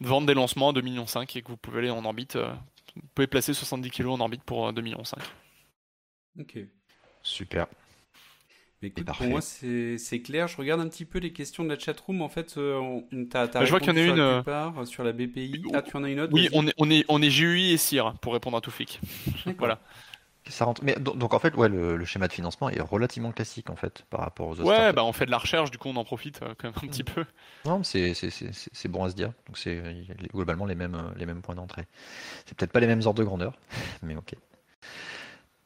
vendre 0.00 0.26
des 0.26 0.34
lancements 0.34 0.68
à 0.68 0.72
2,5 0.72 0.82
millions 0.82 1.06
et 1.06 1.42
que 1.42 1.48
vous 1.48 1.56
pouvez 1.56 1.78
aller 1.78 1.90
en 1.90 2.04
orbite. 2.04 2.36
vous 2.36 3.08
pouvez 3.14 3.26
placer 3.26 3.54
70 3.54 3.90
kg 3.90 4.08
en 4.08 4.20
orbite 4.20 4.42
pour 4.44 4.70
2,5 4.72 4.82
millions. 4.82 5.02
Ok. 6.38 6.58
Super 7.22 7.66
pour 9.18 9.26
moi, 9.26 9.40
c'est 9.40 10.22
clair. 10.22 10.48
Je 10.48 10.56
regarde 10.56 10.80
un 10.80 10.88
petit 10.88 11.04
peu 11.04 11.18
les 11.18 11.32
questions 11.32 11.64
de 11.64 11.68
la 11.68 11.78
chatroom. 11.78 12.22
En 12.22 12.28
fait, 12.28 12.54
euh, 12.58 13.00
bah, 13.12 13.64
je 13.64 13.70
vois 13.70 13.80
qu'il 13.80 13.88
y 13.88 13.92
en 13.92 13.96
a 13.96 14.00
une 14.00 14.20
euh, 14.20 14.42
euh, 14.46 14.84
sur 14.84 15.02
la 15.02 15.12
BPI. 15.12 15.62
Ah, 15.72 15.82
tu 15.82 15.96
en 15.96 16.04
as 16.04 16.10
une 16.10 16.20
autre? 16.20 16.32
Oui, 16.32 16.48
on 16.52 16.66
est, 16.66 16.74
on, 16.76 16.90
est, 16.90 17.04
on 17.08 17.22
est 17.22 17.28
GUI 17.28 17.72
et 17.72 17.76
CIR 17.76 18.14
pour 18.20 18.34
répondre 18.34 18.56
à 18.56 18.60
tout 18.60 18.70
flic. 18.70 19.00
voilà. 19.58 19.80
Ça 20.48 20.64
rentre. 20.64 20.84
Mais 20.84 20.94
donc 20.94 21.34
en 21.34 21.38
fait, 21.40 21.56
ouais, 21.56 21.68
le, 21.68 22.04
schéma 22.04 22.28
de 22.28 22.32
financement 22.32 22.70
est 22.70 22.80
relativement 22.80 23.32
classique 23.32 23.68
en 23.68 23.74
fait 23.74 24.04
par 24.10 24.20
rapport 24.20 24.46
aux 24.46 24.52
autres. 24.52 24.64
Ouais, 24.68 24.92
bah 24.92 25.02
on 25.02 25.12
fait 25.12 25.26
de 25.26 25.32
la 25.32 25.38
recherche, 25.38 25.72
du 25.72 25.78
coup 25.78 25.88
on 25.88 25.96
en 25.96 26.04
profite 26.04 26.38
quand 26.38 26.64
même 26.64 26.72
un 26.76 26.86
petit 26.86 27.02
mm. 27.02 27.06
peu. 27.06 27.24
Non, 27.64 27.82
c'est 27.82 28.88
bon 28.88 29.02
à 29.02 29.10
se 29.10 29.16
dire. 29.16 29.32
Donc 29.46 29.58
c'est 29.58 29.82
globalement 30.32 30.66
les 30.66 30.76
mêmes 30.76 30.96
les 31.16 31.26
mêmes 31.26 31.42
points 31.42 31.56
d'entrée. 31.56 31.86
C'est 32.44 32.56
peut-être 32.56 32.70
pas 32.70 32.78
les 32.78 32.86
mêmes 32.86 33.02
ordres 33.04 33.18
de 33.18 33.24
grandeur, 33.24 33.54
mais 34.04 34.14
ok. 34.14 34.34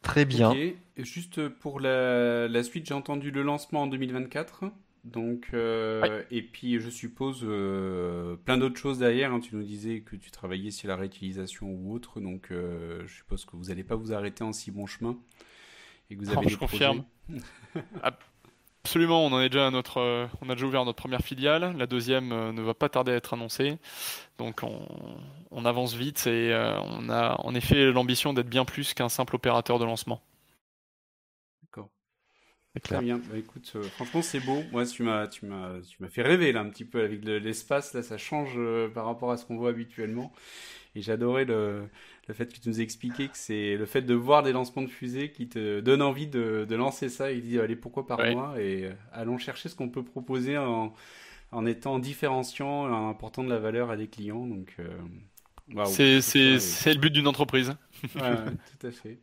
Très 0.02 0.24
bien. 0.24 0.54
Juste 0.96 1.48
pour 1.48 1.80
la, 1.80 2.62
suite, 2.62 2.86
j'ai 2.86 2.94
entendu 2.94 3.30
le 3.30 3.42
lancement 3.42 3.82
en 3.82 3.86
2024. 3.86 4.64
Donc, 5.04 5.48
euh, 5.54 6.22
et 6.30 6.42
puis 6.42 6.78
je 6.78 6.90
suppose 6.90 7.40
euh, 7.42 8.36
plein 8.36 8.58
d'autres 8.58 8.78
choses 8.78 8.98
derrière. 8.98 9.32
Hein. 9.32 9.40
Tu 9.40 9.56
nous 9.56 9.62
disais 9.62 10.00
que 10.00 10.14
tu 10.14 10.30
travaillais 10.30 10.70
sur 10.70 10.88
la 10.88 10.96
réutilisation 10.96 11.70
ou 11.70 11.94
autre, 11.94 12.20
donc 12.20 12.48
euh, 12.50 13.02
je 13.06 13.14
suppose 13.14 13.46
que 13.46 13.56
vous 13.56 13.64
n'allez 13.64 13.84
pas 13.84 13.94
vous 13.94 14.12
arrêter 14.12 14.44
en 14.44 14.52
si 14.52 14.70
bon 14.70 14.84
chemin 14.86 15.16
et 16.10 16.16
que 16.16 16.20
vous 16.20 16.36
avez. 16.36 16.48
je 16.48 16.56
confirme. 16.56 17.04
Absolument, 18.84 19.26
on 19.26 19.32
en 19.32 19.40
est 19.42 19.50
déjà 19.50 19.66
à 19.66 19.70
notre, 19.70 19.98
euh, 19.98 20.26
on 20.40 20.48
a 20.48 20.54
déjà 20.54 20.66
ouvert 20.66 20.84
notre 20.86 20.96
première 20.96 21.20
filiale. 21.20 21.76
La 21.76 21.86
deuxième 21.86 22.32
euh, 22.32 22.52
ne 22.52 22.62
va 22.62 22.72
pas 22.72 22.88
tarder 22.88 23.12
à 23.12 23.16
être 23.16 23.34
annoncée. 23.34 23.76
Donc 24.38 24.62
on, 24.62 25.64
avance 25.66 25.94
vite 25.94 26.26
et 26.26 26.52
euh, 26.52 26.80
on 26.80 27.10
a 27.10 27.38
en 27.44 27.54
effet 27.54 27.92
l'ambition 27.92 28.32
d'être 28.32 28.48
bien 28.48 28.64
plus 28.64 28.94
qu'un 28.94 29.10
simple 29.10 29.36
opérateur 29.36 29.78
de 29.78 29.84
lancement. 29.84 30.22
D'accord. 31.62 31.90
Très 32.82 33.00
bien. 33.02 33.18
Bah, 33.18 33.36
écoute, 33.36 33.76
franchement 33.96 34.22
c'est 34.22 34.40
beau. 34.40 34.62
Moi 34.72 34.86
tu 34.86 35.02
m'as, 35.02 35.26
tu 35.26 35.44
m'as, 35.44 35.80
tu 35.82 36.02
m'as 36.02 36.08
fait 36.08 36.22
rêver 36.22 36.50
là 36.52 36.60
un 36.60 36.70
petit 36.70 36.86
peu 36.86 37.02
avec 37.02 37.22
l'espace. 37.22 37.92
Là 37.92 38.02
ça 38.02 38.16
change 38.16 38.58
par 38.94 39.04
rapport 39.04 39.30
à 39.30 39.36
ce 39.36 39.44
qu'on 39.44 39.58
voit 39.58 39.70
habituellement. 39.70 40.32
Et 40.94 41.02
j'adorais 41.02 41.44
le, 41.44 41.86
le 42.30 42.34
fait 42.34 42.46
que 42.46 42.60
tu 42.60 42.68
nous 42.68 42.80
expliquais 42.80 43.26
que 43.26 43.36
c'est 43.36 43.76
le 43.76 43.86
fait 43.86 44.02
de 44.02 44.14
voir 44.14 44.44
des 44.44 44.52
lancements 44.52 44.82
de 44.82 44.88
fusées 44.88 45.32
qui 45.32 45.48
te 45.48 45.80
donne 45.80 46.00
envie 46.00 46.28
de, 46.28 46.64
de 46.68 46.76
lancer 46.76 47.08
ça 47.08 47.32
et 47.32 47.40
dit 47.40 47.58
allez 47.58 47.74
pourquoi 47.74 48.06
par 48.06 48.18
moi 48.30 48.54
et 48.60 48.84
euh, 48.84 48.92
allons 49.12 49.36
chercher 49.36 49.68
ce 49.68 49.74
qu'on 49.74 49.88
peut 49.88 50.04
proposer 50.04 50.56
en, 50.56 50.94
en, 51.50 51.66
étant 51.66 51.98
différenciant 51.98 52.88
et 52.88 52.92
en 52.92 53.10
apportant 53.10 53.42
de 53.42 53.48
la 53.48 53.58
valeur 53.58 53.90
à 53.90 53.96
des 53.96 54.06
clients. 54.06 54.46
Donc 54.46 54.76
euh, 54.78 55.84
c'est 55.86 56.94
le 56.94 56.98
but 57.00 57.12
d'une 57.12 57.26
entreprise. 57.26 57.74
ouais, 58.14 58.36
tout 58.80 58.86
à 58.86 58.90
fait. 58.92 59.18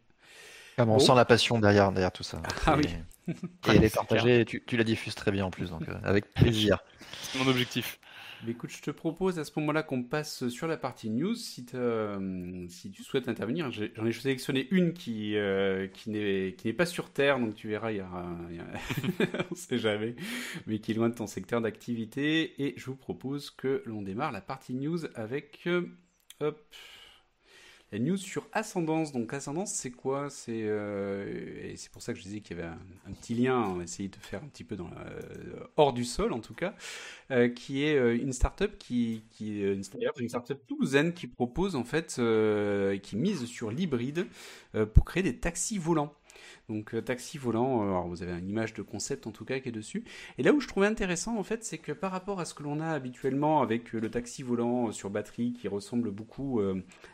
Ah 0.77 0.85
on 0.85 0.99
sent 0.99 1.15
la 1.15 1.25
passion 1.25 1.57
derrière, 1.59 1.91
derrière 1.93 2.11
tout 2.11 2.23
ça. 2.23 2.41
Ah 2.65 2.75
oui. 2.75 2.87
Et 3.29 3.33
elle 3.69 3.85
est 3.85 3.95
partagée, 3.95 4.43
tu, 4.43 4.61
tu, 4.67 4.75
la 4.75 4.83
diffuses 4.83 5.15
très 5.15 5.31
bien 5.31 5.45
en 5.45 5.49
plus, 5.49 5.69
donc 5.69 5.87
euh, 5.87 5.95
avec 6.03 6.31
plaisir. 6.33 6.79
C'est 7.21 7.39
mon 7.39 7.47
objectif 7.49 7.99
écoute, 8.47 8.69
je 8.69 8.81
te 8.81 8.91
propose 8.91 9.39
à 9.39 9.43
ce 9.43 9.51
moment-là 9.57 9.83
qu'on 9.83 10.03
passe 10.03 10.47
sur 10.49 10.67
la 10.67 10.77
partie 10.77 11.09
news. 11.09 11.35
Si, 11.35 11.65
euh, 11.73 12.67
tu 12.93 13.03
souhaites 13.03 13.27
intervenir, 13.27 13.71
j'en 13.71 14.05
ai, 14.05 14.11
sélectionné 14.11 14.67
une 14.71 14.93
qui, 14.93 15.35
euh, 15.35 15.87
qui 15.87 16.09
n'est 16.11 16.73
pas 16.73 16.85
sur 16.85 17.11
Terre, 17.11 17.39
donc 17.39 17.55
tu 17.55 17.67
verras, 17.67 17.91
il 17.91 17.97
y 17.97 19.55
sait 19.55 19.77
jamais, 19.77 20.15
mais 20.65 20.79
qui 20.79 20.91
est 20.91 20.95
loin 20.95 21.09
de 21.09 21.15
ton 21.15 21.27
secteur 21.27 21.61
d'activité. 21.61 22.61
Et 22.61 22.73
je 22.77 22.85
vous 22.85 22.95
propose 22.95 23.49
que 23.49 23.81
l'on 23.85 24.01
démarre 24.01 24.31
la 24.31 24.41
partie 24.41 24.73
news 24.73 24.99
avec... 25.15 25.61
Euh, 25.67 25.87
hop, 26.39 26.59
la 27.91 27.99
news 27.99 28.17
sur 28.17 28.47
Ascendance. 28.51 29.11
Donc 29.11 29.33
Ascendance, 29.33 29.71
c'est 29.71 29.91
quoi? 29.91 30.29
C'est 30.29 30.63
euh, 30.63 31.71
et 31.71 31.75
c'est 31.77 31.91
pour 31.91 32.01
ça 32.01 32.13
que 32.13 32.19
je 32.19 32.23
disais 32.23 32.41
qu'il 32.41 32.57
y 32.57 32.59
avait 32.59 32.69
un, 32.69 33.13
petit 33.13 33.33
lien. 33.33 33.59
On 33.59 33.75
va 33.75 33.83
essayer 33.83 34.09
de 34.09 34.15
faire 34.17 34.43
un 34.43 34.47
petit 34.47 34.63
peu 34.63 34.75
dans 34.75 34.87
euh, 34.87 35.67
hors 35.77 35.93
du 35.93 36.03
sol 36.03 36.33
en 36.33 36.39
tout 36.39 36.53
cas, 36.53 36.75
euh, 37.31 37.49
qui 37.49 37.83
est 37.83 37.97
une 38.17 38.33
startup 38.33 38.77
qui 38.77 39.23
qui 39.31 39.61
une, 39.61 39.83
toulousaine 40.67 41.13
qui 41.13 41.27
propose 41.27 41.75
en 41.75 41.83
fait 41.83 42.19
qui 43.03 43.15
mise 43.15 43.45
sur 43.45 43.71
l'hybride 43.71 44.27
pour 44.93 45.05
créer 45.05 45.23
des 45.23 45.37
taxis 45.37 45.77
volants. 45.77 46.13
Donc 46.69 46.93
euh, 46.93 47.01
taxi 47.01 47.37
volant, 47.37 47.81
euh, 47.81 47.85
alors 47.85 48.07
vous 48.09 48.23
avez 48.23 48.33
une 48.33 48.49
image 48.49 48.73
de 48.73 48.81
concept 48.81 49.25
en 49.25 49.31
tout 49.31 49.45
cas 49.45 49.59
qui 49.59 49.69
est 49.69 49.71
dessus. 49.71 50.03
Et 50.37 50.43
là 50.43 50.51
où 50.51 50.59
je 50.59 50.67
trouvais 50.67 50.87
intéressant 50.87 51.37
en 51.37 51.43
fait, 51.43 51.63
c'est 51.63 51.77
que 51.77 51.93
par 51.93 52.11
rapport 52.11 52.41
à 52.41 52.45
ce 52.45 52.53
que 52.53 52.61
l'on 52.61 52.81
a 52.81 52.89
habituellement 52.89 53.61
avec 53.61 53.95
euh, 53.95 53.99
le 54.01 54.11
taxi 54.11 54.43
volant 54.43 54.91
sur 54.91 55.09
batterie 55.09 55.53
qui 55.53 55.69
ressemble 55.69 56.11
beaucoup 56.11 56.61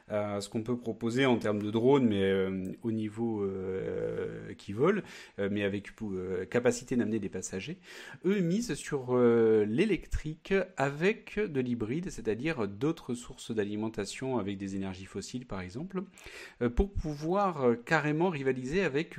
à 0.10 0.42
ce 0.42 0.50
qu'on 0.50 0.64
peut 0.64 0.78
proposer 0.78 1.26
en 1.26 1.38
termes 1.38 1.62
de 1.62 1.70
drone, 1.70 2.08
mais 2.08 2.76
au 2.82 2.92
niveau 2.92 3.48
qui 4.58 4.74
vole, 4.74 5.04
mais 5.38 5.64
avec 5.64 5.90
capacité 6.50 6.96
d'amener 6.96 7.20
des 7.20 7.30
passagers, 7.30 7.78
eux 8.26 8.40
misent 8.40 8.74
sur 8.76 9.18
l'électrique 9.18 10.54
avec 10.78 11.40
de 11.40 11.62
l'hybride, 11.62 12.10
c'est-à-dire 12.10 12.68
d'autres 12.68 13.14
sources 13.14 13.52
d'alimentation 13.52 14.38
avec 14.38 14.58
des 14.58 14.76
énergies 14.76 15.06
fossiles 15.06 15.46
par 15.46 15.62
exemple, 15.62 16.04
pour 16.76 16.92
pouvoir 16.92 17.76
carrément 17.86 18.30
rivaliser 18.30 18.82
avec 18.82 19.18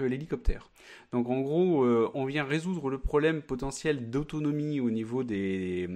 donc 1.12 1.28
en 1.28 1.40
gros, 1.40 1.84
euh, 1.84 2.10
on 2.14 2.24
vient 2.24 2.44
résoudre 2.44 2.90
le 2.90 2.98
problème 2.98 3.42
potentiel 3.42 4.10
d'autonomie 4.10 4.80
au 4.80 4.90
niveau 4.90 5.22
des, 5.22 5.88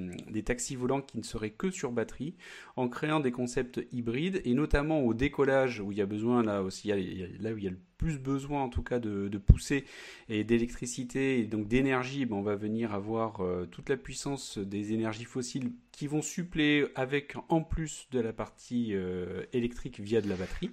taxis 0.44 0.76
volants 0.76 1.00
qui 1.00 1.18
ne 1.18 1.22
seraient 1.22 1.50
que 1.50 1.70
sur 1.70 1.92
batterie, 1.92 2.34
en 2.76 2.88
créant 2.88 3.20
des 3.20 3.32
concepts 3.32 3.80
hybrides, 3.92 4.40
et 4.44 4.54
notamment 4.54 5.00
au 5.00 5.14
décollage, 5.14 5.80
où 5.80 5.92
il 5.92 5.98
y 5.98 6.02
a 6.02 6.06
besoin, 6.06 6.42
là 6.42 6.62
aussi, 6.62 6.88
là 6.88 7.52
où 7.52 7.58
il 7.58 7.64
y 7.64 7.66
a 7.66 7.70
le 7.70 7.80
plus 7.96 8.18
besoin 8.18 8.62
en 8.62 8.68
tout 8.68 8.84
cas 8.84 9.00
de, 9.00 9.28
pousser 9.38 9.84
et 10.28 10.44
d'électricité 10.44 11.40
et 11.40 11.44
donc 11.44 11.66
d'énergie, 11.66 12.26
ben, 12.26 12.36
on 12.36 12.42
va 12.42 12.54
venir 12.54 12.94
avoir 12.94 13.40
euh, 13.40 13.66
toute 13.66 13.88
la 13.88 13.96
puissance 13.96 14.58
des 14.58 14.92
énergies 14.92 15.24
fossiles 15.24 15.72
qui 15.90 16.06
vont 16.06 16.22
suppléer 16.22 16.86
avec 16.94 17.34
en 17.48 17.60
plus 17.60 18.06
de 18.12 18.20
la 18.20 18.32
partie 18.32 18.90
euh, 18.92 19.42
électrique 19.52 19.98
via 19.98 20.20
de 20.20 20.28
la 20.28 20.36
batterie 20.36 20.70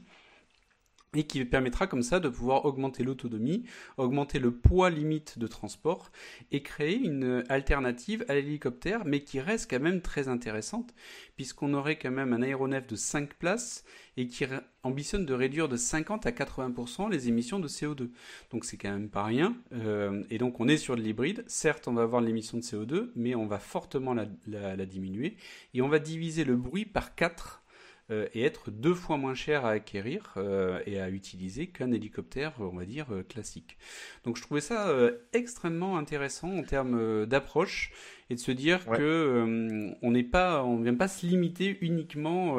et 1.16 1.24
qui 1.24 1.44
permettra 1.46 1.88
comme 1.88 2.04
ça 2.04 2.20
de 2.20 2.30
pouvoir 2.30 2.66
augmenter 2.66 3.04
l'autonomie, 3.04 3.64
augmenter 3.98 4.40
le 4.40 4.52
poids 4.52 4.90
limite 4.90 5.40
de 5.40 5.48
transport 5.48 6.12
et 6.52 6.62
créer 6.62 6.98
une 6.98 7.44
alternative 7.50 8.26
à 8.28 8.36
l'hélicoptère, 8.36 9.06
mais 9.06 9.22
qui 9.22 9.40
reste 9.40 9.70
quand 9.70 9.80
même 9.80 10.02
très 10.02 10.28
intéressante, 10.28 10.94
puisqu'on 11.36 11.74
aurait 11.74 11.98
quand 11.98 12.12
même 12.12 12.34
un 12.34 12.42
aéronef 12.42 12.88
de 12.88 12.96
5 12.96 13.34
places 13.36 13.84
et 14.18 14.28
qui 14.28 14.46
ambitionne 14.84 15.26
de 15.26 15.34
réduire 15.34 15.68
de 15.68 15.78
50 15.78 16.26
à 16.26 16.32
80% 16.32 17.10
les 17.10 17.28
émissions 17.28 17.60
de 17.60 17.68
CO2. 17.68 18.10
Donc 18.52 18.66
c'est 18.66 18.78
quand 18.78 18.92
même 18.92 19.10
pas 19.10 19.24
rien. 19.24 19.58
Euh, 19.74 20.24
et 20.30 20.38
donc 20.38 20.60
on 20.60 20.68
est 20.68 20.78
sur 20.78 20.96
de 20.96 21.02
l'hybride. 21.02 21.44
Certes, 21.48 21.88
on 21.88 21.94
va 21.94 22.04
avoir 22.04 22.22
l'émission 22.22 22.58
de 22.58 22.64
CO2, 22.64 23.12
mais 23.16 23.36
on 23.36 23.48
va 23.48 23.60
fortement 23.60 24.14
la, 24.14 24.28
la, 24.48 24.86
diminuer 24.86 25.36
et 25.74 25.82
on 25.82 25.90
va 25.90 26.00
diviser 26.00 26.44
le 26.44 26.56
bruit 26.56 26.86
par 26.86 27.16
4 27.16 27.62
euh, 27.62 27.65
et 28.10 28.44
être 28.44 28.70
deux 28.70 28.94
fois 28.94 29.18
moins 29.18 29.34
cher 29.34 29.66
à 29.66 29.72
acquérir 29.72 30.34
euh, 30.38 30.80
et 30.86 31.00
à 31.00 31.10
utiliser 31.10 31.68
qu'un 31.68 31.92
hélicoptère, 31.92 32.54
on 32.60 32.76
va 32.76 32.86
dire, 32.86 33.08
classique. 33.28 33.78
Donc 34.24 34.38
je 34.38 34.44
trouvais 34.44 34.62
ça 34.62 34.94
extrêmement 35.34 35.98
intéressant 35.98 36.56
en 36.56 36.64
termes 36.64 37.26
d'approche 37.26 37.92
et 38.30 38.36
de 38.36 38.40
se 38.40 38.52
dire 38.52 38.86
que 38.86 39.96
on 40.02 40.12
n'est 40.12 40.24
pas, 40.24 40.64
on 40.64 40.82
vient 40.82 40.96
pas 40.96 41.08
se 41.08 41.26
limiter 41.26 41.78
uniquement 41.82 42.58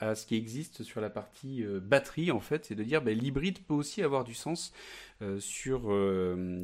à 0.00 0.14
ce 0.14 0.26
qui 0.26 0.36
existe 0.36 0.82
sur 0.82 1.00
la 1.00 1.10
partie 1.10 1.64
batterie 1.82 2.30
en 2.30 2.40
fait, 2.40 2.64
c'est 2.64 2.74
de 2.74 2.82
dire 2.82 3.02
ben, 3.02 3.18
l'hybride 3.18 3.58
peut 3.66 3.74
aussi 3.74 4.02
avoir 4.02 4.24
du 4.24 4.34
sens 4.34 4.72
sur 5.38 5.88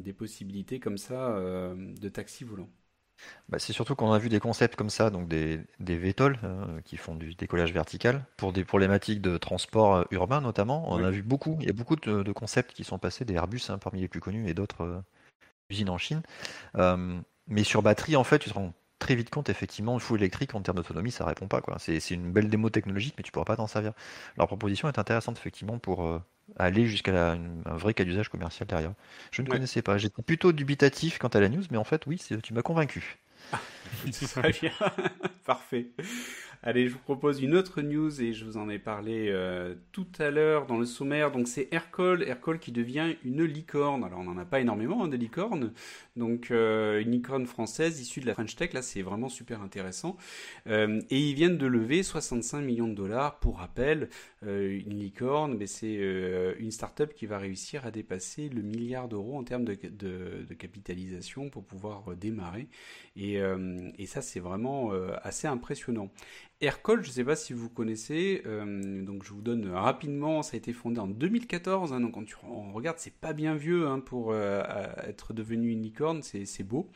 des 0.01 0.13
possibilités 0.13 0.79
comme 0.79 0.97
ça 0.97 1.37
de 1.39 2.09
taxi 2.09 2.43
volant. 2.43 2.69
Bah, 3.49 3.57
c'est 3.59 3.73
surtout 3.73 3.95
qu'on 3.95 4.11
a 4.11 4.19
vu 4.19 4.29
des 4.29 4.39
concepts 4.39 4.75
comme 4.75 4.89
ça, 4.89 5.09
donc 5.09 5.27
des, 5.27 5.61
des 5.79 5.97
VTOL 5.97 6.39
hein, 6.43 6.81
qui 6.85 6.97
font 6.97 7.15
du 7.15 7.33
décollage 7.33 7.73
vertical 7.73 8.25
pour 8.37 8.53
des 8.53 8.63
problématiques 8.63 9.21
de 9.21 9.37
transport 9.37 9.95
euh, 9.95 10.03
urbain 10.11 10.41
notamment. 10.41 10.91
On 10.91 11.03
a 11.03 11.09
vu 11.09 11.23
beaucoup, 11.23 11.57
il 11.59 11.67
y 11.67 11.69
a 11.69 11.73
beaucoup 11.73 11.95
de, 11.95 12.31
concepts 12.31 12.73
qui 12.73 12.83
sont 12.83 12.99
passés, 12.99 13.25
des 13.25 13.33
Airbus 13.33 13.61
hein, 13.69 13.77
parmi 13.77 14.01
les 14.01 14.07
plus 14.07 14.19
connus 14.19 14.47
et 14.47 14.53
d'autres 14.53 14.83
euh, 14.83 15.01
usines 15.69 15.89
en 15.89 15.97
Chine. 15.97 16.21
Euh, 16.75 17.19
mais 17.47 17.63
sur 17.63 17.81
batterie, 17.81 18.15
en 18.15 18.23
fait, 18.23 18.39
tu 18.39 18.49
te 18.49 18.53
rends 18.53 18.73
très 18.99 19.15
vite 19.15 19.29
compte, 19.29 19.49
effectivement, 19.49 19.93
le 19.93 19.99
full 19.99 20.19
électrique 20.19 20.53
en 20.55 20.61
termes 20.61 20.77
d'autonomie, 20.77 21.11
ça 21.11 21.25
répond 21.25 21.47
pas. 21.47 21.61
C'est 21.77 22.11
une 22.11 22.31
belle 22.31 22.49
démo 22.49 22.69
technologique, 22.69 23.15
mais 23.17 23.23
tu 23.23 23.31
pourras 23.31 23.45
pas 23.45 23.55
t'en 23.55 23.67
servir. 23.67 23.93
Leur 24.37 24.47
proposition 24.47 24.87
est 24.87 24.99
intéressante, 24.99 25.37
effectivement, 25.37 25.79
pour 25.79 26.21
aller 26.57 26.85
jusqu'à 26.87 27.31
un 27.33 27.77
vrai 27.77 27.93
cas 27.93 28.03
d'usage 28.03 28.29
commercial 28.29 28.67
derrière. 28.67 28.93
Je 29.31 29.41
ne 29.41 29.47
connaissais 29.47 29.81
pas. 29.81 29.97
J'étais 29.97 30.21
plutôt 30.21 30.51
dubitatif 30.51 31.17
quant 31.17 31.27
à 31.29 31.39
la 31.39 31.49
news, 31.49 31.63
mais 31.71 31.77
en 31.77 31.83
fait, 31.83 32.05
oui, 32.07 32.21
tu 32.43 32.53
m'as 32.53 32.61
convaincu. 32.61 33.17
Très 34.11 34.51
bien, 34.51 34.71
parfait. 35.45 35.87
Allez, 36.61 36.89
je 36.89 36.93
vous 36.93 36.99
propose 36.99 37.41
une 37.41 37.55
autre 37.55 37.81
news 37.81 38.21
et 38.21 38.33
je 38.33 38.43
vous 38.43 38.57
en 38.57 38.67
ai 38.67 38.79
parlé 38.79 39.29
euh, 39.29 39.75
tout 39.93 40.07
à 40.19 40.29
l'heure 40.29 40.65
dans 40.65 40.77
le 40.77 40.85
sommaire. 40.85 41.31
Donc 41.31 41.47
c'est 41.47 41.69
Aircall, 41.71 42.21
Aircall 42.21 42.59
qui 42.59 42.73
devient 42.73 43.15
une 43.23 43.45
licorne. 43.45 44.03
Alors 44.03 44.19
on 44.19 44.25
n'en 44.25 44.37
a 44.37 44.43
pas 44.43 44.59
énormément 44.59 45.05
hein, 45.05 45.07
des 45.07 45.15
licornes, 45.15 45.71
donc 46.17 46.51
euh, 46.51 46.99
une 46.99 47.11
licorne 47.11 47.45
française 47.45 48.01
issue 48.01 48.19
de 48.19 48.25
la 48.25 48.33
French 48.33 48.57
Tech. 48.57 48.73
Là 48.73 48.81
c'est 48.81 49.01
vraiment 49.01 49.29
super 49.29 49.61
intéressant. 49.61 50.17
Euh, 50.67 50.99
et 51.09 51.29
ils 51.29 51.33
viennent 51.33 51.57
de 51.57 51.65
lever 51.65 52.03
65 52.03 52.59
millions 52.59 52.89
de 52.89 52.95
dollars. 52.95 53.39
Pour 53.39 53.59
rappel, 53.59 54.09
une 54.41 54.99
licorne, 54.99 55.55
mais 55.57 55.67
c'est 55.67 55.97
une 56.59 56.71
startup 56.71 57.13
qui 57.13 57.25
va 57.25 57.37
réussir 57.37 57.85
à 57.85 57.91
dépasser 57.91 58.49
le 58.49 58.61
milliard 58.61 59.07
d'euros 59.07 59.37
en 59.37 59.43
termes 59.43 59.65
de, 59.65 59.75
de, 59.75 60.53
capitalisation 60.55 61.49
pour 61.49 61.63
pouvoir 61.63 62.15
démarrer. 62.15 62.67
Et, 63.15 63.39
et 63.97 64.05
ça 64.05 64.21
c'est 64.21 64.39
vraiment 64.39 64.91
assez 65.23 65.47
impressionnant. 65.47 66.09
Aircall, 66.61 67.01
je 67.03 67.07
ne 67.07 67.13
sais 67.13 67.23
pas 67.23 67.37
si 67.37 67.53
vous 67.53 67.69
connaissez, 67.69 68.41
euh, 68.45 69.01
donc 69.05 69.23
je 69.23 69.31
vous 69.31 69.41
donne 69.41 69.69
rapidement, 69.69 70.43
ça 70.43 70.55
a 70.55 70.57
été 70.57 70.73
fondé 70.73 70.99
en 70.99 71.07
2014, 71.07 71.93
hein, 71.93 72.01
donc 72.01 72.15
quand 72.15 72.25
on 72.43 72.73
regarde, 72.73 72.97
c'est 72.99 73.13
pas 73.13 73.31
bien 73.31 73.55
vieux 73.55 73.87
hein, 73.87 74.01
pour 74.01 74.33
euh, 74.33 74.61
être 75.07 75.31
devenu 75.31 75.71
une 75.71 75.81
licorne, 75.81 76.21
c'est 76.21 76.63
beau. 76.63 76.89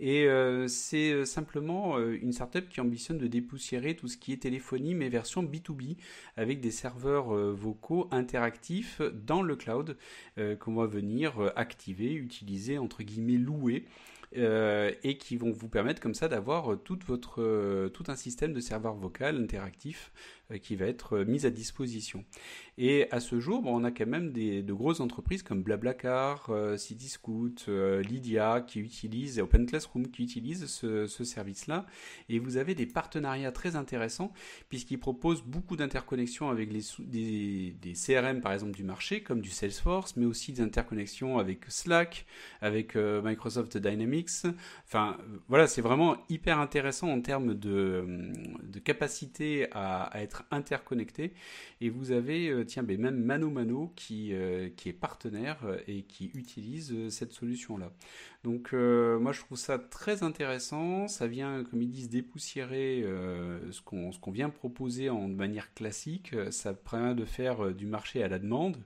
Et 0.00 0.26
euh, 0.26 0.68
c'est 0.68 1.26
simplement 1.26 1.98
une 1.98 2.32
startup 2.32 2.66
qui 2.70 2.80
ambitionne 2.80 3.18
de 3.18 3.26
dépoussiérer 3.26 3.94
tout 3.94 4.08
ce 4.08 4.16
qui 4.16 4.32
est 4.32 4.38
téléphonie, 4.38 4.94
mais 4.94 5.10
version 5.10 5.42
B2B, 5.42 5.98
avec 6.38 6.62
des 6.62 6.70
serveurs 6.70 7.26
vocaux 7.52 8.08
interactifs 8.10 9.02
dans 9.02 9.42
le 9.42 9.54
cloud 9.54 9.98
qu'on 10.60 10.74
va 10.74 10.86
venir 10.86 11.52
activer, 11.56 12.14
utiliser, 12.14 12.78
entre 12.78 13.02
guillemets, 13.02 13.36
louer. 13.36 13.84
Euh, 14.36 14.90
et 15.04 15.16
qui 15.16 15.36
vont 15.36 15.52
vous 15.52 15.68
permettre 15.68 16.00
comme 16.00 16.14
ça 16.14 16.26
d'avoir 16.26 16.72
euh, 16.72 16.82
euh, 17.38 17.88
tout 17.88 18.04
un 18.08 18.16
système 18.16 18.52
de 18.52 18.58
serveur 18.58 18.94
vocal 18.94 19.36
interactif 19.36 20.12
qui 20.62 20.76
va 20.76 20.86
être 20.86 21.18
mis 21.24 21.46
à 21.46 21.50
disposition. 21.50 22.24
Et 22.76 23.10
à 23.10 23.20
ce 23.20 23.40
jour, 23.40 23.62
on 23.66 23.84
a 23.84 23.90
quand 23.90 24.06
même 24.06 24.32
des, 24.32 24.62
de 24.62 24.72
grosses 24.72 25.00
entreprises 25.00 25.42
comme 25.42 25.62
Blablacar, 25.62 26.50
Cityscoot, 26.76 27.66
Lydia 27.68 28.60
qui 28.66 28.80
utilisent, 28.80 29.38
et 29.38 29.42
Open 29.42 29.66
Classroom 29.66 30.08
qui 30.08 30.22
utilisent 30.22 30.66
ce, 30.66 31.06
ce 31.06 31.24
service-là. 31.24 31.86
Et 32.28 32.38
vous 32.38 32.56
avez 32.56 32.74
des 32.74 32.86
partenariats 32.86 33.52
très 33.52 33.76
intéressants 33.76 34.32
puisqu'ils 34.68 34.98
proposent 34.98 35.42
beaucoup 35.42 35.76
d'interconnexions 35.76 36.50
avec 36.50 36.72
les, 36.72 37.72
des, 37.72 37.92
CRM 37.94 38.40
par 38.40 38.52
exemple 38.52 38.72
du 38.72 38.84
marché 38.84 39.22
comme 39.22 39.40
du 39.40 39.50
Salesforce, 39.50 40.16
mais 40.16 40.26
aussi 40.26 40.52
des 40.52 40.60
interconnexions 40.60 41.38
avec 41.38 41.64
Slack, 41.68 42.26
avec 42.60 42.96
Microsoft 42.96 43.76
Dynamics 43.76 44.04
Enfin, 44.86 45.16
voilà, 45.48 45.66
c'est 45.66 45.80
vraiment 45.80 46.16
hyper 46.28 46.58
intéressant 46.58 47.08
en 47.08 47.20
termes 47.20 47.54
de, 47.54 48.30
capacité 48.84 49.68
à, 49.72 50.10
être 50.14 50.43
interconnecté. 50.50 51.32
Et 51.80 51.90
vous 51.90 52.10
avez, 52.10 52.48
euh, 52.48 52.64
tiens, 52.64 52.82
ben, 52.82 53.00
même 53.00 53.22
Mano 53.22 53.50
Mano 53.50 53.92
qui, 53.96 54.32
euh, 54.32 54.68
est 54.86 54.92
partenaire 54.92 55.58
et 55.86 56.02
qui 56.02 56.30
utilise 56.34 56.92
euh, 56.92 57.10
cette 57.10 57.32
solution-là. 57.32 57.90
Donc 58.44 58.74
euh, 58.74 59.18
moi 59.18 59.32
je 59.32 59.40
trouve 59.40 59.56
ça 59.56 59.78
très 59.78 60.22
intéressant, 60.22 61.08
ça 61.08 61.26
vient 61.26 61.64
comme 61.64 61.80
ils 61.80 61.90
disent 61.90 62.10
dépoussiérer 62.10 63.02
euh, 63.02 63.72
ce 63.72 63.80
qu'on 63.80 64.30
vient 64.30 64.50
proposer 64.50 65.08
en 65.08 65.28
manière 65.28 65.72
classique, 65.72 66.36
ça 66.50 66.74
permet 66.74 67.14
de 67.14 67.24
faire 67.24 67.64
euh, 67.64 67.72
du 67.72 67.86
marché 67.86 68.22
à 68.22 68.28
la 68.28 68.38
demande, 68.38 68.76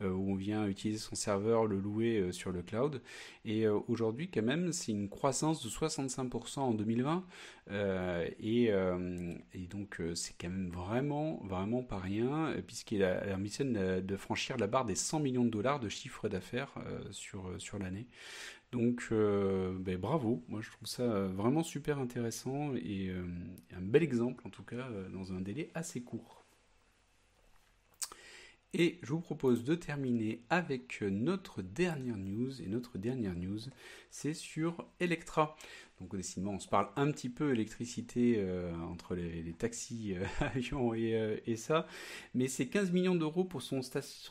où 0.00 0.32
on 0.32 0.34
vient 0.34 0.66
utiliser 0.66 0.98
son 0.98 1.14
serveur, 1.14 1.66
le 1.66 1.78
louer 1.78 2.32
sur 2.32 2.50
le 2.50 2.62
cloud, 2.62 3.00
et 3.44 3.68
aujourd'hui 3.68 4.30
quand 4.30 4.42
même 4.42 4.72
c'est 4.72 4.92
une 4.92 5.08
croissance 5.08 5.62
de 5.62 5.68
65% 5.68 6.60
en 6.60 6.74
2020, 6.74 7.24
et, 8.40 8.64
et, 8.64 9.66
donc 9.70 10.00
c'est 10.14 10.34
quand 10.40 10.48
même 10.48 10.70
vraiment 10.70 11.40
vraiment 11.44 11.82
pas 11.82 11.98
rien, 11.98 12.54
puisqu'il 12.66 13.02
a 13.04 13.26
l'ambition 13.26 13.64
de 13.64 14.16
franchir 14.16 14.56
la 14.56 14.66
barre 14.66 14.84
des 14.84 14.94
100 14.94 15.20
millions 15.20 15.44
de 15.44 15.50
dollars 15.50 15.80
de 15.80 15.88
chiffre 15.88 16.28
d'affaires 16.28 16.74
sur, 17.10 17.50
sur 17.58 17.78
l'année. 17.78 18.06
Donc, 18.74 19.06
euh, 19.12 19.72
ben, 19.78 19.96
bravo. 19.96 20.42
Moi, 20.48 20.60
je 20.60 20.68
trouve 20.68 20.88
ça 20.88 21.06
vraiment 21.28 21.62
super 21.62 22.00
intéressant 22.00 22.74
et 22.74 23.08
euh, 23.08 23.24
un 23.72 23.80
bel 23.80 24.02
exemple, 24.02 24.44
en 24.44 24.50
tout 24.50 24.64
cas, 24.64 24.88
euh, 24.90 25.08
dans 25.10 25.32
un 25.32 25.40
délai 25.40 25.70
assez 25.74 26.02
court. 26.02 26.33
Et 28.76 28.98
je 29.02 29.12
vous 29.12 29.20
propose 29.20 29.62
de 29.62 29.76
terminer 29.76 30.42
avec 30.50 31.00
notre 31.02 31.62
dernière 31.62 32.16
news. 32.16 32.60
Et 32.60 32.66
notre 32.66 32.98
dernière 32.98 33.36
news, 33.36 33.60
c'est 34.10 34.34
sur 34.34 34.84
Electra. 34.98 35.56
Donc 36.00 36.16
décidément, 36.16 36.52
on 36.52 36.58
se 36.58 36.66
parle 36.68 36.88
un 36.96 37.10
petit 37.12 37.28
peu 37.28 37.52
électricité 37.52 38.34
euh, 38.38 38.74
entre 38.90 39.14
les, 39.14 39.52
taxis, 39.52 40.14
euh, 40.16 40.24
avions 40.40 40.92
euh, 40.92 41.36
et, 41.46 41.56
ça. 41.56 41.86
Mais 42.34 42.48
c'est 42.48 42.66
15 42.66 42.90
millions 42.90 43.14
d'euros 43.14 43.44
pour 43.44 43.62
son, 43.62 43.80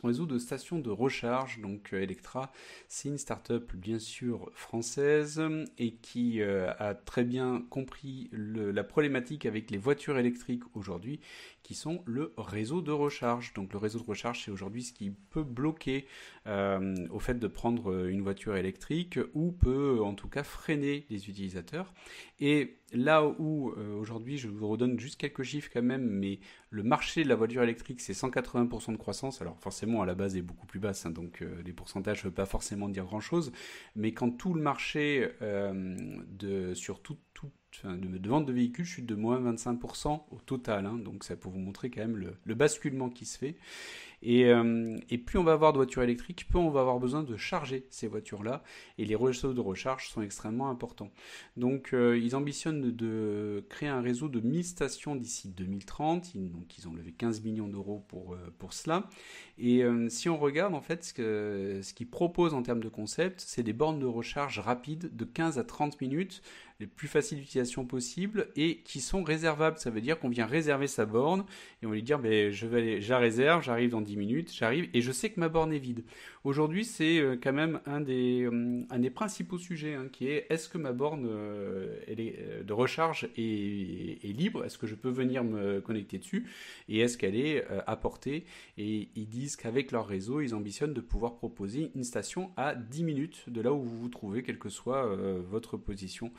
réseau 0.03 0.25
de 0.25 0.37
stations 0.37 0.79
de 0.79 0.89
recharge. 0.89 1.59
Donc 1.61 1.93
Electra, 1.93 2.51
c'est 2.89 3.07
une 3.07 3.17
start-up 3.17 3.73
bien 3.75 3.97
sûr 3.97 4.51
française 4.53 5.41
et 5.77 5.93
qui 5.95 6.41
a 6.41 6.95
très 6.95 7.23
bien 7.23 7.63
compris 7.69 8.29
la 8.33 8.83
problématique 8.83 9.45
avec 9.45 9.71
les 9.71 9.77
voitures 9.77 10.17
électriques 10.17 10.63
aujourd'hui 10.73 11.21
qui 11.63 11.75
sont 11.75 12.03
le 12.05 12.33
réseau 12.37 12.81
de 12.81 12.91
recharge. 12.91 13.53
Donc 13.53 13.71
le 13.71 13.79
réseau 13.79 13.99
de 13.99 14.05
recharge, 14.05 14.43
c'est 14.43 14.51
aujourd'hui 14.51 14.83
ce 14.83 14.93
qui 14.93 15.11
peut 15.11 15.43
bloquer 15.43 16.05
euh, 16.45 17.07
au 17.09 17.19
fait 17.19 17.39
de 17.39 17.47
prendre 17.47 18.07
une 18.07 18.21
voiture 18.21 18.57
électrique 18.57 19.17
ou 19.33 19.53
peut 19.53 20.01
en 20.03 20.13
tout 20.13 20.27
cas 20.27 20.43
freiner 20.43 21.05
les 21.09 21.29
utilisateurs. 21.29 21.93
Et 22.41 22.79
là 22.91 23.25
où 23.25 23.71
euh, 23.71 23.95
aujourd'hui, 23.95 24.37
je 24.37 24.49
vous 24.49 24.67
redonne 24.67 24.99
juste 24.99 25.17
quelques 25.17 25.43
chiffres 25.43 25.69
quand 25.71 25.81
même, 25.81 26.05
mais 26.05 26.39
le 26.69 26.83
marché 26.83 27.23
de 27.23 27.29
la 27.29 27.35
voiture 27.35 27.63
électrique, 27.63 28.01
c'est 28.01 28.11
180% 28.11 28.91
de 28.91 28.97
croissance. 28.97 29.41
Alors 29.41 29.57
forcément, 29.59 30.01
à 30.01 30.05
la 30.05 30.15
base, 30.15 30.35
est 30.35 30.41
beaucoup 30.41 30.65
plus 30.65 30.81
basse, 30.81 31.05
hein, 31.05 31.11
donc 31.11 31.41
euh, 31.41 31.61
les 31.63 31.71
pourcentages 31.71 32.19
ne 32.19 32.23
veulent 32.23 32.33
pas 32.33 32.45
forcément 32.45 32.89
dire 32.89 33.05
grand-chose. 33.05 33.53
Mais 33.95 34.11
quand 34.11 34.31
tout 34.31 34.53
le 34.53 34.61
marché 34.61 35.29
de, 35.39 36.73
vente 38.27 38.45
de 38.45 38.53
véhicules 38.53 38.85
chute 38.85 39.05
de 39.05 39.15
moins 39.15 39.39
25% 39.39 40.23
au 40.29 40.39
total. 40.39 40.85
Hein. 40.85 40.97
donc 40.97 41.23
ça 41.23 41.35
peut 41.35 41.49
vous 41.49 41.59
montrer 41.59 41.89
quand 41.89 42.01
même 42.01 42.17
le, 42.43 42.55
basculement 42.55 43.09
qui 43.09 43.25
se 43.25 43.37
fait. 43.37 43.55
Euh, 44.25 44.97
et, 45.09 45.17
plus 45.17 45.37
on 45.37 45.43
va 45.43 45.53
avoir 45.53 45.73
de 45.73 45.77
voitures 45.77 46.03
électriques, 46.03 46.47
plus 46.49 46.59
on 46.59 46.69
va 46.69 46.81
avoir 46.81 46.99
besoin 46.99 47.23
de 47.23 47.35
charger 47.37 47.85
ces 47.89 48.07
voitures-là. 48.07 48.63
Et 48.97 49.05
les 49.05 49.15
réseaux 49.15 49.53
de 49.53 49.61
recharge 49.61 50.09
sont 50.09 50.21
extrêmement 50.21 50.69
importants. 50.69 51.11
Donc 51.57 51.93
euh, 51.93 52.17
ils 52.17 52.35
ambitionnent 52.35 52.91
de, 52.91 53.65
créer 53.69 53.89
un 53.89 54.01
réseau 54.01 54.29
de 54.29 54.39
1000 54.39 54.63
stations 54.63 55.15
d'ici 55.15 55.49
2030. 55.49 56.35
donc 56.35 56.77
ils 56.77 56.87
ont 56.87 56.93
levé 56.93 57.11
15 57.11 57.43
millions 57.43 57.67
d'euros 57.67 58.05
pour, 58.07 58.33
euh, 58.33 58.37
pour 58.59 58.73
cela. 58.73 59.09
Et 59.57 59.83
si 60.09 60.29
on 60.29 60.37
regarde 60.37 60.73
en 60.73 60.81
fait 60.81 61.03
ce, 61.03 61.13
que, 61.13 61.79
ce 61.83 61.93
qu'ils 61.93 62.09
proposent 62.09 62.55
en 62.55 62.63
termes 62.63 62.81
de 62.81 62.89
concept, 62.89 63.39
c'est 63.39 63.61
des 63.61 63.71
bornes 63.71 63.99
de 63.99 64.07
recharge 64.07 64.57
rapides 64.57 65.15
de 65.15 65.25
15 65.25 65.59
à 65.59 65.63
30 65.63 66.01
minutes 66.01 66.41
les 66.79 66.87
plus 66.87 67.07
faciles 67.07 67.37
d'utilisation 67.37 67.85
possible 67.85 68.49
et 68.55 68.77
qui 68.79 68.99
sont 68.99 69.23
réservables. 69.23 69.77
Ça 69.77 69.89
veut 69.89 70.01
dire 70.01 70.19
qu'on 70.19 70.29
vient 70.29 70.45
réserver 70.45 70.87
sa 70.87 71.05
borne 71.05 71.45
et 71.81 71.85
on 71.85 71.91
lui 71.91 72.03
dire 72.03 72.19
ben, 72.19 72.51
je 72.51 72.65
vais 72.65 72.77
aller, 72.79 73.01
je 73.01 73.09
la 73.09 73.19
réserve, 73.19 73.63
j'arrive 73.63 73.91
dans 73.91 74.01
10 74.01 74.12
10 74.13 74.17
minutes, 74.17 74.53
j'arrive 74.53 74.89
et 74.93 75.01
je 75.01 75.11
sais 75.11 75.31
que 75.31 75.39
ma 75.39 75.49
borne 75.49 75.73
est 75.73 75.79
vide. 75.79 76.03
Aujourd'hui, 76.43 76.85
c'est 76.85 77.19
euh, 77.19 77.35
quand 77.41 77.53
même 77.53 77.79
un 77.85 77.99
des, 77.99 78.47
un 78.89 78.99
des 78.99 79.09
principaux 79.09 79.57
sujets 79.57 79.95
hein, 79.95 80.07
qui 80.11 80.27
est 80.27 80.45
est-ce 80.49 80.69
que 80.69 80.77
ma 80.77 80.91
borne 80.91 81.27
est, 82.07 82.63
de 82.63 82.73
recharge 82.73 83.27
est, 83.35 84.23
est 84.23 84.33
libre? 84.33 84.63
Est-ce 84.63 84.77
que 84.77 84.87
je 84.87 84.95
peux 84.95 85.09
venir 85.09 85.43
me 85.43 85.81
connecter 85.81 86.19
dessus? 86.19 86.47
Et 86.89 86.99
est-ce 86.99 87.17
qu'elle 87.17 87.35
est 87.35 87.65
apportée 87.87 88.45
Et 88.77 89.09
ils 89.15 89.27
disent 89.27 89.55
qu'avec 89.55 89.91
leur 89.91 90.07
réseau, 90.07 90.41
ils 90.41 90.53
ambitionnent 90.53 90.93
de 90.93 91.01
pouvoir 91.01 91.35
proposer 91.35 91.91
une 91.95 92.03
station 92.03 92.51
à 92.55 92.75
10 92.75 93.03
minutes 93.03 93.43
de 93.47 93.61
là 93.61 93.73
où 93.73 93.81
vous 93.81 93.97
vous 93.97 94.09
trouvez, 94.09 94.43
quelle 94.43 94.59
que 94.59 94.69
soit 94.69 95.15
votre 95.49 95.77
position 95.77 96.31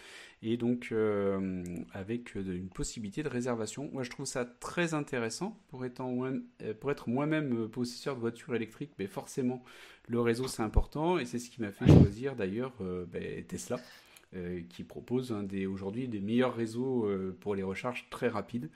et 0.45 0.59
donc 0.59 0.91
euh, 0.93 1.65
avec 1.93 2.37
euh, 2.37 2.57
une 2.57 2.69
possibilité 2.69 3.23
de 3.23 3.29
réservation. 3.29 3.89
Moi, 3.93 4.03
je 4.03 4.11
trouve 4.11 4.27
ça 4.27 4.45
très 4.45 4.93
intéressant 4.93 5.59
pour, 5.69 5.83
euh, 5.83 6.75
pour 6.79 6.91
être 6.91 7.09
moi-même 7.09 7.69
possesseur 7.69 8.15
de 8.15 8.21
voiture 8.21 8.55
électrique, 8.55 8.91
mais 8.99 9.07
forcément, 9.07 9.65
le 10.07 10.21
réseau 10.21 10.47
c'est 10.47 10.63
important 10.63 11.19
et 11.19 11.25
c'est 11.25 11.39
ce 11.39 11.49
qui 11.49 11.63
m'a 11.63 11.73
fait 11.73 11.87
choisir 11.87 12.37
d'ailleurs 12.37 12.75
ben, 13.09 13.43
Tesla. 13.47 13.81
Qui 14.69 14.85
propose 14.85 15.35
aujourd'hui 15.69 16.09
des 16.09 16.21
meilleurs 16.21 16.55
réseaux 16.55 17.09
pour 17.41 17.55
les 17.55 17.63
recharges 17.63 18.07
très 18.11 18.29
rapides. 18.29 18.71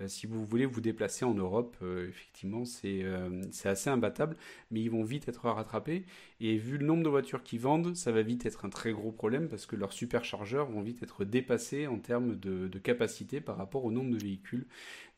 Euh, 0.00 0.08
si 0.08 0.26
vous 0.26 0.44
voulez 0.44 0.66
vous 0.66 0.80
déplacer 0.80 1.24
en 1.24 1.34
Europe, 1.34 1.76
euh, 1.82 2.08
effectivement, 2.08 2.64
euh, 2.84 3.42
c'est 3.50 3.68
assez 3.68 3.90
imbattable, 3.90 4.36
mais 4.70 4.80
ils 4.80 4.90
vont 4.90 5.04
vite 5.04 5.28
être 5.28 5.48
rattrapés. 5.48 6.04
Et 6.40 6.56
vu 6.56 6.78
le 6.78 6.86
nombre 6.86 7.02
de 7.04 7.08
voitures 7.08 7.42
qu'ils 7.42 7.60
vendent, 7.60 7.94
ça 7.94 8.10
va 8.12 8.22
vite 8.22 8.44
être 8.46 8.64
un 8.64 8.70
très 8.70 8.92
gros 8.92 9.12
problème 9.12 9.48
parce 9.48 9.66
que 9.66 9.76
leurs 9.76 9.92
superchargeurs 9.92 10.66
vont 10.70 10.82
vite 10.82 11.02
être 11.02 11.24
dépassés 11.24 11.86
en 11.86 11.98
termes 11.98 12.36
de, 12.36 12.68
capacité 12.78 13.40
par 13.40 13.56
rapport 13.56 13.84
au 13.84 13.92
nombre 13.92 14.10
de 14.10 14.22
véhicules. 14.22 14.66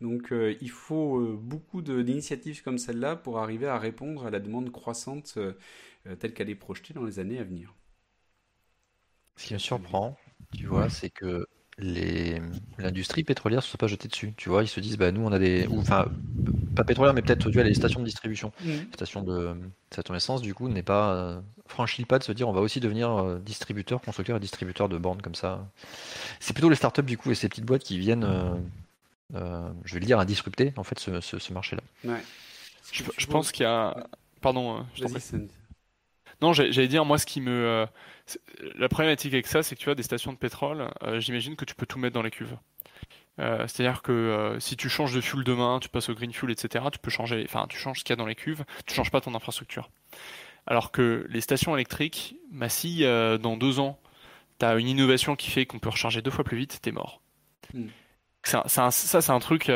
Donc 0.01 0.33
il 0.33 0.71
faut 0.71 1.37
beaucoup 1.37 1.83
d'initiatives 1.83 2.63
comme 2.63 2.79
celle-là 2.79 3.17
pour 3.17 3.39
arriver 3.39 3.67
à 3.67 3.79
répondre 3.79 4.27
à 4.27 4.31
la 4.31 4.39
demande 4.41 4.71
croissante 4.71 5.39
telle 6.21 6.35
qu'elle 6.35 6.51
est 6.51 6.55
projetée 6.55 6.95
dans 6.95 7.05
les 7.05 7.19
années 7.19 7.39
à 7.39 7.45
venir. 7.45 7.75
Ce 9.37 9.47
qui 9.47 9.55
me 9.55 9.59
surprend, 9.59 10.16
tu 10.57 10.66
vois, 10.66 10.89
c'est 10.89 11.11
que 11.11 11.47
l'industrie 12.78 13.22
pétrolière 13.22 13.62
se 13.62 13.68
soit 13.68 13.78
pas 13.78 13.87
jetée 13.87 14.09
dessus. 14.09 14.32
Tu 14.37 14.49
vois, 14.49 14.62
ils 14.62 14.68
se 14.68 14.80
disent, 14.80 14.97
bah, 14.97 15.12
nous, 15.12 15.20
on 15.20 15.32
a 15.32 15.39
des. 15.39 15.68
enfin, 15.70 16.07
pas 16.74 16.84
pétrolière, 16.84 17.14
mais 17.14 17.22
peut-être 17.22 17.51
tu 17.51 17.62
les 17.62 17.74
stations 17.74 18.01
de 18.01 18.05
distribution. 18.05 18.53
Mmh. 18.64 18.70
Station 18.95 19.22
de 19.22 19.57
station 19.93 20.14
essence, 20.14 20.43
du 20.43 20.55
coup, 20.55 20.68
n'est 20.68 20.82
pas 20.82 21.14
euh, 21.14 21.41
franchi 21.66 22.03
le 22.03 22.07
pas 22.07 22.18
de 22.18 22.24
se 22.24 22.32
dire, 22.32 22.49
on 22.49 22.53
va 22.53 22.61
aussi 22.61 22.80
devenir 22.80 23.11
euh, 23.11 23.39
distributeur, 23.39 24.01
constructeur 24.01 24.37
et 24.37 24.41
distributeur 24.41 24.89
de 24.89 24.97
bornes 24.97 25.20
comme 25.20 25.34
ça. 25.34 25.66
C'est 26.41 26.55
plutôt 26.55 26.70
les 26.70 26.76
startups, 26.76 27.03
du 27.03 27.18
coup, 27.18 27.30
et 27.30 27.34
ces 27.34 27.49
petites 27.49 27.64
boîtes 27.64 27.84
qui 27.84 27.99
viennent, 27.99 28.24
euh, 29.34 29.68
je 29.84 29.95
vais 29.95 30.01
le 30.01 30.07
dire, 30.07 30.18
à 30.18 30.24
disrupter, 30.24 30.72
en 30.76 30.84
fait, 30.84 30.99
ce, 30.99 31.53
marché-là. 31.53 31.82
Ouais. 32.05 32.22
Je, 32.93 33.26
pense 33.26 33.53
qu'il 33.53 33.64
y 33.64 33.66
a. 33.66 34.07
Pardon, 34.41 34.87
je 34.95 35.05
Non, 36.43 36.53
j'allais 36.53 36.89
dire, 36.89 37.05
moi, 37.05 37.18
ce 37.18 37.26
qui 37.26 37.41
me 37.41 37.87
la 38.76 38.89
problématique 38.89 39.32
avec 39.32 39.47
ça, 39.47 39.62
c'est 39.62 39.76
que 39.76 39.80
tu 39.80 39.91
as 39.91 39.95
des 39.95 40.03
stations 40.03 40.32
de 40.32 40.39
pétrole, 40.39 40.91
euh, 41.03 41.20
j'imagine 41.20 41.57
que 41.57 41.64
tu 41.64 41.74
peux 41.74 41.87
tout 41.87 41.99
mettre 41.99 42.14
dans 42.14 42.22
les 42.22 42.30
cuves. 42.30 42.57
Euh, 43.39 43.66
c'est-à-dire 43.66 44.03
que 44.03 44.12
euh, 44.12 44.61
si 44.61 44.76
tu 44.76 44.89
changes 44.89 45.14
de 45.14 45.20
fuel 45.20 45.45
demain, 45.45 45.78
tu 45.80 45.89
passes 45.89 46.09
au 46.09 46.14
green 46.14 46.32
fuel, 46.32 46.51
etc., 46.51 46.87
tu 46.91 46.99
peux 46.99 47.11
changer, 47.11 47.45
enfin, 47.47 47.66
tu 47.68 47.76
changes 47.76 47.99
ce 48.01 48.05
qu'il 48.05 48.12
y 48.12 48.14
a 48.14 48.16
dans 48.16 48.26
les 48.26 48.34
cuves, 48.34 48.64
tu 48.87 48.95
changes 48.95 49.11
pas 49.11 49.20
ton 49.20 49.34
infrastructure. 49.34 49.91
Alors 50.66 50.91
que 50.91 51.26
les 51.28 51.41
stations 51.41 51.76
électriques, 51.76 52.37
bah, 52.51 52.68
si 52.68 53.03
dans 53.03 53.57
deux 53.57 53.78
ans, 53.78 54.01
tu 54.59 54.64
as 54.64 54.76
une 54.76 54.89
innovation 54.89 55.37
qui 55.37 55.51
fait 55.51 55.66
qu'on 55.66 55.78
peut 55.78 55.91
recharger 55.91 56.22
deux 56.22 56.30
fois 56.30 56.45
plus 56.45 56.57
vite, 56.57 56.78
t'es 56.82 56.93
mort. 56.93 57.20
Hmm. 57.74 57.89
ça, 58.45 58.91
c'est 58.91 59.30
un 59.30 59.39
truc 59.39 59.66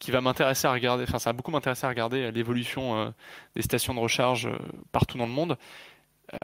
qui 0.00 0.10
va 0.10 0.20
m'intéresser 0.20 0.66
à 0.66 0.72
regarder, 0.72 1.04
enfin, 1.04 1.20
ça 1.20 1.30
va 1.30 1.34
beaucoup 1.34 1.52
m'intéresser 1.52 1.86
à 1.86 1.88
regarder 1.88 2.32
l'évolution 2.32 3.14
des 3.54 3.62
stations 3.62 3.94
de 3.94 4.00
recharge 4.00 4.48
partout 4.90 5.18
dans 5.18 5.26
le 5.26 5.32
monde. 5.32 5.56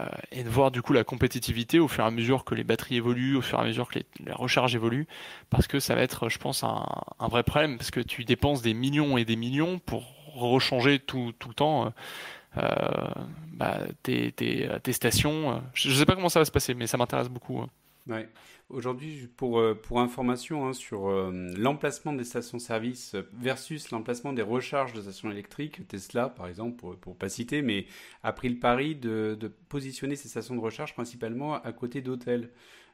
Euh, 0.01 0.07
et 0.33 0.43
de 0.43 0.49
voir 0.49 0.73
du 0.73 0.83
coup 0.83 0.93
la 0.93 1.05
compétitivité 1.05 1.79
au 1.79 1.87
fur 1.87 2.03
et 2.03 2.07
à 2.09 2.11
mesure 2.11 2.45
que 2.45 2.57
les 2.57 2.65
batteries 2.65 2.97
évoluent, 2.97 3.37
au 3.37 3.41
fur 3.41 3.59
et 3.59 3.63
à 3.63 3.65
mesure 3.65 3.89
que 3.89 4.01
la 4.25 4.35
recharge 4.35 4.75
évolue, 4.75 5.07
parce 5.49 5.69
que 5.69 5.79
ça 5.79 5.95
va 5.95 6.03
être, 6.03 6.29
je 6.29 6.39
pense, 6.39 6.65
un, 6.65 7.29
vrai 7.29 7.45
problème, 7.45 7.77
parce 7.77 7.93
que 7.93 8.01
tu 8.01 8.25
dépenses 8.25 8.63
des 8.63 8.75
millions 8.75 9.17
et 9.17 9.25
des 9.25 9.37
millions 9.37 9.79
pour 9.79 10.13
rechanger 10.35 10.99
tout, 10.99 11.33
tout 11.39 11.49
le 11.49 11.55
temps 11.55 11.93
euh, 12.57 12.69
bah, 13.53 13.79
tes, 14.03 14.33
tes, 14.33 14.69
tes, 14.83 14.93
stations. 14.93 15.63
Je 15.73 15.89
ne 15.89 15.95
sais 15.95 16.05
pas 16.05 16.17
comment 16.17 16.31
ça 16.31 16.41
va 16.41 16.45
se 16.45 16.51
passer, 16.51 16.75
mais 16.75 16.89
ça 16.89 16.97
m'intéresse 16.97 17.29
beaucoup. 17.29 17.61
Hein. 17.61 17.69
Ouais. 18.09 18.29
Aujourd'hui, 18.69 19.29
pour, 19.37 19.61
euh, 19.61 19.75
pour 19.75 20.01
information 20.01 20.67
hein, 20.67 20.73
sur 20.73 21.09
euh, 21.09 21.31
l'emplacement 21.57 22.13
des 22.13 22.25
stations-service 22.25 23.15
versus 23.33 23.93
l'emplacement 23.93 24.33
des 24.33 24.43
recharges 24.43 24.93
de 24.93 25.01
stations 25.01 25.31
électriques, 25.31 25.87
Tesla, 25.87 26.29
par 26.29 26.49
exemple, 26.49 26.77
pour 26.77 27.13
ne 27.13 27.17
pas 27.17 27.29
citer, 27.29 27.63
mais 27.63 27.87
a 28.25 28.33
pris 28.33 28.49
le 28.49 28.59
pari 28.59 28.97
de, 28.97 29.37
de 29.39 29.47
positionner 29.47 30.17
ces 30.17 30.29
stations 30.29 30.57
de 30.57 30.61
recharge 30.61 30.95
principalement 30.95 31.55
à 31.55 31.73
côté 31.73 32.01
d'hôtels. 32.01 32.51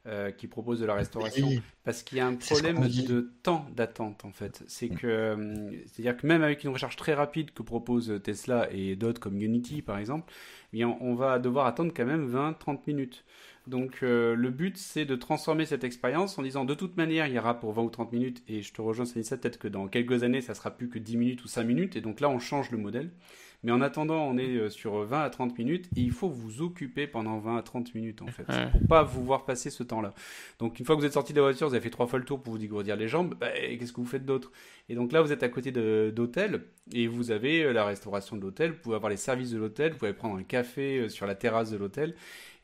Euh, 0.08 0.32
qui 0.32 0.48
proposent 0.48 0.80
de 0.80 0.84
la 0.84 0.94
restauration 0.94 1.48
parce 1.84 2.02
qu'il 2.02 2.18
y 2.18 2.20
a 2.20 2.26
un 2.26 2.34
problème 2.34 2.88
de 2.88 3.30
temps 3.44 3.68
d'attente 3.76 4.24
en 4.24 4.32
fait. 4.32 4.64
C'est 4.66 4.90
mm. 4.90 4.96
que 4.96 5.70
c'est-à-dire 5.86 6.16
que 6.16 6.26
même 6.26 6.42
avec 6.42 6.64
une 6.64 6.70
recharge 6.70 6.96
très 6.96 7.14
rapide 7.14 7.52
que 7.52 7.62
propose 7.62 8.20
Tesla 8.24 8.68
et 8.72 8.96
d'autres 8.96 9.20
comme 9.20 9.40
Unity 9.40 9.80
par 9.80 9.98
exemple, 9.98 10.32
eh 10.72 10.84
on 10.84 11.14
va 11.14 11.38
devoir 11.38 11.66
attendre 11.66 11.92
quand 11.94 12.04
même 12.04 12.28
20-30 12.28 12.80
minutes. 12.88 13.24
Donc 13.68 14.00
euh, 14.02 14.34
le 14.34 14.50
but 14.50 14.76
c'est 14.76 15.04
de 15.04 15.14
transformer 15.14 15.66
cette 15.66 15.84
expérience 15.84 16.36
en 16.38 16.42
disant 16.42 16.64
de 16.64 16.74
toute 16.74 16.96
manière 16.96 17.28
il 17.28 17.34
y 17.34 17.38
aura 17.38 17.60
pour 17.60 17.72
20 17.72 17.82
ou 17.82 17.90
30 17.90 18.12
minutes 18.12 18.42
et 18.48 18.60
je 18.60 18.72
te 18.72 18.82
rejoins 18.82 19.04
Sanissa 19.04 19.36
peut-être 19.36 19.58
que 19.58 19.68
dans 19.68 19.86
quelques 19.86 20.24
années 20.24 20.40
ça 20.40 20.54
sera 20.54 20.72
plus 20.72 20.88
que 20.88 20.98
10 20.98 21.16
minutes 21.16 21.44
ou 21.44 21.48
5 21.48 21.62
minutes 21.62 21.94
et 21.94 22.00
donc 22.00 22.20
là 22.20 22.28
on 22.28 22.40
change 22.40 22.70
le 22.72 22.78
modèle. 22.78 23.10
Mais 23.62 23.72
en 23.72 23.80
attendant, 23.80 24.26
on 24.26 24.38
est 24.38 24.56
euh, 24.56 24.70
sur 24.70 25.04
20 25.04 25.22
à 25.22 25.30
30 25.30 25.56
minutes 25.58 25.86
et 25.96 26.00
il 26.00 26.10
faut 26.10 26.28
vous 26.28 26.62
occuper 26.62 27.06
pendant 27.06 27.38
20 27.38 27.58
à 27.58 27.62
30 27.62 27.94
minutes 27.94 28.22
en 28.22 28.26
fait, 28.26 28.44
pour 28.44 28.86
pas 28.88 29.02
vous 29.02 29.24
voir 29.24 29.44
passer 29.44 29.70
ce 29.70 29.82
temps-là. 29.82 30.14
Donc 30.58 30.80
une 30.80 30.86
fois 30.86 30.96
que 30.96 31.00
vous 31.00 31.06
êtes 31.06 31.12
sorti 31.12 31.32
de 31.32 31.38
la 31.38 31.46
voiture, 31.46 31.68
vous 31.68 31.74
avez 31.74 31.82
fait 31.82 31.90
trois 31.90 32.06
fois 32.06 32.18
le 32.18 32.24
tour 32.24 32.42
pour 32.42 32.52
vous 32.52 32.58
dégourdir 32.58 32.96
les 32.96 33.08
jambes, 33.08 33.34
bah, 33.38 33.50
qu'est-ce 33.52 33.92
que 33.92 34.00
vous 34.00 34.06
faites 34.06 34.26
d'autre? 34.26 34.50
Et 34.88 34.94
donc 34.94 35.12
là, 35.12 35.22
vous 35.22 35.32
êtes 35.32 35.42
à 35.42 35.48
côté 35.48 35.70
d'hôtel 35.70 36.64
et 36.92 37.06
vous 37.06 37.30
avez 37.30 37.62
euh, 37.62 37.72
la 37.72 37.84
restauration 37.84 38.36
de 38.36 38.42
l'hôtel, 38.42 38.72
vous 38.72 38.78
pouvez 38.78 38.96
avoir 38.96 39.10
les 39.10 39.16
services 39.16 39.50
de 39.50 39.58
l'hôtel, 39.58 39.92
vous 39.92 39.98
pouvez 39.98 40.12
prendre 40.12 40.36
un 40.36 40.42
café 40.42 41.08
sur 41.08 41.26
la 41.26 41.34
terrasse 41.34 41.70
de 41.70 41.76
l'hôtel. 41.76 42.14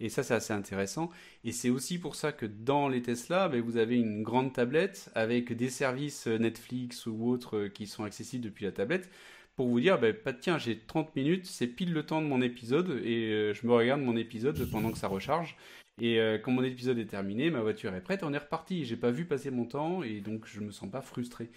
Et 0.01 0.09
ça, 0.09 0.22
c'est 0.22 0.34
assez 0.34 0.53
intéressant. 0.53 1.11
Et 1.44 1.53
c'est 1.53 1.70
aussi 1.70 1.99
pour 1.99 2.14
ça 2.14 2.32
que 2.32 2.46
dans 2.46 2.88
les 2.88 3.03
Tesla, 3.03 3.49
ben, 3.49 3.61
vous 3.61 3.76
avez 3.76 3.96
une 3.96 4.22
grande 4.22 4.53
tablette 4.53 5.11
avec 5.14 5.53
des 5.53 5.70
services 5.70 6.28
euh, 6.28 6.38
Netflix 6.38 7.07
ou 7.07 7.28
autres 7.28 7.57
euh, 7.57 7.68
qui 7.68 7.86
sont 7.86 8.05
accessibles 8.05 8.44
depuis 8.44 8.64
la 8.64 8.72
tablette 8.72 9.11
pour 9.59 9.66
vous 9.66 9.80
dire, 9.80 9.98
pas 10.22 10.32
tiens, 10.32 10.56
j'ai 10.56 10.78
30 10.78 11.16
minutes, 11.16 11.44
c'est 11.44 11.66
pile 11.66 11.92
le 11.92 12.06
temps 12.06 12.22
de 12.22 12.26
mon 12.28 12.40
épisode 12.40 13.00
et 13.04 13.32
euh, 13.32 13.54
je 13.54 13.66
me 13.66 13.72
regarde 13.72 14.00
mon 14.00 14.16
épisode 14.16 14.70
pendant 14.70 14.92
que 14.92 14.98
ça 14.98 15.09
recharge. 15.09 15.56
Et 16.00 16.20
euh, 16.20 16.38
quand 16.38 16.52
mon 16.52 16.62
épisode 16.62 16.98
est 16.98 17.06
terminé, 17.06 17.50
ma 17.50 17.61
voiture 17.61 17.92
est 17.94 18.00
prête, 18.00 18.22
on 18.22 18.32
est 18.32 18.38
reparti. 18.38 18.84
J'ai 18.84 18.96
pas 18.96 19.11
vu 19.11 19.24
passer 19.24 19.50
mon 19.50 19.64
temps 19.64 20.02
et 20.02 20.20
donc 20.20 20.46
je 20.46 20.61
me 20.61 20.70
sens 20.70 20.88
pas 20.90 21.00
frustré. 21.00 21.50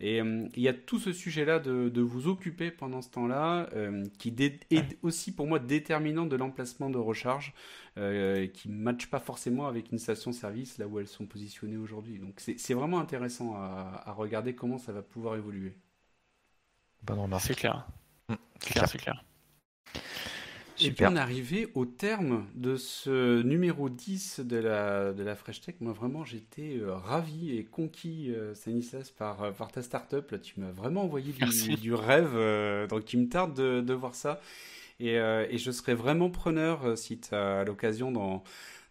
Et 0.00 0.22
euh, 0.22 0.46
il 0.54 0.62
y 0.62 0.68
a 0.68 0.72
tout 0.72 0.98
ce 1.00 1.12
sujet-là 1.12 1.58
de, 1.58 2.00
vous 2.00 2.28
occuper 2.28 2.70
pendant 2.70 3.02
ce 3.02 3.10
temps-là, 3.10 3.68
euh, 3.74 4.04
qui 4.18 4.34
est 4.38 4.98
aussi 5.02 5.34
pour 5.34 5.46
moi 5.46 5.58
déterminant 5.58 6.26
de 6.26 6.36
l'emplacement 6.36 6.90
de 6.90 6.98
recharge, 6.98 7.54
qui 7.96 8.68
ne 8.68 8.76
matche 8.80 9.10
pas 9.10 9.18
forcément 9.18 9.66
avec 9.66 9.90
une 9.90 9.98
station-service 9.98 10.78
là 10.78 10.86
où 10.86 11.00
elles 11.00 11.08
sont 11.08 11.26
positionnées 11.26 11.76
aujourd'hui. 11.76 12.20
Donc 12.20 12.34
c'est 12.38 12.74
vraiment 12.74 13.00
intéressant 13.00 13.56
à, 13.56 14.14
regarder 14.16 14.54
comment 14.54 14.78
ça 14.78 14.92
va 14.92 15.02
pouvoir 15.02 15.34
évoluer. 15.34 15.74
C'est 17.40 17.54
clair. 17.54 17.86
Mmh, 18.28 18.34
c'est 18.60 18.72
clair, 18.72 18.88
c'est 18.88 18.98
clair. 18.98 19.24
Et 20.80 20.92
puis 20.92 21.04
on 21.06 21.16
est 21.16 21.20
arrivé 21.20 21.70
au 21.74 21.84
terme 21.84 22.46
de 22.54 22.76
ce 22.76 23.42
numéro 23.42 23.88
10 23.88 24.40
de 24.40 24.56
la, 24.56 25.12
de 25.12 25.22
la 25.22 25.34
Fresh 25.34 25.60
Tech. 25.60 25.74
Moi 25.80 25.92
vraiment 25.92 26.24
j'étais 26.24 26.78
euh, 26.78 26.94
ravi 26.94 27.56
et 27.56 27.64
conquis 27.64 28.32
euh, 28.32 28.54
Stanislas 28.54 29.10
par, 29.10 29.42
euh, 29.42 29.50
par 29.50 29.72
ta 29.72 29.82
startup. 29.82 30.30
Là 30.30 30.38
tu 30.38 30.60
m'as 30.60 30.70
vraiment 30.70 31.02
envoyé 31.02 31.32
du, 31.32 31.74
du 31.76 31.94
rêve. 31.94 32.32
donc 32.88 33.12
il 33.12 33.20
me 33.20 33.28
tarde 33.28 33.54
de, 33.54 33.80
de 33.80 33.94
voir 33.94 34.14
ça. 34.14 34.40
Et, 35.00 35.14
et, 35.14 35.58
je 35.58 35.70
serais 35.70 35.94
vraiment 35.94 36.28
preneur 36.28 36.98
si 36.98 37.20
tu 37.20 37.32
as 37.32 37.62
l'occasion 37.62 38.10
dans 38.10 38.42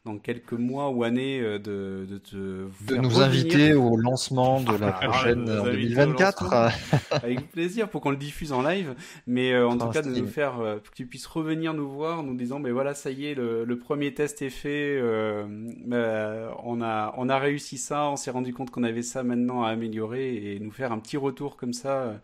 dans 0.08 0.18
quelques 0.18 0.54
mois 0.54 0.90
ou 0.90 1.04
années 1.04 1.40
euh, 1.42 1.60
de, 1.60 2.06
de 2.10 2.18
te 2.18 2.36
de 2.36 2.96
nous 2.96 3.20
inviter 3.20 3.74
au 3.74 3.98
lancement 3.98 4.62
de 4.62 4.76
la 4.78 4.88
ah, 4.88 5.08
prochaine 5.08 5.50
en 5.50 5.64
2024 5.66 6.54
avec 7.12 7.52
plaisir 7.52 7.90
pour 7.90 8.02
qu'on 8.02 8.12
le 8.12 8.18
diffuse 8.18 8.54
en 8.54 8.62
live. 8.62 8.96
Mais 9.28 9.52
euh, 9.52 9.68
en 9.68 9.78
tout 9.78 9.90
cas 9.90 10.02
de 10.02 10.10
nous 10.10 10.28
faire 10.28 10.60
euh, 10.60 10.78
que 10.78 10.96
tu 10.96 11.06
puisses 11.06 11.28
revenir 11.28 11.74
nous 11.74 11.90
voir 11.90 12.24
nous 12.24 12.36
disant 12.36 12.60
mais 12.60 12.72
voilà 12.72 12.94
ça 12.94 13.12
y 13.12 13.26
est 13.26 13.36
le, 13.36 13.78
premier 13.78 14.14
test 14.14 14.42
est 14.42 14.50
fait 14.50 15.00
on 15.04 16.82
a 16.82 17.14
on 17.18 17.30
a 17.30 17.38
réussi 17.38 17.78
ça 17.78 18.10
on 18.10 18.16
s'est 18.16 18.32
rendu 18.32 18.54
compte 18.54 18.72
qu'on 18.72 18.84
avait 18.84 19.04
ça 19.04 19.24
maintenant 19.24 19.64
à 19.64 19.70
améliorer 19.70 20.54
et 20.56 20.60
nous 20.60 20.72
faire 20.72 20.92
un 20.92 21.00
petit 21.00 21.18
retour 21.18 21.58
comme 21.58 21.74
ça 21.74 22.20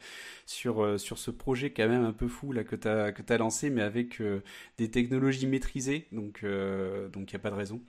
sur, 0.45 0.83
euh, 0.83 0.97
sur 0.97 1.17
ce 1.17 1.31
projet 1.31 1.71
quand 1.71 1.87
même 1.87 2.03
un 2.03 2.13
peu 2.13 2.27
fou 2.27 2.51
là, 2.51 2.63
que 2.63 2.75
tu 2.75 2.87
as, 2.87 3.11
que 3.11 3.33
as 3.33 3.37
lancé, 3.37 3.69
mais 3.69 3.81
avec 3.81 4.21
euh, 4.21 4.41
des 4.77 4.89
technologies 4.89 5.47
maîtrisées, 5.47 6.07
donc 6.11 6.39
il 6.43 6.49
euh, 6.49 7.09
n'y 7.15 7.35
a 7.35 7.39
pas 7.39 7.49
de 7.49 7.55
raison. 7.55 7.81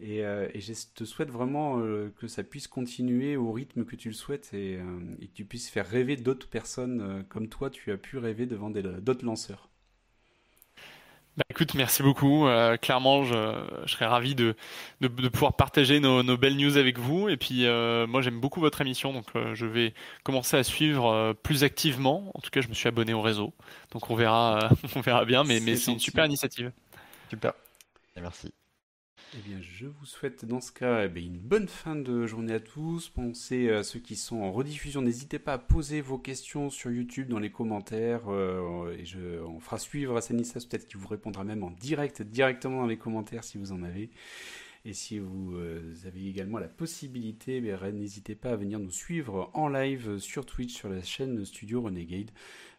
Et, 0.00 0.22
je 0.22 0.72
te 0.94 1.04
souhaite 1.04 1.30
vraiment 1.30 1.80
que 2.16 2.26
ça 2.26 2.42
puisse 2.42 2.66
continuer 2.66 3.36
au 3.36 3.52
rythme 3.52 3.84
que 3.84 3.94
tu 3.94 4.08
le 4.08 4.14
souhaites 4.14 4.52
et, 4.52 4.74
et 5.20 5.26
que 5.28 5.32
tu 5.32 5.44
puisses 5.44 5.70
faire 5.70 5.86
rêver 5.86 6.16
d'autres 6.16 6.48
personnes 6.48 7.24
comme 7.28 7.48
toi, 7.48 7.70
tu 7.70 7.92
as 7.92 7.96
pu 7.96 8.18
rêver 8.18 8.46
devant 8.46 8.70
d'autres 8.70 9.24
lanceurs. 9.24 9.70
Bah, 11.36 11.44
écoute, 11.50 11.74
merci 11.74 12.02
beaucoup. 12.04 12.46
Euh, 12.46 12.76
clairement, 12.76 13.24
je, 13.24 13.34
je, 13.86 13.92
serais 13.92 14.06
ravi 14.06 14.36
de, 14.36 14.54
de, 15.00 15.08
de 15.08 15.28
pouvoir 15.28 15.54
partager 15.54 15.98
nos, 15.98 16.22
nos, 16.22 16.36
belles 16.36 16.56
news 16.56 16.76
avec 16.76 16.98
vous. 16.98 17.28
Et 17.28 17.36
puis, 17.36 17.66
euh, 17.66 18.06
moi, 18.06 18.22
j'aime 18.22 18.38
beaucoup 18.38 18.60
votre 18.60 18.80
émission, 18.80 19.12
donc 19.12 19.26
euh, 19.34 19.52
je 19.54 19.66
vais 19.66 19.94
commencer 20.22 20.56
à 20.56 20.62
suivre 20.62 21.10
euh, 21.10 21.34
plus 21.34 21.64
activement. 21.64 22.30
En 22.34 22.40
tout 22.40 22.50
cas, 22.50 22.60
je 22.60 22.68
me 22.68 22.74
suis 22.74 22.86
abonné 22.86 23.14
au 23.14 23.20
réseau, 23.20 23.52
donc 23.90 24.10
on 24.10 24.14
verra, 24.14 24.70
on 24.96 25.00
verra 25.00 25.24
bien. 25.24 25.42
Mais, 25.42 25.58
mais 25.58 25.74
c'est 25.74 25.92
une 25.92 25.98
super 25.98 26.24
initiative. 26.24 26.70
Super. 27.30 27.52
Et 28.16 28.20
merci. 28.20 28.52
Eh 29.36 29.48
bien, 29.48 29.60
je 29.60 29.86
vous 29.86 30.06
souhaite 30.06 30.44
dans 30.44 30.60
ce 30.60 30.70
cas 30.70 31.08
eh 31.12 31.20
une 31.20 31.40
bonne 31.40 31.66
fin 31.66 31.96
de 31.96 32.24
journée 32.24 32.52
à 32.52 32.60
tous. 32.60 33.08
Pensez 33.08 33.68
à 33.68 33.82
ceux 33.82 33.98
qui 33.98 34.14
sont 34.14 34.36
en 34.36 34.52
rediffusion. 34.52 35.02
N'hésitez 35.02 35.40
pas 35.40 35.54
à 35.54 35.58
poser 35.58 36.00
vos 36.00 36.18
questions 36.18 36.70
sur 36.70 36.92
YouTube 36.92 37.26
dans 37.26 37.40
les 37.40 37.50
commentaires. 37.50 38.28
Euh, 38.28 39.42
on 39.44 39.58
fera 39.58 39.80
suivre 39.80 40.16
à 40.16 40.20
Sanissas, 40.20 40.66
peut-être 40.70 40.86
qu'il 40.86 40.98
vous 40.98 41.08
répondra 41.08 41.42
même 41.42 41.64
en 41.64 41.72
direct, 41.72 42.22
directement 42.22 42.82
dans 42.82 42.86
les 42.86 42.96
commentaires 42.96 43.42
si 43.42 43.58
vous 43.58 43.72
en 43.72 43.82
avez. 43.82 44.10
Et 44.84 44.92
si 44.92 45.18
vous 45.18 45.56
euh, 45.56 45.94
avez 46.06 46.28
également 46.28 46.58
la 46.58 46.68
possibilité, 46.68 47.56
eh 47.56 47.92
n'hésitez 47.92 48.36
pas 48.36 48.50
à 48.50 48.56
venir 48.56 48.78
nous 48.78 48.92
suivre 48.92 49.50
en 49.54 49.68
live 49.68 50.18
sur 50.18 50.46
Twitch, 50.46 50.74
sur 50.74 50.88
la 50.88 51.02
chaîne 51.02 51.44
Studio 51.44 51.82
Renegade. 51.82 52.30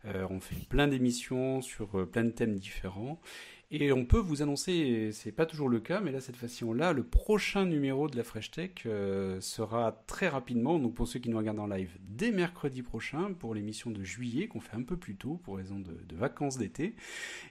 Euh, 0.06 0.26
on 0.30 0.40
fait 0.40 0.68
plein 0.70 0.88
d'émissions 0.88 1.62
sur 1.62 2.10
plein 2.10 2.24
de 2.24 2.30
thèmes 2.30 2.56
différents. 2.56 3.20
Et 3.72 3.92
on 3.92 4.06
peut 4.06 4.20
vous 4.20 4.44
annoncer, 4.44 5.10
c'est 5.12 5.32
pas 5.32 5.48
toujours 5.48 5.70
le 5.70 5.80
cas, 5.80 6.00
mais 6.00 6.12
là 6.12 6.22
cette 6.22 6.36
fois-ci 6.36 6.64
on 6.64 6.74
le 6.74 7.04
prochain 7.04 7.66
numéro 7.66 8.08
de 8.08 8.16
la 8.16 8.24
Fresh 8.24 8.52
Tech 8.52 8.72
euh, 8.86 9.42
sera 9.42 10.04
très 10.06 10.28
rapidement, 10.28 10.78
donc 10.78 10.94
pour 10.94 11.08
ceux 11.08 11.20
qui 11.20 11.30
nous 11.30 11.38
regardent 11.38 11.60
en 11.60 11.68
live, 11.68 11.98
dès 12.02 12.32
mercredi 12.32 12.84
prochain 12.84 13.34
pour 13.34 13.56
l'émission 13.56 13.90
de 13.90 14.04
juillet 14.04 14.48
qu'on 14.48 14.60
fait 14.60 14.76
un 14.76 14.84
peu 14.84 14.98
plus 14.98 15.16
tôt 15.16 15.40
pour 15.44 15.58
raison 15.58 15.80
de, 15.80 16.16
vacances 16.16 16.58
d'été, 16.58 16.96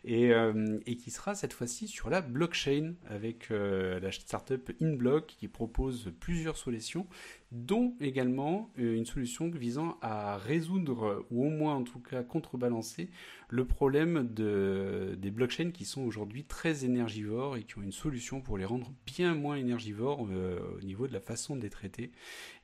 euh, 0.08 0.78
et, 0.86 0.96
qui 0.96 1.10
sera 1.10 1.34
cette 1.34 1.52
fois-ci 1.52 1.88
sur 1.88 2.10
la 2.10 2.20
blockchain 2.20 2.94
avec 3.08 3.50
euh, 3.50 3.98
la 3.98 4.12
startup 4.12 4.70
InBlock 4.80 5.26
qui 5.26 5.48
propose 5.48 6.12
plusieurs 6.20 6.56
solutions 6.56 7.06
dont 7.54 7.94
également 8.00 8.70
euh, 8.78 8.96
une 8.96 9.06
solution 9.06 9.48
visant 9.48 9.96
à 10.02 10.36
résoudre, 10.36 11.24
ou 11.30 11.46
au 11.46 11.50
moins 11.50 11.74
en 11.76 11.84
tout 11.84 12.00
cas 12.00 12.22
contrebalancer, 12.22 13.10
le 13.48 13.64
problème 13.64 14.28
de, 14.32 15.16
des 15.16 15.30
blockchains 15.30 15.70
qui 15.70 15.84
sont 15.84 16.03
aujourd'hui 16.04 16.44
très 16.44 16.84
énergivores 16.84 17.56
et 17.56 17.64
qui 17.64 17.78
ont 17.78 17.82
une 17.82 17.92
solution 17.92 18.40
pour 18.40 18.58
les 18.58 18.64
rendre 18.64 18.92
bien 19.06 19.34
moins 19.34 19.56
énergivores 19.56 20.26
euh, 20.30 20.60
au 20.78 20.82
niveau 20.82 21.06
de 21.06 21.12
la 21.12 21.20
façon 21.20 21.56
de 21.56 21.62
les 21.62 21.70
traiter. 21.70 22.12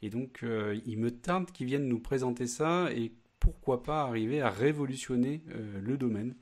Et 0.02 0.10
donc 0.10 0.40
euh, 0.42 0.78
il 0.86 0.98
me 0.98 1.10
tarde 1.10 1.50
qu'ils 1.50 1.66
viennent 1.66 1.88
nous 1.88 2.00
présenter 2.00 2.46
ça 2.46 2.92
et 2.92 3.12
pourquoi 3.38 3.82
pas 3.82 4.02
arriver 4.02 4.42
à 4.42 4.50
révolutionner 4.50 5.42
le 5.80 5.96
domaine. 5.96 6.34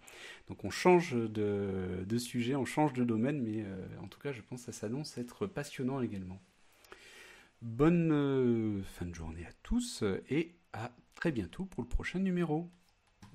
Donc 0.48 0.64
on 0.64 0.70
change 0.70 1.12
de, 1.14 2.04
de, 2.04 2.18
sujet, 2.18 2.56
on 2.56 2.64
change 2.64 2.92
de 2.92 3.04
domaine, 3.04 3.40
mais 3.40 3.64
en 4.02 4.08
tout 4.08 4.18
cas 4.18 4.32
je 4.32 4.42
pense 4.42 4.64
que 4.64 4.72
ça 4.72 4.80
s'annonce 4.80 5.16
être 5.16 5.46
passionnant 5.46 6.00
également. 6.00 6.40
Bonne 7.60 8.12
euh, 8.12 8.82
fin 8.82 9.06
de 9.06 9.14
journée 9.14 9.44
à 9.44 9.52
tous 9.64 10.04
et 10.30 10.54
à 10.72 10.92
très 11.16 11.32
bientôt 11.32 11.64
pour 11.64 11.82
le 11.82 11.88
prochain 11.88 12.20
numéro. 12.20 12.70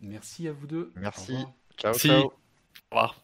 Merci 0.01 0.47
à 0.47 0.53
vous 0.53 0.67
deux. 0.67 0.93
Merci. 0.95 1.35
Ciao, 1.77 1.93
ciao. 1.93 2.23
Au 2.23 2.33
revoir. 2.91 3.23